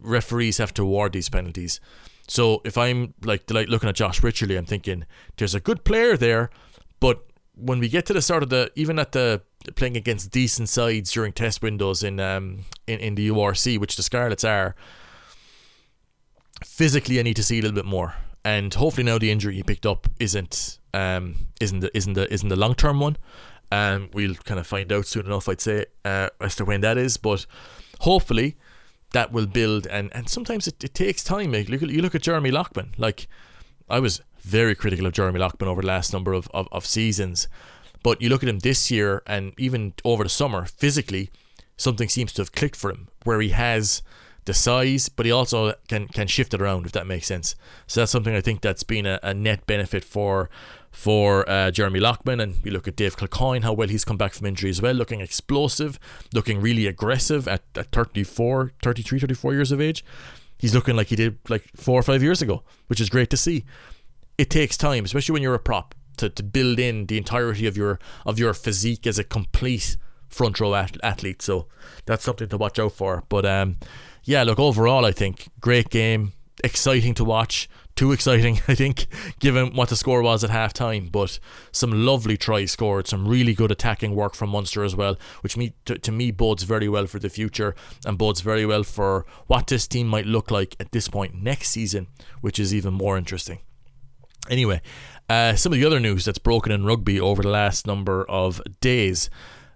referees 0.00 0.58
have 0.58 0.74
to 0.74 0.82
award 0.82 1.12
these 1.12 1.28
penalties. 1.28 1.80
So 2.28 2.62
if 2.64 2.78
I'm 2.78 3.14
like 3.24 3.50
like 3.50 3.68
looking 3.68 3.88
at 3.88 3.96
Josh 3.96 4.20
Wycherley, 4.20 4.56
I'm 4.56 4.64
thinking 4.66 5.06
there's 5.36 5.54
a 5.54 5.60
good 5.60 5.84
player 5.84 6.16
there, 6.16 6.50
but 7.00 7.24
when 7.54 7.78
we 7.78 7.88
get 7.88 8.06
to 8.06 8.12
the 8.12 8.22
start 8.22 8.42
of 8.42 8.48
the 8.48 8.70
even 8.74 8.98
at 8.98 9.12
the 9.12 9.42
playing 9.76 9.96
against 9.96 10.30
decent 10.30 10.68
sides 10.68 11.12
during 11.12 11.32
test 11.32 11.62
windows 11.62 12.02
in 12.02 12.20
um 12.20 12.60
in, 12.86 13.00
in 13.00 13.14
the 13.16 13.28
URC, 13.28 13.78
which 13.78 13.96
the 13.96 14.02
Scarlets 14.02 14.44
are, 14.44 14.74
physically 16.64 17.18
I 17.18 17.22
need 17.22 17.36
to 17.36 17.42
see 17.42 17.58
a 17.58 17.62
little 17.62 17.74
bit 17.74 17.84
more 17.84 18.14
and 18.44 18.72
hopefully 18.74 19.04
now 19.04 19.18
the 19.18 19.30
injury 19.30 19.54
he 19.54 19.62
picked 19.62 19.86
up 19.86 20.08
isn't 20.18 20.78
um 20.94 21.36
isn't 21.60 21.80
the 21.80 21.96
isn't 21.96 22.14
the 22.14 22.32
isn't 22.32 22.48
the 22.48 22.56
long 22.56 22.74
term 22.74 23.00
one. 23.00 23.16
Um, 23.72 24.10
we'll 24.12 24.34
kind 24.34 24.60
of 24.60 24.66
find 24.66 24.92
out 24.92 25.06
soon 25.06 25.24
enough, 25.24 25.48
I'd 25.48 25.62
say, 25.62 25.86
uh, 26.04 26.28
as 26.42 26.54
to 26.56 26.66
when 26.66 26.82
that 26.82 26.98
is. 26.98 27.16
But 27.16 27.46
hopefully, 28.00 28.54
that 29.12 29.32
will 29.32 29.46
build. 29.46 29.86
And, 29.86 30.14
and 30.14 30.28
sometimes 30.28 30.66
it, 30.66 30.84
it 30.84 30.92
takes 30.92 31.24
time. 31.24 31.52
Like, 31.52 31.70
look, 31.70 31.80
you 31.80 32.02
look 32.02 32.14
at 32.14 32.20
Jeremy 32.20 32.50
Loughman. 32.50 32.92
Like, 32.98 33.28
I 33.88 33.98
was 33.98 34.20
very 34.40 34.74
critical 34.74 35.06
of 35.06 35.14
Jeremy 35.14 35.38
Loughman 35.38 35.68
over 35.68 35.80
the 35.80 35.86
last 35.86 36.12
number 36.12 36.34
of, 36.34 36.48
of, 36.52 36.68
of 36.70 36.84
seasons. 36.84 37.48
But 38.02 38.20
you 38.20 38.28
look 38.28 38.42
at 38.42 38.48
him 38.50 38.58
this 38.58 38.90
year 38.90 39.22
and 39.26 39.54
even 39.56 39.94
over 40.04 40.22
the 40.22 40.28
summer, 40.28 40.66
physically, 40.66 41.30
something 41.78 42.10
seems 42.10 42.34
to 42.34 42.42
have 42.42 42.52
clicked 42.52 42.76
for 42.76 42.90
him 42.90 43.08
where 43.24 43.40
he 43.40 43.50
has 43.50 44.02
the 44.44 44.54
size, 44.54 45.08
but 45.08 45.26
he 45.26 45.32
also 45.32 45.74
can 45.88 46.08
can 46.08 46.26
shift 46.26 46.54
it 46.54 46.60
around 46.60 46.86
if 46.86 46.92
that 46.92 47.06
makes 47.06 47.26
sense. 47.26 47.54
So 47.86 48.00
that's 48.00 48.12
something 48.12 48.34
I 48.34 48.40
think 48.40 48.60
that's 48.60 48.82
been 48.82 49.06
a, 49.06 49.18
a 49.22 49.34
net 49.34 49.66
benefit 49.66 50.04
for 50.04 50.50
for 50.90 51.48
uh, 51.48 51.70
Jeremy 51.70 52.00
Loughman, 52.00 52.38
and 52.38 52.56
you 52.64 52.70
look 52.70 52.86
at 52.86 52.96
Dave 52.96 53.16
Kilcoyne, 53.16 53.62
how 53.62 53.72
well 53.72 53.88
he's 53.88 54.04
come 54.04 54.18
back 54.18 54.34
from 54.34 54.46
injury 54.46 54.68
as 54.68 54.82
well, 54.82 54.94
looking 54.94 55.22
explosive, 55.22 55.98
looking 56.34 56.60
really 56.60 56.86
aggressive 56.86 57.48
at, 57.48 57.62
at 57.74 57.90
34, 57.92 58.72
33, 58.82 59.18
34 59.20 59.54
years 59.54 59.72
of 59.72 59.80
age. 59.80 60.04
He's 60.58 60.74
looking 60.74 60.94
like 60.94 61.06
he 61.08 61.16
did 61.16 61.38
like 61.48 61.64
four 61.74 61.98
or 61.98 62.02
five 62.02 62.22
years 62.22 62.42
ago, 62.42 62.62
which 62.88 63.00
is 63.00 63.08
great 63.08 63.30
to 63.30 63.36
see. 63.38 63.64
It 64.36 64.50
takes 64.50 64.76
time, 64.76 65.04
especially 65.04 65.32
when 65.32 65.42
you're 65.42 65.54
a 65.54 65.58
prop, 65.58 65.94
to, 66.18 66.28
to 66.28 66.42
build 66.42 66.78
in 66.78 67.06
the 67.06 67.16
entirety 67.16 67.66
of 67.66 67.76
your 67.76 67.98
of 68.26 68.38
your 68.38 68.52
physique 68.52 69.06
as 69.06 69.18
a 69.18 69.24
complete 69.24 69.96
front 70.28 70.60
row 70.60 70.74
at- 70.74 71.02
athlete. 71.02 71.42
So 71.42 71.68
that's 72.06 72.24
something 72.24 72.48
to 72.48 72.58
watch 72.58 72.78
out 72.78 72.92
for. 72.92 73.24
But 73.28 73.46
um, 73.46 73.76
yeah, 74.24 74.42
look, 74.42 74.58
overall, 74.58 75.04
I 75.04 75.12
think 75.12 75.48
great 75.60 75.90
game, 75.90 76.32
exciting 76.62 77.14
to 77.14 77.24
watch. 77.24 77.68
Too 77.94 78.12
exciting, 78.12 78.60
I 78.68 78.74
think, 78.74 79.06
given 79.38 79.74
what 79.74 79.90
the 79.90 79.96
score 79.96 80.22
was 80.22 80.42
at 80.42 80.50
half 80.50 80.72
time. 80.72 81.08
But 81.12 81.38
some 81.72 82.06
lovely 82.06 82.36
tries 82.36 82.72
scored, 82.72 83.06
some 83.06 83.28
really 83.28 83.54
good 83.54 83.70
attacking 83.70 84.14
work 84.14 84.34
from 84.34 84.50
Munster 84.50 84.82
as 84.82 84.96
well, 84.96 85.18
which 85.42 85.56
me, 85.56 85.74
to, 85.84 85.98
to 85.98 86.12
me 86.12 86.30
bodes 86.30 86.62
very 86.62 86.88
well 86.88 87.06
for 87.06 87.18
the 87.18 87.28
future 87.28 87.74
and 88.06 88.16
bodes 88.16 88.40
very 88.40 88.64
well 88.64 88.82
for 88.82 89.26
what 89.46 89.66
this 89.66 89.86
team 89.86 90.06
might 90.08 90.26
look 90.26 90.50
like 90.50 90.76
at 90.80 90.92
this 90.92 91.08
point 91.08 91.34
next 91.34 91.70
season, 91.70 92.06
which 92.40 92.58
is 92.58 92.74
even 92.74 92.94
more 92.94 93.18
interesting. 93.18 93.58
Anyway, 94.50 94.80
uh, 95.28 95.54
some 95.54 95.72
of 95.72 95.78
the 95.78 95.84
other 95.84 96.00
news 96.00 96.24
that's 96.24 96.38
broken 96.38 96.72
in 96.72 96.84
rugby 96.84 97.20
over 97.20 97.42
the 97.42 97.48
last 97.48 97.86
number 97.86 98.24
of 98.28 98.60
days. 98.80 99.30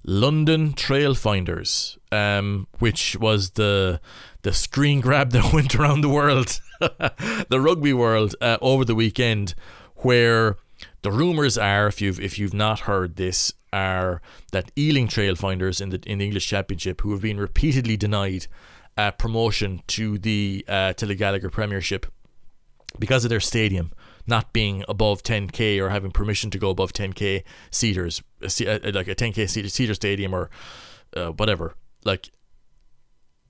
London 0.08 0.72
Trailfinders, 0.72 1.98
um, 2.12 2.68
which 2.78 3.16
was 3.16 3.50
the 3.50 4.00
the 4.46 4.52
screen 4.52 5.00
grab 5.00 5.30
that 5.30 5.52
went 5.52 5.74
around 5.74 6.02
the 6.02 6.08
world, 6.08 6.60
the 6.80 7.60
rugby 7.60 7.92
world 7.92 8.36
uh, 8.40 8.56
over 8.60 8.84
the 8.84 8.94
weekend, 8.94 9.54
where 9.96 10.56
the 11.02 11.10
rumours 11.10 11.58
are, 11.58 11.88
if 11.88 12.00
you've 12.00 12.20
if 12.20 12.38
you've 12.38 12.54
not 12.54 12.80
heard 12.80 13.16
this, 13.16 13.52
are 13.72 14.22
that 14.52 14.70
Ealing 14.78 15.08
Trailfinders 15.08 15.80
in 15.80 15.88
the 15.90 16.00
in 16.06 16.18
the 16.18 16.24
English 16.24 16.46
Championship, 16.46 17.00
who 17.00 17.10
have 17.10 17.22
been 17.22 17.38
repeatedly 17.38 17.96
denied 17.96 18.46
uh, 18.96 19.10
promotion 19.10 19.82
to 19.88 20.16
the 20.16 20.64
uh, 20.68 20.92
to 20.92 21.06
the 21.06 21.16
Gallagher 21.16 21.50
Premiership 21.50 22.06
because 23.00 23.24
of 23.24 23.30
their 23.30 23.40
stadium 23.40 23.90
not 24.28 24.52
being 24.52 24.84
above 24.88 25.22
10k 25.22 25.80
or 25.80 25.90
having 25.90 26.10
permission 26.10 26.50
to 26.50 26.58
go 26.58 26.70
above 26.70 26.92
10k 26.92 27.44
seaters, 27.70 28.22
se- 28.46 28.66
uh, 28.66 28.92
like 28.92 29.06
a 29.06 29.14
10k 29.14 29.48
seater, 29.70 29.94
stadium 29.94 30.34
or 30.34 30.50
uh, 31.16 31.28
whatever. 31.28 31.74
Like, 32.04 32.28
uh, 32.28 32.30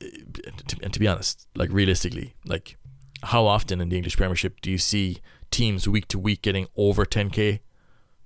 and 0.00 0.92
to 0.92 1.00
be 1.00 1.08
honest, 1.08 1.46
like 1.54 1.70
realistically, 1.72 2.34
like 2.44 2.76
how 3.24 3.46
often 3.46 3.80
in 3.80 3.88
the 3.88 3.96
English 3.96 4.16
Premiership 4.16 4.60
do 4.60 4.70
you 4.70 4.78
see 4.78 5.18
teams 5.50 5.88
week 5.88 6.08
to 6.08 6.18
week 6.18 6.42
getting 6.42 6.66
over 6.76 7.04
10k? 7.04 7.60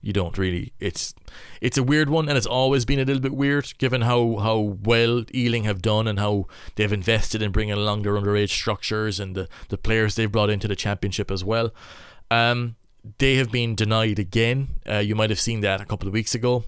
You 0.03 0.15
don't 0.15 0.39
really. 0.39 0.73
It's 0.81 1.15
it's 1.61 1.77
a 1.77 1.83
weird 1.83 2.09
one, 2.09 2.29
and 2.29 2.39
it's 2.39 2.47
always 2.47 2.87
been 2.87 2.99
a 2.99 3.05
little 3.05 3.21
bit 3.21 3.35
weird, 3.35 3.75
given 3.77 4.01
how 4.03 4.37
how 4.37 4.59
well 4.59 5.25
Ealing 5.35 5.65
have 5.65 5.83
done 5.83 6.09
and 6.09 6.19
how 6.19 6.47
they've 6.77 6.93
invested 6.93 7.43
in 7.43 7.53
bringing 7.53 7.75
along 7.75 8.03
their 8.03 8.15
underage 8.15 8.49
structures 8.49 9.21
and 9.21 9.37
the 9.37 9.47
the 9.69 9.77
players 9.77 10.15
they've 10.15 10.33
brought 10.33 10.49
into 10.49 10.67
the 10.67 10.77
championship 10.77 11.31
as 11.31 11.45
well. 11.45 11.75
Um, 12.31 12.77
they 13.19 13.35
have 13.37 13.53
been 13.53 13.75
denied 13.75 14.19
again. 14.19 14.81
Uh, 14.89 14.99
you 14.99 15.15
might 15.15 15.31
have 15.31 15.41
seen 15.41 15.61
that 15.61 15.83
a 15.83 15.85
couple 15.85 16.09
of 16.09 16.15
weeks 16.15 16.35
ago, 16.35 16.65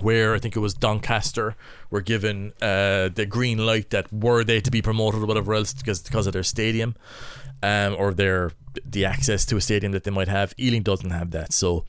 where 0.00 0.34
I 0.34 0.38
think 0.38 0.56
it 0.56 0.60
was 0.60 0.74
Doncaster 0.74 1.54
were 1.90 2.00
given 2.00 2.52
uh, 2.62 3.08
the 3.08 3.26
green 3.28 3.58
light 3.58 3.90
that 3.90 4.12
were 4.12 4.42
they 4.44 4.60
to 4.60 4.70
be 4.70 4.82
promoted 4.82 5.22
or 5.22 5.26
whatever 5.26 5.54
else 5.54 5.74
because 5.74 6.00
because 6.00 6.26
of 6.26 6.32
their 6.32 6.42
stadium, 6.42 6.96
um, 7.62 7.94
or 7.98 8.14
their 8.14 8.52
the 8.84 9.04
access 9.04 9.44
to 9.46 9.56
a 9.56 9.60
stadium 9.60 9.92
that 9.92 10.04
they 10.04 10.10
might 10.10 10.28
have. 10.28 10.54
Ealing 10.58 10.82
doesn't 10.82 11.10
have 11.10 11.30
that, 11.32 11.52
so. 11.52 11.84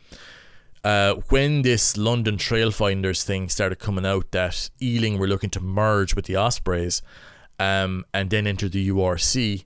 Uh, 0.85 1.13
when 1.29 1.61
this 1.61 1.95
London 1.95 2.35
Trailfinders 2.35 3.23
thing 3.23 3.47
started 3.47 3.79
coming 3.79 4.05
out, 4.05 4.31
that 4.31 4.69
Ealing 4.81 5.17
were 5.17 5.29
looking 5.29 5.49
to 5.51 5.61
merge 5.61 6.13
with 6.13 6.25
the 6.25 6.35
Ospreys, 6.35 7.01
um, 7.57 8.03
and 8.13 8.29
then 8.29 8.45
enter 8.45 8.67
the 8.67 8.89
URC, 8.89 9.63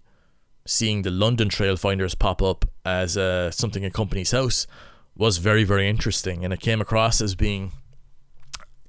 seeing 0.68 1.02
the 1.02 1.10
London 1.10 1.50
Trailfinders 1.50 2.20
pop 2.20 2.44
up 2.44 2.66
as 2.86 3.18
uh, 3.18 3.50
something 3.50 3.82
in 3.82 3.90
Companies 3.90 4.30
House 4.30 4.68
was 5.16 5.38
very, 5.38 5.64
very 5.64 5.90
interesting. 5.90 6.44
And 6.44 6.54
it 6.54 6.60
came 6.60 6.82
across 6.82 7.20
as 7.20 7.34
being 7.34 7.72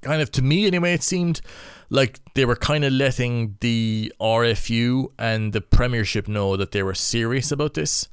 kind 0.01 0.21
of, 0.21 0.31
to 0.33 0.41
me 0.41 0.67
anyway, 0.67 0.93
it 0.93 1.03
seemed 1.03 1.41
like 1.89 2.19
they 2.33 2.45
were 2.45 2.55
kind 2.55 2.83
of 2.83 2.93
letting 2.93 3.57
the 3.61 4.13
RFU 4.19 5.11
and 5.17 5.53
the 5.53 5.61
Premiership 5.61 6.27
know 6.27 6.55
that 6.57 6.71
they 6.71 6.83
were 6.83 6.95
serious 6.95 7.51
about 7.51 7.73
this. 7.73 8.07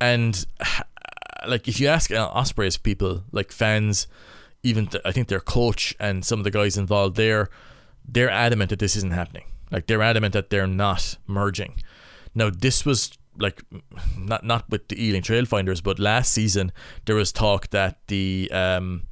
And 0.00 0.46
like, 1.46 1.68
if 1.68 1.80
you 1.80 1.88
ask 1.88 2.10
uh, 2.10 2.28
Ospreys 2.32 2.76
people, 2.76 3.24
like 3.32 3.52
fans, 3.52 4.06
even 4.62 4.86
th- 4.86 5.02
I 5.04 5.12
think 5.12 5.28
their 5.28 5.40
coach 5.40 5.94
and 5.98 6.24
some 6.24 6.40
of 6.40 6.44
the 6.44 6.50
guys 6.50 6.76
involved 6.76 7.16
there, 7.16 7.48
they're 8.06 8.30
adamant 8.30 8.70
that 8.70 8.78
this 8.78 8.96
isn't 8.96 9.12
happening. 9.12 9.44
Like 9.70 9.86
they're 9.86 10.02
adamant 10.02 10.32
that 10.32 10.50
they're 10.50 10.66
not 10.66 11.16
merging. 11.26 11.82
Now 12.34 12.50
this 12.50 12.84
was 12.84 13.12
like 13.38 13.62
not 14.18 14.44
not 14.44 14.68
with 14.68 14.88
the 14.88 15.02
Ealing 15.02 15.22
Trailfinders, 15.22 15.82
but 15.82 15.98
last 15.98 16.32
season 16.32 16.72
there 17.04 17.16
was 17.16 17.32
talk 17.32 17.70
that 17.70 17.98
the 18.08 18.50
um 18.52 19.04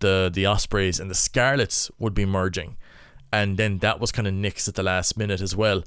the 0.00 0.30
the 0.32 0.46
Ospreys 0.46 1.00
and 1.00 1.10
the 1.10 1.14
Scarlets 1.14 1.90
would 1.98 2.14
be 2.14 2.26
merging, 2.26 2.76
and 3.32 3.56
then 3.56 3.78
that 3.78 4.00
was 4.00 4.12
kind 4.12 4.28
of 4.28 4.34
nixed 4.34 4.68
at 4.68 4.74
the 4.74 4.82
last 4.82 5.16
minute 5.16 5.40
as 5.40 5.56
well. 5.56 5.82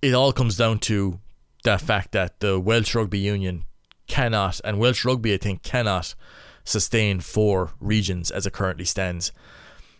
It 0.00 0.14
all 0.14 0.32
comes 0.32 0.56
down 0.56 0.80
to 0.80 1.20
that 1.64 1.80
fact 1.80 2.12
that 2.12 2.40
the 2.40 2.58
Welsh 2.58 2.94
Rugby 2.94 3.18
Union 3.18 3.64
cannot, 4.08 4.60
and 4.64 4.78
Welsh 4.78 5.04
Rugby 5.04 5.34
I 5.34 5.36
think 5.36 5.62
cannot 5.62 6.14
sustain 6.64 7.20
four 7.20 7.72
regions 7.80 8.30
as 8.30 8.46
it 8.46 8.52
currently 8.52 8.84
stands. 8.84 9.32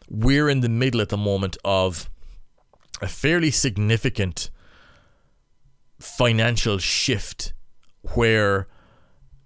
We're 0.08 0.48
in 0.48 0.60
the 0.60 0.68
middle 0.68 1.00
at 1.00 1.08
the 1.08 1.16
moment 1.16 1.56
of 1.64 2.10
a 3.00 3.08
fairly 3.08 3.50
significant 3.50 4.50
financial 5.98 6.78
shift 6.78 7.52
where 8.14 8.68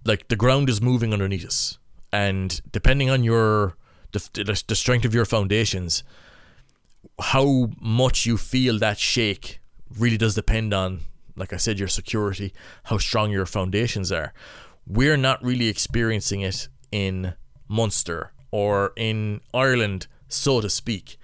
like 0.05 0.27
the 0.27 0.35
ground 0.35 0.69
is 0.69 0.81
moving 0.81 1.13
underneath 1.13 1.45
us 1.45 1.77
and 2.11 2.61
depending 2.71 3.09
on 3.09 3.23
your 3.23 3.75
the, 4.11 4.63
the, 4.67 4.75
strength 4.75 5.05
of 5.05 5.13
your 5.13 5.25
foundations 5.25 6.03
how 7.19 7.69
much 7.79 8.25
you 8.25 8.37
feel 8.37 8.79
that 8.79 8.97
shake 8.97 9.59
really 9.99 10.17
does 10.17 10.35
depend 10.35 10.73
on 10.73 11.01
like 11.35 11.53
i 11.53 11.57
said 11.57 11.77
your 11.77 11.87
security 11.87 12.53
how 12.85 12.97
strong 12.97 13.31
your 13.31 13.45
foundations 13.45 14.11
are. 14.11 14.33
We're 14.85 15.17
not 15.17 15.43
really 15.43 15.67
experiencing 15.67 16.41
it 16.41 16.69
in 16.91 17.33
munster 17.67 18.31
or 18.51 18.93
in 18.95 19.41
ireland 19.53 20.07
so 20.27 20.61
to 20.61 20.69
speak. 20.69 21.17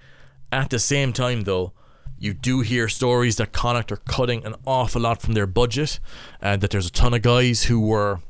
At 0.52 0.70
the 0.70 0.78
same 0.78 1.12
time 1.12 1.42
though 1.42 1.72
you 2.18 2.32
do 2.32 2.60
hear 2.60 2.88
stories 2.88 3.36
that 3.36 3.52
Connacht 3.52 3.92
are 3.92 3.96
cutting 3.96 4.44
an 4.46 4.54
awful 4.66 5.02
lot 5.02 5.20
from 5.20 5.34
their 5.34 5.46
budget, 5.46 5.98
and 6.40 6.60
that 6.62 6.70
there's 6.70 6.86
a 6.86 6.92
ton 6.92 7.12
of 7.12 7.22
guys 7.22 7.64
who 7.64 7.80
were 7.80 8.20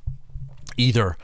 either 0.76 1.16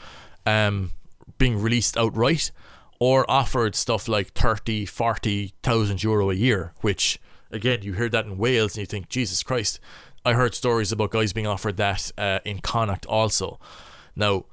um, 0.46 0.92
being 1.40 1.60
released 1.60 1.96
outright 1.96 2.52
or 3.00 3.28
offered 3.28 3.74
stuff 3.74 4.06
like 4.06 4.32
30, 4.34 4.86
40,000 4.86 6.04
euro 6.04 6.30
a 6.30 6.34
year, 6.34 6.72
which, 6.82 7.18
again, 7.50 7.80
you 7.82 7.94
hear 7.94 8.08
that 8.08 8.26
in 8.26 8.38
Wales 8.38 8.76
and 8.76 8.82
you 8.82 8.86
think, 8.86 9.08
Jesus 9.08 9.42
Christ. 9.42 9.80
I 10.24 10.34
heard 10.34 10.54
stories 10.54 10.92
about 10.92 11.10
guys 11.10 11.32
being 11.32 11.48
offered 11.48 11.78
that 11.78 12.12
uh, 12.16 12.38
in 12.44 12.60
Connacht 12.60 13.06
also. 13.06 13.58
Now, 14.14 14.44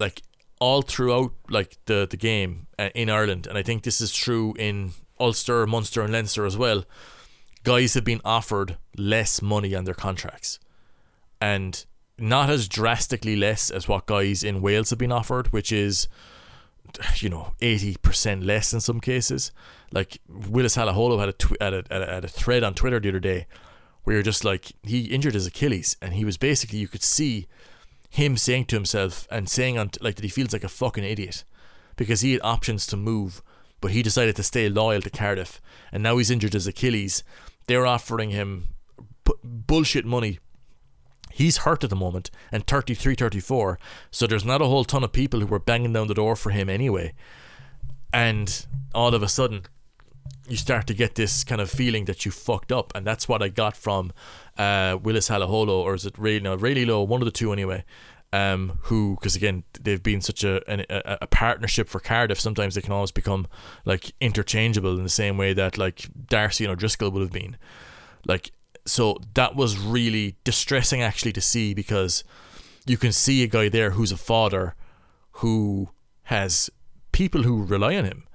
like, 0.00 0.22
all 0.58 0.82
throughout 0.82 1.32
like 1.48 1.76
the, 1.86 2.08
the 2.10 2.16
game 2.16 2.66
uh, 2.78 2.88
in 2.94 3.08
Ireland, 3.08 3.46
and 3.46 3.56
I 3.56 3.62
think 3.62 3.84
this 3.84 4.00
is 4.00 4.12
true 4.12 4.54
in 4.58 4.92
Ulster, 5.20 5.66
Munster, 5.66 6.02
and 6.02 6.12
Leinster 6.12 6.44
as 6.44 6.56
well 6.56 6.84
guys 7.62 7.94
have 7.94 8.04
been 8.04 8.20
offered 8.24 8.76
less 8.96 9.42
money 9.42 9.74
on 9.74 9.84
their 9.84 9.94
contracts. 9.94 10.58
And 11.40 11.84
not 12.18 12.50
as 12.50 12.68
drastically 12.68 13.36
less 13.36 13.70
as 13.70 13.88
what 13.88 14.06
guys 14.06 14.42
in 14.42 14.60
Wales 14.60 14.90
have 14.90 14.98
been 14.98 15.12
offered, 15.12 15.52
which 15.52 15.72
is, 15.72 16.08
you 17.16 17.28
know, 17.28 17.54
80% 17.60 18.44
less 18.44 18.72
in 18.72 18.80
some 18.80 19.00
cases. 19.00 19.52
Like 19.92 20.20
Willis 20.28 20.76
Halaholo 20.76 21.18
had 21.18 21.28
a, 21.30 21.32
tw- 21.32 21.60
had, 21.60 21.74
a, 21.74 21.84
had, 21.90 22.24
a, 22.24 22.28
thread 22.28 22.62
on 22.62 22.74
Twitter 22.74 23.00
the 23.00 23.08
other 23.08 23.20
day 23.20 23.46
where 24.04 24.14
you're 24.14 24.22
just 24.22 24.44
like, 24.44 24.72
he 24.82 25.04
injured 25.04 25.34
his 25.34 25.46
Achilles 25.46 25.96
and 26.00 26.14
he 26.14 26.24
was 26.24 26.36
basically, 26.36 26.78
you 26.78 26.88
could 26.88 27.02
see 27.02 27.46
him 28.08 28.36
saying 28.36 28.66
to 28.66 28.76
himself 28.76 29.26
and 29.30 29.48
saying 29.48 29.78
on 29.78 29.90
like 30.00 30.16
that 30.16 30.24
he 30.24 30.28
feels 30.28 30.52
like 30.52 30.64
a 30.64 30.68
fucking 30.68 31.04
idiot 31.04 31.44
because 31.96 32.22
he 32.22 32.32
had 32.32 32.40
options 32.42 32.84
to 32.86 32.96
move 32.96 33.40
but 33.80 33.92
he 33.92 34.02
decided 34.02 34.34
to 34.34 34.42
stay 34.42 34.68
loyal 34.68 35.00
to 35.00 35.10
Cardiff 35.10 35.60
and 35.92 36.02
now 36.02 36.16
he's 36.16 36.30
injured 36.30 36.54
his 36.54 36.66
Achilles 36.66 37.22
they're 37.70 37.86
offering 37.86 38.30
him 38.30 38.66
b- 39.24 39.32
bullshit 39.44 40.04
money. 40.04 40.40
He's 41.32 41.58
hurt 41.58 41.84
at 41.84 41.90
the 41.90 41.96
moment 41.96 42.30
and 42.52 42.66
33 42.66 43.14
34, 43.14 43.78
so 44.10 44.26
there's 44.26 44.44
not 44.44 44.60
a 44.60 44.66
whole 44.66 44.84
ton 44.84 45.04
of 45.04 45.12
people 45.12 45.40
who 45.40 45.46
were 45.46 45.58
banging 45.58 45.92
down 45.92 46.08
the 46.08 46.14
door 46.14 46.36
for 46.36 46.50
him 46.50 46.68
anyway. 46.68 47.14
And 48.12 48.66
all 48.94 49.14
of 49.14 49.22
a 49.22 49.28
sudden, 49.28 49.62
you 50.48 50.56
start 50.56 50.86
to 50.88 50.94
get 50.94 51.14
this 51.14 51.44
kind 51.44 51.60
of 51.60 51.70
feeling 51.70 52.06
that 52.06 52.24
you 52.24 52.32
fucked 52.32 52.72
up, 52.72 52.92
and 52.94 53.06
that's 53.06 53.28
what 53.28 53.42
I 53.42 53.48
got 53.48 53.76
from 53.76 54.12
uh, 54.58 54.98
Willis 55.00 55.28
Halaholo, 55.28 55.68
or 55.80 55.94
is 55.94 56.04
it 56.06 56.18
Ray? 56.18 56.40
No, 56.40 56.56
Ray 56.56 56.84
Low, 56.84 57.02
one 57.04 57.20
of 57.22 57.26
the 57.26 57.30
two 57.32 57.52
anyway. 57.52 57.84
um, 58.32 58.78
who 58.82 59.16
because 59.16 59.34
again 59.36 59.64
they've 59.80 60.02
been 60.02 60.20
such 60.20 60.44
a, 60.44 60.62
a 60.72 61.18
a 61.22 61.26
partnership 61.26 61.88
for 61.88 62.00
Cardiff. 62.00 62.38
Sometimes 62.40 62.74
they 62.74 62.80
can 62.80 62.92
always 62.92 63.10
become 63.10 63.46
like 63.84 64.12
interchangeable 64.20 64.96
in 64.96 65.02
the 65.02 65.08
same 65.08 65.36
way 65.36 65.52
that 65.52 65.76
like 65.78 66.08
D'Arcy 66.28 66.64
and 66.64 66.72
O'Driscoll 66.72 67.10
would 67.10 67.22
have 67.22 67.32
been. 67.32 67.56
Like 68.26 68.52
so 68.86 69.18
that 69.34 69.56
was 69.56 69.78
really 69.78 70.36
distressing 70.44 71.02
actually 71.02 71.32
to 71.32 71.40
see 71.40 71.74
because 71.74 72.24
you 72.86 72.96
can 72.96 73.12
see 73.12 73.42
a 73.42 73.46
guy 73.46 73.68
there 73.68 73.90
who's 73.92 74.12
a 74.12 74.16
father 74.16 74.74
who 75.32 75.90
has 76.24 76.70
people 77.12 77.42
who 77.42 77.64
rely 77.64 77.96
on 77.96 78.04
him. 78.04 78.26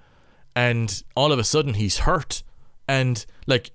And 0.56 1.04
all 1.16 1.32
of 1.32 1.40
a 1.40 1.44
sudden 1.44 1.76
he's 1.76 2.00
hurt. 2.00 2.44
And 2.88 3.26
like 3.48 3.72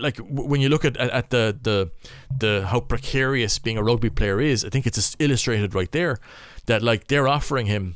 like 0.00 0.18
when 0.18 0.60
you 0.60 0.68
look 0.68 0.84
at, 0.84 0.96
at, 0.96 1.30
the 1.30 1.56
the 1.62 1.90
the 2.36 2.66
how 2.66 2.80
precarious 2.80 3.60
being 3.60 3.78
a 3.78 3.82
rugby 3.82 4.10
player 4.10 4.40
is 4.40 4.64
i 4.64 4.68
think 4.68 4.88
it's 4.88 4.96
just 4.96 5.14
illustrated 5.20 5.72
right 5.72 5.92
there 5.92 6.18
that 6.66 6.82
like 6.82 7.06
they're 7.06 7.28
offering 7.28 7.66
him 7.66 7.94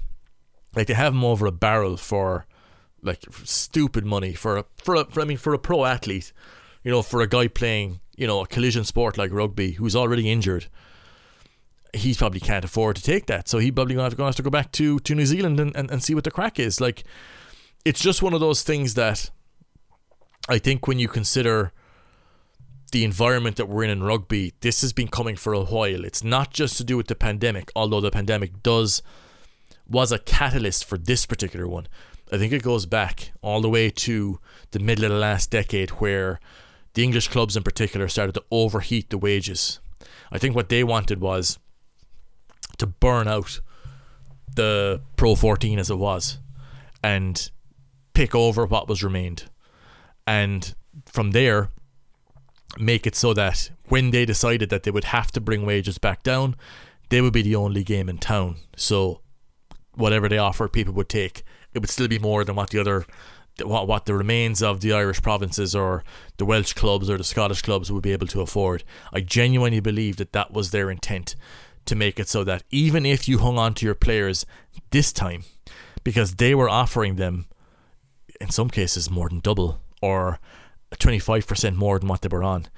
like 0.76 0.86
they 0.86 0.94
have 0.94 1.12
him 1.12 1.24
over 1.24 1.44
a 1.44 1.50
barrel 1.50 1.96
for 1.96 2.46
like 3.02 3.24
stupid 3.42 4.04
money 4.04 4.32
for 4.32 4.58
a 4.58 4.64
for 4.76 4.94
a 4.94 5.04
for, 5.06 5.20
I 5.22 5.24
mean 5.24 5.38
for 5.38 5.54
a 5.54 5.58
pro 5.58 5.84
athlete 5.84 6.32
you 6.84 6.90
know 6.92 7.02
for 7.02 7.20
a 7.20 7.26
guy 7.26 7.48
playing 7.48 7.98
you 8.16 8.26
know 8.26 8.40
a 8.40 8.46
collision 8.46 8.84
sport 8.84 9.18
like 9.18 9.32
rugby 9.32 9.72
who's 9.72 9.96
already 9.96 10.30
injured 10.30 10.66
he 11.94 12.12
probably 12.14 12.40
can't 12.40 12.64
afford 12.64 12.96
to 12.96 13.02
take 13.02 13.26
that 13.26 13.48
so 13.48 13.58
he 13.58 13.70
probably 13.70 13.94
gonna 13.94 14.04
have 14.04 14.16
to, 14.16 14.22
have 14.24 14.36
to 14.36 14.42
go 14.42 14.50
back 14.50 14.72
to 14.72 14.98
to 15.00 15.14
New 15.14 15.26
Zealand 15.26 15.60
and, 15.60 15.74
and, 15.76 15.90
and 15.90 16.02
see 16.02 16.14
what 16.14 16.24
the 16.24 16.30
crack 16.30 16.58
is 16.58 16.80
like 16.80 17.04
it's 17.84 18.00
just 18.00 18.22
one 18.22 18.34
of 18.34 18.40
those 18.40 18.62
things 18.62 18.94
that 18.94 19.30
I 20.48 20.58
think 20.58 20.86
when 20.86 20.98
you 20.98 21.08
consider 21.08 21.72
the 22.92 23.04
environment 23.04 23.56
that 23.56 23.68
we're 23.68 23.84
in 23.84 23.90
in 23.90 24.02
rugby, 24.02 24.54
this 24.60 24.80
has 24.80 24.92
been 24.92 25.08
coming 25.08 25.36
for 25.36 25.52
a 25.52 25.64
while. 25.64 26.04
It's 26.04 26.22
not 26.22 26.52
just 26.52 26.76
to 26.76 26.84
do 26.84 26.96
with 26.96 27.08
the 27.08 27.14
pandemic, 27.14 27.70
although 27.74 28.00
the 28.00 28.10
pandemic 28.10 28.62
does 28.62 29.02
was 29.88 30.10
a 30.12 30.18
catalyst 30.18 30.84
for 30.84 30.98
this 30.98 31.26
particular 31.26 31.68
one. 31.68 31.86
I 32.32 32.38
think 32.38 32.52
it 32.52 32.62
goes 32.62 32.86
back 32.86 33.32
all 33.40 33.60
the 33.60 33.68
way 33.68 33.90
to 33.90 34.40
the 34.72 34.80
middle 34.80 35.04
of 35.04 35.12
the 35.12 35.16
last 35.16 35.50
decade 35.50 35.90
where 35.90 36.40
the 36.96 37.04
English 37.04 37.28
clubs 37.28 37.58
in 37.58 37.62
particular 37.62 38.08
started 38.08 38.32
to 38.32 38.42
overheat 38.50 39.10
the 39.10 39.18
wages. 39.18 39.80
I 40.32 40.38
think 40.38 40.56
what 40.56 40.70
they 40.70 40.82
wanted 40.82 41.20
was 41.20 41.58
to 42.78 42.86
burn 42.86 43.28
out 43.28 43.60
the 44.54 45.02
Pro 45.16 45.34
14 45.34 45.78
as 45.78 45.90
it 45.90 45.98
was 45.98 46.38
and 47.04 47.50
pick 48.14 48.34
over 48.34 48.64
what 48.64 48.88
was 48.88 49.04
remained. 49.04 49.44
And 50.26 50.74
from 51.04 51.32
there, 51.32 51.68
make 52.78 53.06
it 53.06 53.14
so 53.14 53.34
that 53.34 53.70
when 53.90 54.10
they 54.10 54.24
decided 54.24 54.70
that 54.70 54.84
they 54.84 54.90
would 54.90 55.04
have 55.04 55.30
to 55.32 55.40
bring 55.40 55.66
wages 55.66 55.98
back 55.98 56.22
down, 56.22 56.56
they 57.10 57.20
would 57.20 57.34
be 57.34 57.42
the 57.42 57.56
only 57.56 57.84
game 57.84 58.08
in 58.08 58.16
town. 58.16 58.56
So 58.74 59.20
whatever 59.94 60.30
they 60.30 60.38
offer, 60.38 60.66
people 60.66 60.94
would 60.94 61.10
take. 61.10 61.42
It 61.74 61.80
would 61.80 61.90
still 61.90 62.08
be 62.08 62.18
more 62.18 62.42
than 62.42 62.56
what 62.56 62.70
the 62.70 62.78
other, 62.78 63.04
what 63.62 63.88
what 63.88 64.04
the 64.06 64.14
remains 64.14 64.62
of 64.62 64.80
the 64.80 64.92
Irish 64.92 65.22
provinces 65.22 65.74
or 65.74 66.04
the 66.36 66.44
Welsh 66.44 66.72
clubs 66.74 67.08
or 67.08 67.16
the 67.16 67.24
Scottish 67.24 67.62
clubs 67.62 67.90
would 67.90 68.02
be 68.02 68.12
able 68.12 68.26
to 68.28 68.40
afford. 68.40 68.84
I 69.12 69.20
genuinely 69.20 69.80
believe 69.80 70.16
that 70.16 70.32
that 70.32 70.52
was 70.52 70.70
their 70.70 70.90
intent 70.90 71.36
to 71.86 71.94
make 71.94 72.18
it 72.18 72.28
so 72.28 72.44
that 72.44 72.64
even 72.70 73.06
if 73.06 73.28
you 73.28 73.38
hung 73.38 73.58
on 73.58 73.74
to 73.74 73.86
your 73.86 73.94
players 73.94 74.44
this 74.90 75.12
time, 75.12 75.44
because 76.04 76.34
they 76.34 76.54
were 76.54 76.68
offering 76.68 77.16
them, 77.16 77.46
in 78.40 78.50
some 78.50 78.68
cases, 78.68 79.10
more 79.10 79.28
than 79.28 79.40
double 79.40 79.80
or 80.02 80.38
25% 80.94 81.74
more 81.74 81.98
than 81.98 82.08
what 82.08 82.22
they 82.22 82.28
were 82.28 82.42
on 82.42 82.68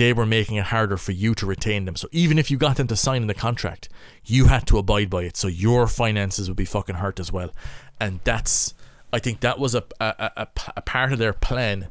they 0.00 0.14
were 0.14 0.24
making 0.24 0.56
it 0.56 0.64
harder 0.64 0.96
for 0.96 1.12
you 1.12 1.34
to 1.34 1.44
retain 1.44 1.84
them. 1.84 1.94
So 1.94 2.08
even 2.10 2.38
if 2.38 2.50
you 2.50 2.56
got 2.56 2.78
them 2.78 2.86
to 2.86 2.96
sign 2.96 3.20
in 3.20 3.28
the 3.28 3.34
contract, 3.34 3.90
you 4.24 4.46
had 4.46 4.66
to 4.68 4.78
abide 4.78 5.10
by 5.10 5.24
it. 5.24 5.36
So 5.36 5.46
your 5.46 5.86
finances 5.86 6.48
would 6.48 6.56
be 6.56 6.64
fucking 6.64 6.94
hurt 6.94 7.20
as 7.20 7.30
well. 7.30 7.50
And 8.00 8.20
that's, 8.24 8.72
I 9.12 9.18
think 9.18 9.40
that 9.40 9.58
was 9.58 9.74
a 9.74 9.84
a, 10.00 10.30
a, 10.36 10.48
a 10.76 10.82
part 10.82 11.12
of 11.12 11.18
their 11.18 11.32
plan 11.32 11.88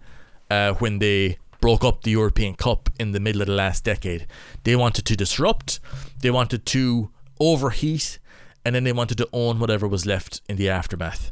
uh, 0.50 0.74
when 0.74 1.00
they 1.00 1.38
broke 1.62 1.84
up 1.84 2.04
the 2.04 2.12
European 2.12 2.56
Cup 2.56 2.90
in 3.00 3.12
the 3.12 3.20
middle 3.20 3.42
of 3.42 3.48
the 3.48 3.54
last 3.54 3.84
decade. 3.84 4.26
They 4.64 4.76
wanted 4.76 5.06
to 5.06 5.16
disrupt, 5.16 5.80
they 6.22 6.32
wanted 6.32 6.66
to 6.68 7.12
overheat, 7.40 8.20
and 8.64 8.76
then 8.76 8.84
they 8.84 8.94
wanted 8.94 9.18
to 9.18 9.30
own 9.34 9.60
whatever 9.60 9.88
was 9.88 10.06
left 10.06 10.42
in 10.48 10.56
the 10.56 10.70
aftermath. 10.70 11.32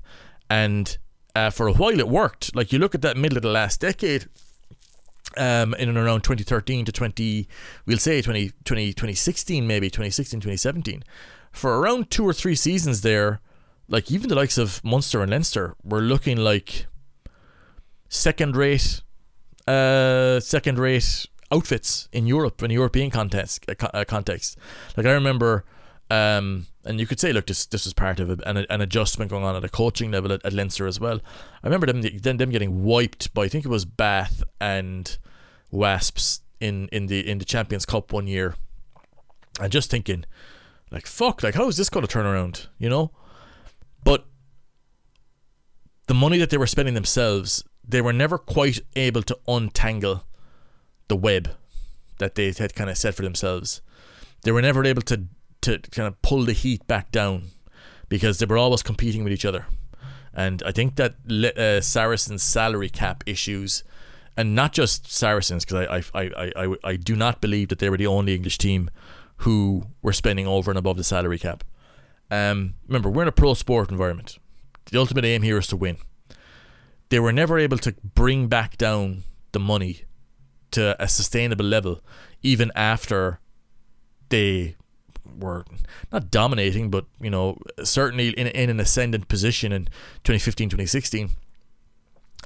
And 0.50 0.98
uh, 1.36 1.50
for 1.50 1.68
a 1.68 1.74
while 1.74 2.00
it 2.00 2.08
worked. 2.08 2.56
Like 2.56 2.74
you 2.74 2.80
look 2.80 2.96
at 2.96 3.02
that 3.04 3.16
middle 3.16 3.38
of 3.38 3.44
the 3.44 3.50
last 3.50 3.80
decade, 3.80 4.28
um, 5.36 5.76
in 5.76 5.88
and 5.90 5.98
around 5.98 6.22
2013 6.22 6.86
to 6.86 6.92
20, 6.92 7.48
we'll 7.86 7.98
say 7.98 8.22
20, 8.22 8.52
20, 8.66 8.94
2016, 8.94 9.68
maybe 9.68 9.90
2016, 9.90 10.40
2017. 10.40 11.04
For 11.52 11.80
around 11.80 12.10
two 12.10 12.28
or 12.28 12.34
three 12.34 12.56
seasons 12.56 13.02
there, 13.02 13.40
like 13.90 14.12
even 14.12 14.30
the 14.30 14.36
likes 14.36 14.58
of 14.58 14.84
Munster 14.84 15.22
and 15.22 15.32
Leinster 15.32 15.76
were 15.84 16.02
looking 16.02 16.38
like 16.38 16.88
second 18.10 18.56
rate, 18.56 19.02
uh, 19.68 20.40
second 20.40 20.80
rate 20.80 21.28
outfits 21.52 22.10
in 22.12 22.28
Europe 22.28 22.62
in 22.62 22.72
European 22.72 23.10
context. 23.10 23.66
Uh, 23.70 23.88
uh, 23.94 24.04
context. 24.06 24.58
Like 24.96 25.06
I 25.06 25.12
remember, 25.12 25.64
um, 26.10 26.68
and 26.84 27.00
you 27.00 27.08
could 27.08 27.20
say, 27.20 27.32
look, 27.32 27.48
this 27.48 27.66
this 27.66 27.86
was 27.86 27.94
part 27.94 28.20
of 28.20 28.30
a, 28.30 28.38
an, 28.46 28.66
an 28.70 28.82
adjustment 28.82 29.32
going 29.32 29.44
on 29.44 29.56
at 29.56 29.64
a 29.64 29.70
coaching 29.70 30.12
level 30.12 30.32
at, 30.32 30.46
at 30.46 30.54
Leinster 30.54 30.88
as 30.88 31.00
well. 31.00 31.20
I 31.64 31.68
remember 31.68 31.86
them 31.88 32.02
them, 32.02 32.38
them 32.38 32.50
getting 32.50 32.84
wiped 32.84 33.34
by 33.34 33.44
I 33.44 33.48
think 33.48 33.66
it 33.66 33.70
was 33.70 33.86
Bath 33.86 34.44
and 34.60 35.18
Wasps 35.72 36.42
in, 36.60 36.88
in 36.92 37.08
the 37.08 37.28
in 37.28 37.38
the 37.38 37.46
Champions 37.46 37.86
Cup 37.86 38.12
one 38.12 38.28
year, 38.28 38.56
and 39.62 39.72
just 39.72 39.90
thinking, 39.90 40.26
like 40.92 41.08
fuck, 41.08 41.44
like 41.44 41.56
how 41.56 41.68
is 41.68 41.78
this 41.78 41.90
going 41.90 42.06
to 42.06 42.12
turn 42.12 42.26
around? 42.26 42.68
You 42.78 42.90
know, 42.90 43.12
but 44.08 44.26
the 46.08 46.14
money 46.14 46.38
that 46.38 46.50
they 46.50 46.58
were 46.58 46.66
spending 46.66 46.94
themselves, 46.94 47.66
they 47.86 48.02
were 48.02 48.14
never 48.14 48.38
quite 48.38 48.80
able 48.96 49.22
to 49.24 49.38
untangle 49.50 50.24
the 51.10 51.18
web 51.18 51.50
that 52.20 52.36
they 52.36 52.54
had 52.54 52.74
kind 52.74 52.90
of 52.90 52.98
set 52.98 53.16
for 53.16 53.24
themselves. 53.24 53.82
They 54.44 54.54
were 54.54 54.62
never 54.62 54.86
able 54.86 55.02
to 55.04 55.26
to 55.64 55.80
kind 55.92 56.08
of 56.08 56.22
pull 56.22 56.46
the 56.46 56.54
heat 56.54 56.88
back 56.88 57.12
down 57.12 57.50
because 58.08 58.40
they 58.40 58.46
were 58.46 58.58
always 58.58 58.82
competing 58.82 59.26
with 59.26 59.34
each 59.34 59.44
other. 59.44 59.66
And 60.34 60.64
I 60.66 60.72
think 60.72 60.96
that 60.96 61.16
uh, 61.58 61.82
Saracens' 61.82 62.44
salary 62.44 62.90
cap 62.90 63.26
issues, 63.26 63.84
and 64.38 64.56
not 64.56 64.72
just 64.72 65.12
Saracens, 65.12 65.66
because 65.66 65.88
I, 66.14 66.22
I, 66.22 66.24
I, 66.24 66.52
I, 66.56 66.76
I 66.92 66.96
do 66.96 67.18
not 67.18 67.42
believe 67.42 67.68
that 67.70 67.80
they 67.80 67.90
were 67.90 67.98
the 67.98 68.08
only 68.08 68.36
English 68.36 68.58
team 68.58 68.90
who 69.38 69.84
were 70.02 70.14
spending 70.14 70.48
over 70.48 70.72
and 70.72 70.78
above 70.78 70.96
the 70.96 71.04
salary 71.04 71.40
cap. 71.40 71.66
Um, 72.30 72.76
remember, 72.88 73.10
we're 73.10 73.24
in 73.24 73.28
a 73.28 73.34
pro 73.34 73.54
sport 73.54 73.92
environment. 73.92 74.38
The 74.92 75.00
ultimate 75.00 75.26
aim 75.26 75.42
here 75.42 75.58
is 75.58 75.68
to 75.68 75.78
win. 75.78 75.98
They 77.10 77.20
were 77.20 77.32
never 77.32 77.58
able 77.58 77.78
to 77.80 77.94
bring 78.04 78.48
back 78.48 78.78
down 78.78 79.24
the 79.52 79.60
money 79.60 80.04
to 80.72 81.02
a 81.02 81.08
sustainable 81.08 81.66
level, 81.66 82.02
even 82.42 82.72
after 82.76 83.40
they 84.30 84.76
were 85.40 85.66
not 86.12 86.32
dominating, 86.32 86.90
but 86.90 87.06
you 87.22 87.30
know 87.30 87.58
certainly 87.84 88.30
in 88.30 88.48
in 88.48 88.70
an 88.70 88.80
ascendant 88.80 89.28
position 89.28 89.72
in 89.72 89.86
2015, 90.24 90.70
2016. 90.70 91.30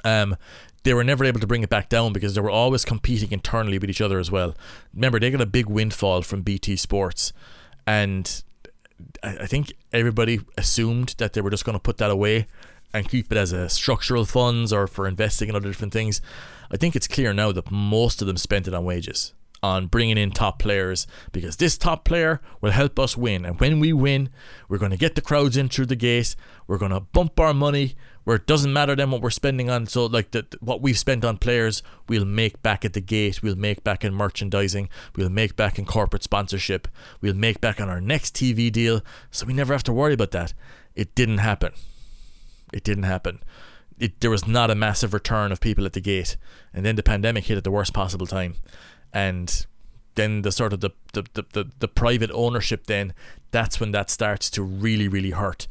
Um, 0.03 0.36
they 0.84 0.93
were 0.93 1.03
never 1.03 1.23
able 1.25 1.39
to 1.39 1.47
bring 1.47 1.61
it 1.61 1.69
back 1.69 1.89
down 1.89 2.11
because 2.11 2.34
they 2.34 2.41
were 2.41 2.49
always 2.49 2.86
competing 2.86 3.32
internally 3.32 3.77
with 3.77 3.89
each 3.89 4.01
other 4.01 4.17
as 4.17 4.32
well. 4.32 4.55
Remember, 4.93 5.19
they 5.19 5.29
got 5.29 5.41
a 5.41 5.45
big 5.45 5.67
windfall 5.67 6.23
from 6.23 6.41
BT 6.41 6.75
Sports, 6.75 7.34
and 7.86 8.43
I, 9.24 9.45
think 9.45 9.74
everybody 9.93 10.41
assumed 10.58 11.16
that 11.18 11.34
they 11.34 11.41
were 11.41 11.49
just 11.49 11.66
going 11.66 11.78
to 11.78 11.82
put 11.82 11.97
that 11.97 12.12
away 12.12 12.47
and 12.93 13.08
keep 13.08 13.32
it 13.32 13.38
as 13.38 13.52
a 13.52 13.70
structural 13.70 14.26
funds 14.26 14.74
or 14.74 14.88
for 14.88 15.08
investing 15.08 15.49
in 15.49 15.56
other 15.56 15.70
different 15.70 15.93
things. 15.93 16.22
I 16.72 16.78
think 16.78 16.95
it's 16.95 17.08
clear 17.08 17.34
now 17.34 17.52
that 17.52 17.72
most 17.72 18.22
of 18.22 18.28
them 18.28 18.38
spent 18.38 18.68
it 18.68 18.74
on 18.74 18.84
wages 18.86 19.34
on 19.64 19.86
bringing 19.86 20.18
in 20.18 20.32
top 20.32 20.60
players 20.60 21.06
because 21.32 21.58
this 21.58 21.78
top 21.78 22.04
player 22.04 22.41
will 22.62 22.72
help 22.72 22.97
us 22.97 23.16
win. 23.16 23.45
And 23.45 23.60
when 23.60 23.80
we 23.80 23.93
win, 23.93 24.30
we're 24.68 24.80
going 24.80 24.91
to 24.91 24.97
get 24.97 25.16
the 25.16 25.22
crowds 25.22 25.56
in 25.56 25.70
through 25.70 25.86
the 25.86 25.95
gate. 25.95 26.36
We're 26.68 26.80
going 26.80 26.91
to 26.91 26.99
bump 26.99 27.39
our 27.39 27.54
money 27.54 27.95
where 28.24 28.36
it 28.36 28.45
doesn't 28.45 28.72
matter 28.72 28.95
then 28.95 29.11
what 29.11 29.22
we're 29.22 29.30
spending 29.30 29.69
on. 29.69 29.88
So, 29.88 30.05
like 30.05 30.32
the, 30.32 30.45
what 30.59 30.82
we've 30.82 30.97
spent 30.97 31.26
on 31.26 31.38
players, 31.38 31.82
we'll 32.07 32.26
make 32.26 32.61
back 32.61 32.86
at 32.86 32.93
the 32.93 33.01
gate. 33.01 33.41
We'll 33.41 33.55
make 33.55 33.84
back 33.84 34.03
in 34.03 34.13
merchandising. 34.13 34.89
We'll 35.15 35.30
make 35.30 35.55
back 35.55 35.80
in 35.80 35.86
corporate 35.86 36.24
sponsorship. 36.24 36.88
We'll 37.22 37.34
make 37.34 37.61
back 37.61 37.82
on 37.82 37.89
our 37.89 38.01
next 38.01 38.36
TV 38.36 38.72
deal. 38.72 39.01
So 39.32 39.45
we 39.45 39.53
never 39.53 39.74
have 39.74 39.84
to 39.84 39.93
worry 39.93 40.13
about 40.13 40.32
that. 40.32 40.53
It 40.95 41.15
didn't 41.15 41.39
happen. 41.39 41.74
It 42.74 42.84
didn't 42.84 43.03
happen. 43.03 43.43
It, 43.99 44.19
there 44.19 44.32
was 44.32 44.47
not 44.47 44.72
a 44.72 44.76
massive 44.76 45.13
return 45.13 45.51
of 45.51 45.59
people 45.59 45.86
at 45.86 45.93
the 45.93 46.01
gate. 46.01 46.38
And 46.74 46.86
then 46.86 46.95
the 46.95 47.03
pandemic 47.03 47.45
hit 47.45 47.57
at 47.57 47.63
the 47.63 47.72
worst 47.72 47.93
possible 47.93 48.28
time 48.28 48.55
and 49.13 49.65
then 50.15 50.41
the 50.41 50.51
sort 50.51 50.74
of 50.74 50.82
the, 50.82 50.91
the, 51.13 51.24
the, 51.34 51.45
the, 51.53 51.72
the 51.80 51.88
private 51.88 52.32
ownership 52.34 52.88
then 52.88 53.13
that's 53.51 53.80
when 53.80 53.91
that 53.91 54.09
starts 54.09 54.49
to 54.49 54.61
really 54.61 55.07
really 55.07 55.32
hurt 55.32 55.67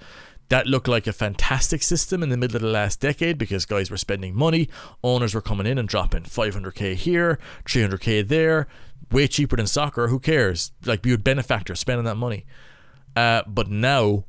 that 0.51 0.67
looked 0.67 0.89
like 0.89 1.07
a 1.07 1.13
fantastic 1.13 1.83
system 1.83 2.23
in 2.23 2.29
the 2.29 2.37
middle 2.37 2.57
of 2.57 2.63
the 2.63 2.69
last 2.69 3.01
decade 3.01 3.39
because 3.39 3.65
guys 3.65 3.91
were 3.91 3.97
spending 3.97 4.37
money 4.37 4.69
owners 5.03 5.35
were 5.35 5.41
coming 5.41 5.67
in 5.67 5.79
and 5.79 5.89
dropping 5.89 6.25
500k 6.25 6.95
here 6.95 7.39
300k 7.65 8.27
there 8.29 8.69
way 9.11 9.27
cheaper 9.27 9.57
than 9.57 9.67
soccer. 9.67 10.09
Who 10.09 10.19
cares? 10.19 10.73
Like 10.85 11.03
be 11.03 11.13
a 11.13 11.19
benefactor 11.19 11.75
spending 11.75 12.05
that 12.05 12.17
money. 12.17 12.47
Uh, 13.17 13.43
but 13.47 13.69
now 13.69 14.25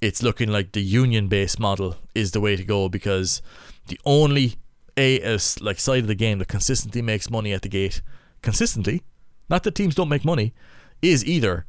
it's 0.00 0.22
looking 0.22 0.50
like 0.50 0.72
the 0.72 0.82
union-based 0.82 1.58
model 1.58 1.96
is 2.14 2.32
the 2.32 2.40
way 2.40 2.56
to 2.56 2.64
go 2.64 2.88
because 2.88 3.42
the 3.86 4.00
only 4.04 4.56
a 4.96 5.38
like 5.60 5.78
side 5.78 6.00
of 6.00 6.06
the 6.06 6.14
game 6.14 6.38
that 6.38 6.48
consistently 6.48 7.02
makes 7.02 7.30
money 7.30 7.52
at 7.52 7.62
the 7.62 7.68
gate, 7.68 8.00
consistently, 8.42 9.02
not 9.48 9.62
that 9.64 9.74
teams 9.74 9.94
don't 9.94 10.08
make 10.08 10.24
money, 10.24 10.54
is 11.02 11.24
either 11.24 11.66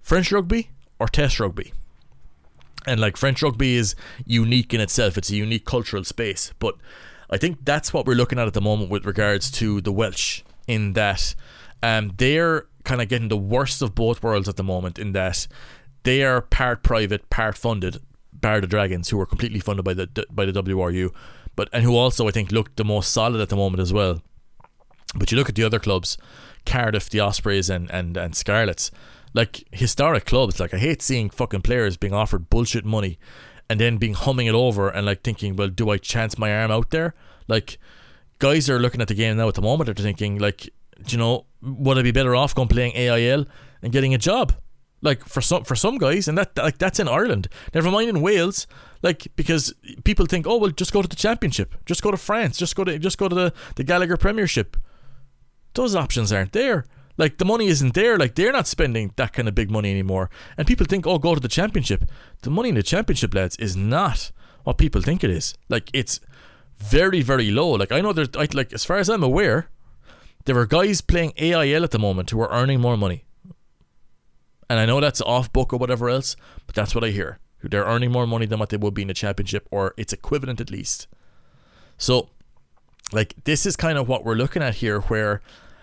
French 0.00 0.32
rugby 0.32 0.70
or 0.98 1.06
Test 1.06 1.38
rugby. 1.38 1.72
And 2.86 3.00
like 3.00 3.16
French 3.16 3.42
rugby 3.42 3.76
is 3.76 3.94
unique 4.24 4.72
in 4.72 4.80
itself; 4.80 5.18
it's 5.18 5.30
a 5.30 5.36
unique 5.36 5.64
cultural 5.64 6.04
space. 6.04 6.52
But 6.58 6.76
I 7.30 7.36
think 7.36 7.64
that's 7.64 7.92
what 7.92 8.06
we're 8.06 8.14
looking 8.14 8.38
at 8.38 8.46
at 8.46 8.54
the 8.54 8.60
moment 8.60 8.90
with 8.90 9.04
regards 9.04 9.50
to 9.52 9.80
the 9.80 9.92
Welsh, 9.92 10.42
in 10.66 10.92
that 10.92 11.34
um, 11.82 12.12
they're 12.16 12.66
kind 12.84 13.02
of 13.02 13.08
getting 13.08 13.28
the 13.28 13.36
worst 13.36 13.82
of 13.82 13.94
both 13.94 14.22
worlds 14.22 14.48
at 14.48 14.56
the 14.56 14.64
moment. 14.64 14.98
In 14.98 15.12
that 15.12 15.46
they 16.04 16.22
are 16.22 16.40
part 16.40 16.82
private, 16.82 17.28
part 17.30 17.58
funded, 17.58 17.98
bar 18.32 18.60
the 18.60 18.66
Dragons, 18.66 19.08
who 19.08 19.20
are 19.20 19.26
completely 19.26 19.60
funded 19.60 19.84
by 19.84 19.94
the 19.94 20.26
by 20.30 20.46
the 20.46 20.52
WRU, 20.52 21.12
but 21.56 21.68
and 21.72 21.82
who 21.82 21.96
also 21.96 22.28
I 22.28 22.30
think 22.30 22.52
look 22.52 22.76
the 22.76 22.84
most 22.84 23.12
solid 23.12 23.40
at 23.40 23.48
the 23.48 23.56
moment 23.56 23.80
as 23.80 23.92
well. 23.92 24.22
But 25.14 25.32
you 25.32 25.38
look 25.38 25.48
at 25.48 25.54
the 25.54 25.64
other 25.64 25.78
clubs, 25.78 26.18
Cardiff, 26.64 27.10
the 27.10 27.20
Ospreys, 27.20 27.68
and 27.68 27.90
and 27.90 28.16
and 28.16 28.34
Scarlets, 28.36 28.90
like 29.36 29.64
historic 29.70 30.24
clubs. 30.24 30.58
Like 30.58 30.74
I 30.74 30.78
hate 30.78 31.02
seeing 31.02 31.30
fucking 31.30 31.60
players 31.60 31.96
being 31.96 32.14
offered 32.14 32.48
bullshit 32.48 32.84
money, 32.84 33.18
and 33.68 33.78
then 33.78 33.98
being 33.98 34.14
humming 34.14 34.46
it 34.46 34.54
over 34.54 34.88
and 34.88 35.06
like 35.06 35.22
thinking, 35.22 35.54
well, 35.54 35.68
do 35.68 35.90
I 35.90 35.98
chance 35.98 36.38
my 36.38 36.52
arm 36.56 36.70
out 36.70 36.90
there? 36.90 37.14
Like 37.46 37.78
guys 38.38 38.68
are 38.68 38.78
looking 38.78 39.00
at 39.00 39.08
the 39.08 39.14
game 39.14 39.36
now 39.36 39.48
at 39.48 39.54
the 39.54 39.62
moment. 39.62 39.86
They're 39.86 40.04
thinking 40.04 40.38
like, 40.38 40.62
do 41.04 41.12
you 41.12 41.18
know, 41.18 41.46
would 41.62 41.98
I 41.98 42.02
be 42.02 42.12
better 42.12 42.34
off 42.34 42.54
going 42.54 42.68
playing 42.68 42.96
AIL 42.96 43.44
and 43.82 43.92
getting 43.92 44.14
a 44.14 44.18
job? 44.18 44.54
Like 45.02 45.22
for 45.24 45.42
some 45.42 45.64
for 45.64 45.76
some 45.76 45.98
guys, 45.98 46.26
and 46.26 46.38
that 46.38 46.56
like 46.56 46.78
that's 46.78 46.98
in 46.98 47.06
Ireland. 47.06 47.48
Never 47.74 47.90
mind 47.90 48.08
in 48.08 48.22
Wales, 48.22 48.66
like 49.02 49.28
because 49.36 49.74
people 50.04 50.24
think, 50.24 50.46
oh 50.46 50.56
well, 50.56 50.70
just 50.70 50.92
go 50.92 51.02
to 51.02 51.08
the 51.08 51.14
Championship, 51.14 51.74
just 51.84 52.02
go 52.02 52.10
to 52.10 52.16
France, 52.16 52.56
just 52.56 52.74
go 52.74 52.84
to 52.84 52.98
just 52.98 53.18
go 53.18 53.28
to 53.28 53.34
the 53.34 53.52
the 53.76 53.84
Gallagher 53.84 54.16
Premiership. 54.16 54.78
Those 55.74 55.94
options 55.94 56.32
aren't 56.32 56.52
there. 56.52 56.86
Like 57.16 57.38
the 57.38 57.44
money 57.44 57.66
isn't 57.68 57.94
there. 57.94 58.18
Like 58.18 58.34
they're 58.34 58.52
not 58.52 58.66
spending 58.66 59.12
that 59.16 59.32
kind 59.32 59.48
of 59.48 59.54
big 59.54 59.70
money 59.70 59.90
anymore. 59.90 60.30
And 60.56 60.66
people 60.66 60.86
think, 60.86 61.06
oh, 61.06 61.18
go 61.18 61.34
to 61.34 61.40
the 61.40 61.48
Championship. 61.48 62.04
The 62.42 62.50
money 62.50 62.68
in 62.68 62.74
the 62.74 62.82
Championship, 62.82 63.34
lads, 63.34 63.56
is 63.56 63.76
not 63.76 64.30
what 64.64 64.78
people 64.78 65.00
think 65.00 65.24
it 65.24 65.30
is. 65.30 65.54
Like 65.68 65.90
it's 65.92 66.20
very 66.78 67.22
very 67.22 67.50
low. 67.50 67.70
Like 67.70 67.92
I 67.92 68.00
know 68.00 68.12
there's 68.12 68.28
I, 68.36 68.48
like 68.52 68.72
as 68.72 68.84
far 68.84 68.98
as 68.98 69.08
I'm 69.08 69.22
aware, 69.22 69.68
there 70.44 70.56
are 70.58 70.66
guys 70.66 71.00
playing 71.00 71.32
AIL 71.38 71.84
at 71.84 71.90
the 71.90 71.98
moment 71.98 72.30
who 72.30 72.40
are 72.40 72.50
earning 72.50 72.80
more 72.80 72.96
money. 72.96 73.24
And 74.68 74.80
I 74.80 74.86
know 74.86 75.00
that's 75.00 75.20
off 75.20 75.52
book 75.52 75.72
or 75.72 75.76
whatever 75.76 76.08
else, 76.08 76.36
but 76.66 76.74
that's 76.74 76.94
what 76.94 77.04
I 77.04 77.10
hear. 77.10 77.38
They're 77.62 77.84
earning 77.84 78.12
more 78.12 78.26
money 78.26 78.46
than 78.46 78.58
what 78.58 78.70
they 78.70 78.76
would 78.76 78.94
be 78.94 79.02
in 79.02 79.08
the 79.08 79.14
championship, 79.14 79.66
or 79.70 79.94
its 79.96 80.12
equivalent 80.12 80.60
at 80.60 80.70
least. 80.70 81.08
So, 81.98 82.30
like, 83.12 83.34
this 83.44 83.66
is 83.66 83.76
kind 83.76 83.98
of 83.98 84.08
what 84.08 84.24
we're 84.24 84.34
looking 84.34 84.62
at 84.62 84.76
here, 84.76 85.00
where 85.02 85.40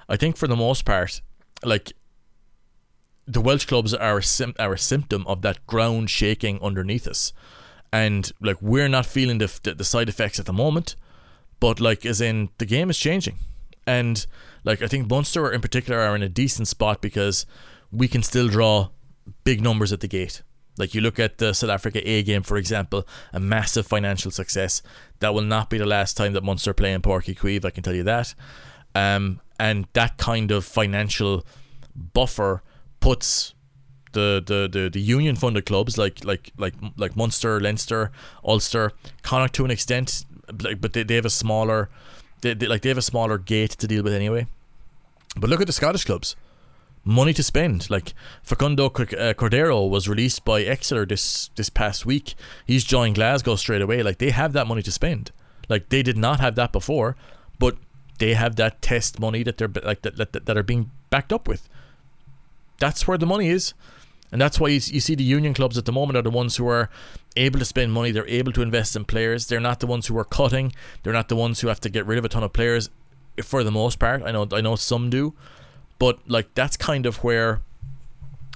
I 0.10 0.18
think 0.18 0.38
for 0.38 0.47
the 0.47 0.56
most 0.56 0.86
part, 0.86 1.22
like, 1.64 1.93
the 3.26 3.41
Welsh 3.41 3.66
clubs 3.66 3.93
are 3.93 4.18
a, 4.18 4.24
sim- 4.24 4.56
are 4.60 4.74
a 4.74 4.78
symptom 4.78 5.26
of 5.28 5.41
that 5.41 5.66
ground 5.66 6.10
shaking 6.10 6.62
underneath 6.62 7.08
us. 7.08 7.34
And, 7.91 8.32
like, 8.41 8.62
we're 8.62 8.89
not 8.89 9.06
feeling 9.06 9.38
the, 9.38 9.60
the, 9.64 9.76
the 9.76 9.84
side 9.84 10.10
effects 10.10 10.39
at 10.39 10.45
the 10.45 10.54
moment, 10.54 10.95
but, 11.60 11.80
like, 11.80 12.06
as 12.06 12.22
in, 12.22 12.49
the 12.58 12.66
game 12.66 12.89
is 12.89 12.97
changing. 12.97 13.38
And, 13.86 14.26
like, 14.64 14.82
I 14.82 14.88
think 14.88 15.10
Munster 15.10 15.51
in 15.51 15.62
particular 15.62 15.99
are 15.99 16.16
in 16.16 16.24
a 16.24 16.30
decent 16.30 16.68
spot 16.68 17.01
because 17.01 17.45
we 17.91 18.08
can 18.08 18.24
still 18.24 18.47
draw 18.47 18.89
big 19.43 19.62
numbers 19.62 19.93
at 19.93 19.99
the 19.99 20.08
gate. 20.08 20.41
Like 20.78 20.95
you 20.95 21.01
look 21.01 21.20
at 21.20 21.38
the 21.38 21.54
South 21.54 21.70
Africa 21.70 22.01
A 22.10 22.24
game, 22.24 22.41
for 22.41 22.58
example, 22.58 23.08
a 23.32 23.39
massive 23.39 23.86
financial 23.86 24.32
success. 24.32 24.82
That 25.20 25.34
will 25.34 25.43
not 25.43 25.70
be 25.70 25.78
the 25.78 25.86
last 25.86 26.18
time 26.18 26.34
that 26.34 26.43
Munster 26.43 26.74
play 26.74 26.93
in 26.93 27.01
Uí 27.01 27.38
Chaoimh, 27.38 27.66
I 27.66 27.70
can 27.70 27.84
tell 27.84 27.93
you 27.93 28.04
that. 28.04 28.34
Um, 28.95 29.39
and 29.60 29.88
that 29.93 30.18
kind 30.18 30.51
of 30.51 30.66
financial 30.66 31.45
buffer 31.95 32.62
puts 32.99 33.54
the 34.14 34.43
the, 34.45 34.70
the, 34.72 34.89
the 34.89 34.99
union 34.99 35.36
funded 35.36 35.66
clubs 35.66 35.97
like 35.97 36.24
like 36.24 36.51
like 36.58 36.76
like 36.97 37.16
Munster, 37.16 37.60
Leinster, 37.60 38.12
Ulster, 38.43 38.91
Connacht 39.22 39.56
to 39.56 39.66
an 39.66 39.72
extent, 39.72 40.26
but 40.47 40.93
they, 40.93 41.04
they 41.04 41.16
have 41.16 41.26
a 41.26 41.30
smaller 41.30 41.89
they, 42.41 42.54
they 42.54 42.68
like 42.68 42.82
they 42.82 42.89
have 42.89 42.97
a 42.97 43.04
smaller 43.04 43.38
gate 43.38 43.72
to 43.72 43.88
deal 43.88 44.04
with 44.04 44.14
anyway. 44.14 44.47
But 45.36 45.49
look 45.49 45.62
at 45.62 45.68
the 45.68 45.74
Scottish 45.74 46.06
clubs 46.06 46.36
money 47.04 47.34
to 47.34 47.43
spend. 47.43 47.89
Like 47.89 48.14
Facundo 48.43 48.86
uh, 48.88 49.34
Cordero 49.34 49.89
was 49.89 50.08
released 50.08 50.45
by 50.45 50.62
Exeter 50.62 51.06
this 51.06 51.49
this 51.56 51.70
past 51.70 52.06
week. 52.06 52.36
He's 52.66 52.84
joined 52.84 53.16
Glasgow 53.16 53.56
straight 53.56 53.82
away. 53.82 54.04
Like 54.04 54.18
they 54.18 54.32
have 54.32 54.54
that 54.54 54.68
money 54.68 54.82
to 54.84 54.91
spend. 54.91 55.32
Like 55.70 55.89
they 55.89 56.04
did 56.04 56.18
not 56.18 56.39
have 56.39 56.56
that 56.56 56.72
before, 56.72 57.16
but 57.60 57.78
they 58.24 58.36
have 58.36 58.55
that 58.55 58.82
test 58.82 59.19
money 59.19 59.43
that 59.43 59.57
they're 59.57 59.71
like 59.84 60.01
that 60.03 60.15
that, 60.15 60.45
that 60.45 60.57
are 60.57 60.63
being 60.63 60.89
backed 61.09 61.34
up 61.34 61.45
with. 61.45 61.67
That's 62.80 63.05
where 63.05 63.17
the 63.17 63.26
money 63.26 63.49
is. 63.49 63.74
And 64.32 64.41
that's 64.41 64.61
why 64.61 64.69
you, 64.69 64.80
you 64.95 65.01
see 65.01 65.13
the 65.13 65.26
union 65.26 65.53
clubs 65.53 65.78
at 65.78 65.84
the 65.84 65.91
moment 65.91 66.17
are 66.17 66.21
the 66.21 66.32
ones 66.32 66.55
who 66.55 66.65
are 66.67 66.89
able 67.36 67.59
to 67.59 67.65
spend 67.65 67.91
money. 67.91 68.11
They're 68.11 68.28
able 68.28 68.53
to 68.53 68.61
invest 68.61 68.95
in 68.95 69.03
players. 69.03 69.47
They're 69.47 69.59
not 69.59 69.82
the 69.82 69.88
ones 69.88 70.07
who 70.07 70.17
are 70.17 70.24
cutting. 70.24 70.71
They're 71.03 71.13
not 71.13 71.28
the 71.28 71.36
ones 71.36 71.59
who 71.59 71.67
have 71.67 71.82
to 71.82 71.89
get 71.89 72.05
rid 72.05 72.17
of 72.17 72.24
a 72.24 72.30
ton 72.30 72.43
of 72.43 72.53
players. 72.53 72.89
For 73.43 73.61
the 73.61 73.71
most 73.71 73.99
part, 73.99 74.24
I 74.24 74.32
know 74.32 74.47
I 74.53 74.61
know 74.61 74.78
some 74.78 75.09
do, 75.09 75.34
but 75.99 76.17
like 76.26 76.47
that's 76.55 76.78
kind 76.78 77.05
of 77.05 77.17
where 77.26 77.59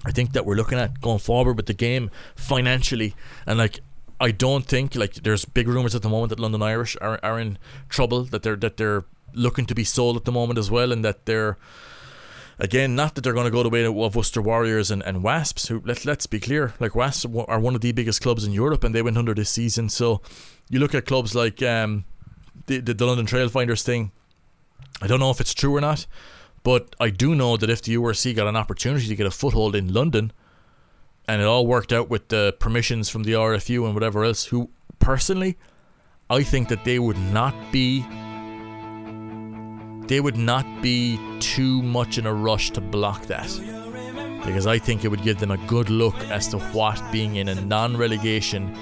I 0.05 0.11
think 0.11 0.31
that 0.31 0.45
we're 0.45 0.55
looking 0.55 0.79
at 0.79 1.01
going 1.01 1.19
forward 1.19 1.57
with 1.57 1.65
the 1.65 1.73
game 1.73 2.09
financially, 2.35 3.15
and 3.45 3.57
like 3.57 3.81
I 4.21 4.31
don't 4.31 4.65
think 4.65 4.95
like 4.95 5.15
there's 5.15 5.43
big 5.45 5.67
rumors 5.67 5.93
at 5.93 6.03
the 6.03 6.09
moment 6.09 6.29
that 6.29 6.39
London 6.39 6.61
Irish 6.61 6.95
are, 7.01 7.19
are 7.21 7.37
in 7.37 7.57
trouble 7.89 8.23
that 8.23 8.43
they're 8.43 8.55
that 8.55 8.77
they're 8.77 9.03
looking 9.37 9.65
to 9.67 9.75
be 9.75 9.83
sold 9.83 10.17
at 10.17 10.25
the 10.25 10.31
moment 10.31 10.59
as 10.59 10.69
well, 10.71 10.91
and 10.91 11.05
that 11.05 11.25
they're 11.25 11.57
again 12.59 12.95
not 12.95 13.15
that 13.15 13.21
they're 13.21 13.33
going 13.33 13.45
to 13.45 13.51
go 13.51 13.63
the 13.63 13.69
way 13.69 13.85
of 13.85 14.15
Worcester 14.15 14.41
Warriors 14.41 14.91
and, 14.91 15.03
and 15.03 15.23
Wasps. 15.23 15.67
Who 15.67 15.81
let 15.85 16.05
let's 16.05 16.27
be 16.27 16.39
clear, 16.39 16.73
like 16.79 16.95
Wasps 16.95 17.25
are 17.47 17.59
one 17.59 17.75
of 17.75 17.81
the 17.81 17.91
biggest 17.91 18.21
clubs 18.21 18.43
in 18.43 18.51
Europe, 18.51 18.83
and 18.83 18.93
they 18.93 19.01
went 19.01 19.17
under 19.17 19.33
this 19.33 19.49
season. 19.49 19.89
So 19.89 20.21
you 20.69 20.79
look 20.79 20.95
at 20.95 21.05
clubs 21.05 21.35
like 21.35 21.61
um, 21.63 22.05
the 22.65 22.79
the 22.79 23.05
London 23.05 23.25
Trailfinders 23.25 23.83
thing. 23.83 24.11
I 25.01 25.07
don't 25.07 25.19
know 25.19 25.29
if 25.29 25.39
it's 25.39 25.53
true 25.53 25.75
or 25.75 25.81
not, 25.81 26.07
but 26.63 26.95
I 26.99 27.11
do 27.11 27.35
know 27.35 27.55
that 27.57 27.69
if 27.69 27.83
the 27.83 27.95
URC 27.95 28.35
got 28.35 28.47
an 28.47 28.55
opportunity 28.55 29.07
to 29.07 29.15
get 29.15 29.27
a 29.27 29.31
foothold 29.31 29.75
in 29.75 29.93
London, 29.93 30.31
and 31.27 31.41
it 31.41 31.45
all 31.45 31.67
worked 31.67 31.93
out 31.93 32.09
with 32.09 32.29
the 32.29 32.55
permissions 32.59 33.09
from 33.09 33.23
the 33.23 33.33
RFU 33.33 33.85
and 33.85 33.93
whatever 33.93 34.23
else, 34.23 34.45
who 34.45 34.69
personally, 34.99 35.57
I 36.29 36.43
think 36.43 36.69
that 36.69 36.83
they 36.83 36.99
would 36.99 37.17
not 37.17 37.53
be. 37.71 38.05
They 40.07 40.19
would 40.19 40.37
not 40.37 40.65
be 40.81 41.19
too 41.39 41.81
much 41.81 42.17
in 42.17 42.25
a 42.25 42.33
rush 42.33 42.71
to 42.71 42.81
block 42.81 43.25
that. 43.25 43.47
Because 44.45 44.65
I 44.65 44.79
think 44.79 45.03
it 45.03 45.09
would 45.09 45.23
give 45.23 45.39
them 45.39 45.51
a 45.51 45.57
good 45.67 45.89
look 45.89 46.15
as 46.29 46.47
to 46.49 46.59
what 46.59 47.01
being 47.11 47.35
in 47.35 47.49
a 47.49 47.55
non 47.55 47.97
relegation, 47.97 48.73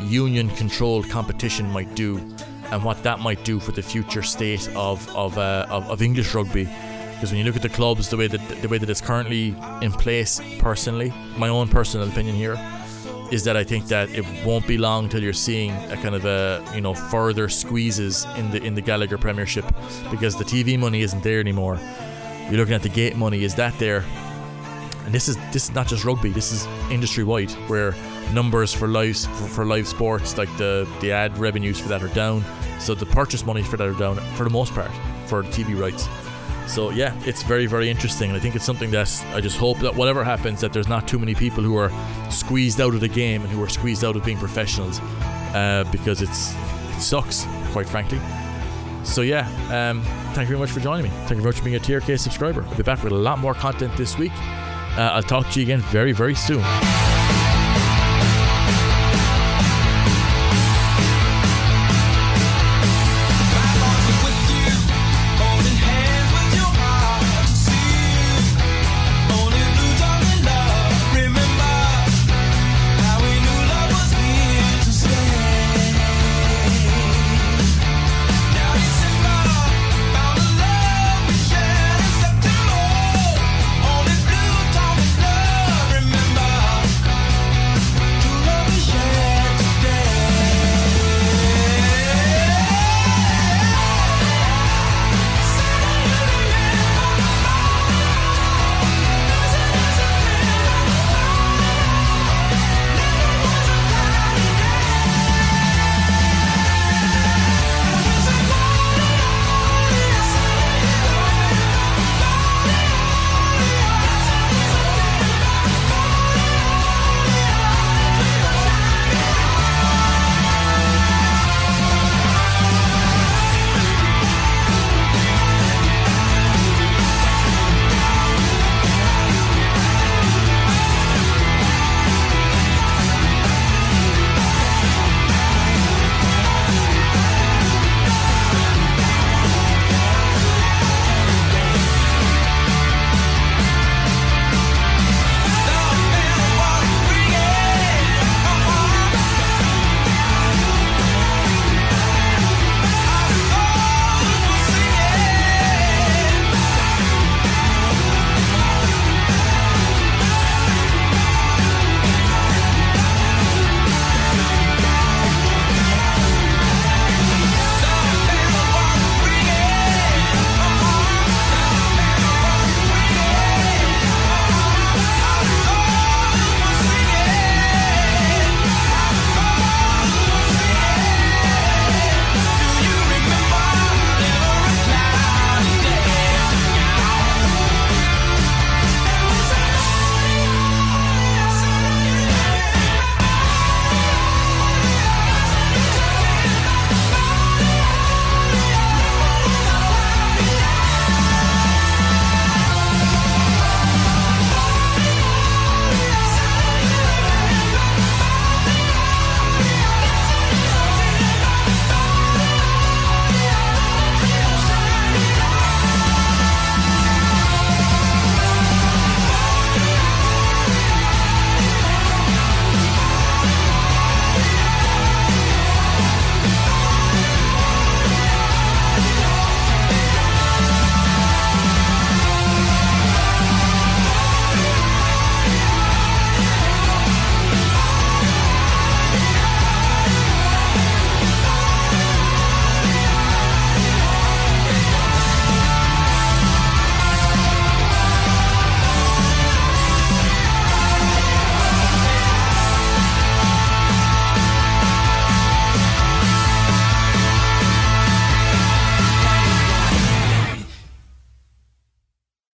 union 0.00 0.48
controlled 0.50 1.08
competition 1.10 1.70
might 1.70 1.94
do 1.94 2.16
and 2.70 2.84
what 2.84 3.02
that 3.02 3.20
might 3.20 3.44
do 3.44 3.60
for 3.60 3.72
the 3.72 3.82
future 3.82 4.22
state 4.22 4.68
of, 4.74 5.06
of, 5.14 5.36
uh, 5.36 5.66
of, 5.68 5.90
of 5.90 6.02
English 6.02 6.34
rugby 6.34 6.68
because 7.20 7.32
when 7.32 7.38
you 7.38 7.44
look 7.44 7.56
at 7.56 7.60
the 7.60 7.68
clubs 7.68 8.08
the 8.08 8.16
way 8.16 8.26
that 8.26 8.40
the 8.62 8.68
way 8.68 8.78
that 8.78 8.88
it's 8.88 9.00
currently 9.02 9.54
in 9.82 9.92
place 9.92 10.40
personally 10.58 11.12
my 11.36 11.48
own 11.48 11.68
personal 11.68 12.08
opinion 12.08 12.34
here 12.34 12.56
is 13.30 13.44
that 13.44 13.56
I 13.56 13.64
think 13.64 13.86
that 13.86 14.10
it 14.10 14.24
won't 14.44 14.66
be 14.66 14.76
long 14.76 15.08
till 15.08 15.22
you're 15.22 15.32
seeing 15.32 15.70
a 15.90 15.96
kind 15.96 16.14
of 16.14 16.24
a 16.24 16.64
you 16.74 16.80
know 16.80 16.94
further 16.94 17.48
squeezes 17.48 18.26
in 18.36 18.50
the 18.50 18.62
in 18.62 18.74
the 18.74 18.80
Gallagher 18.80 19.18
Premiership 19.18 19.64
because 20.10 20.36
the 20.36 20.44
TV 20.44 20.78
money 20.78 21.02
isn't 21.02 21.22
there 21.22 21.40
anymore. 21.40 21.78
You're 22.48 22.58
looking 22.58 22.74
at 22.74 22.82
the 22.82 22.88
gate 22.88 23.16
money. 23.16 23.44
Is 23.44 23.54
that 23.54 23.78
there? 23.78 24.04
And 25.04 25.14
this 25.14 25.28
is 25.28 25.36
this 25.52 25.68
is 25.68 25.74
not 25.74 25.86
just 25.86 26.04
rugby. 26.04 26.30
This 26.30 26.52
is 26.52 26.66
industry 26.90 27.24
wide 27.24 27.50
where 27.68 27.94
numbers 28.32 28.72
for 28.72 28.88
live 28.88 29.16
for, 29.16 29.48
for 29.48 29.64
live 29.64 29.86
sports 29.86 30.36
like 30.36 30.54
the 30.56 30.88
the 31.00 31.12
ad 31.12 31.36
revenues 31.38 31.78
for 31.78 31.88
that 31.88 32.02
are 32.02 32.14
down. 32.14 32.44
So 32.80 32.94
the 32.94 33.06
purchase 33.06 33.44
money 33.44 33.62
for 33.62 33.76
that 33.76 33.86
are 33.86 33.98
down 33.98 34.16
for 34.34 34.44
the 34.44 34.50
most 34.50 34.74
part 34.74 34.90
for 35.26 35.42
the 35.42 35.48
TV 35.50 35.78
rights 35.78 36.08
so 36.70 36.90
yeah, 36.90 37.14
it's 37.24 37.42
very 37.42 37.66
very 37.66 37.90
interesting, 37.90 38.30
I 38.32 38.38
think 38.38 38.54
it's 38.54 38.64
something 38.64 38.90
that 38.92 39.24
I 39.34 39.40
just 39.40 39.58
hope 39.58 39.78
that 39.80 39.94
whatever 39.94 40.22
happens, 40.24 40.60
that 40.60 40.72
there's 40.72 40.88
not 40.88 41.08
too 41.08 41.18
many 41.18 41.34
people 41.34 41.62
who 41.62 41.76
are 41.76 41.90
squeezed 42.30 42.80
out 42.80 42.94
of 42.94 43.00
the 43.00 43.08
game 43.08 43.42
and 43.42 43.50
who 43.50 43.62
are 43.62 43.68
squeezed 43.68 44.04
out 44.04 44.16
of 44.16 44.24
being 44.24 44.38
professionals, 44.38 45.00
uh, 45.00 45.84
because 45.90 46.22
it's 46.22 46.54
it 46.54 47.00
sucks, 47.00 47.46
quite 47.72 47.88
frankly. 47.88 48.20
So 49.04 49.22
yeah, 49.22 49.48
um, 49.70 50.02
thank 50.34 50.48
you 50.48 50.56
very 50.56 50.58
much 50.58 50.70
for 50.70 50.80
joining 50.80 51.04
me. 51.04 51.10
Thank 51.26 51.36
you 51.36 51.42
very 51.42 51.52
much 51.52 51.58
for 51.58 51.64
being 51.64 51.76
a 51.76 51.80
TRK 51.80 52.18
subscriber. 52.18 52.62
I'll 52.62 52.76
be 52.76 52.82
back 52.82 53.02
with 53.02 53.12
a 53.12 53.16
lot 53.16 53.38
more 53.38 53.54
content 53.54 53.96
this 53.96 54.16
week. 54.16 54.32
Uh, 54.96 55.10
I'll 55.14 55.22
talk 55.22 55.48
to 55.50 55.60
you 55.60 55.66
again 55.66 55.80
very 55.80 56.12
very 56.12 56.34
soon. 56.34 56.62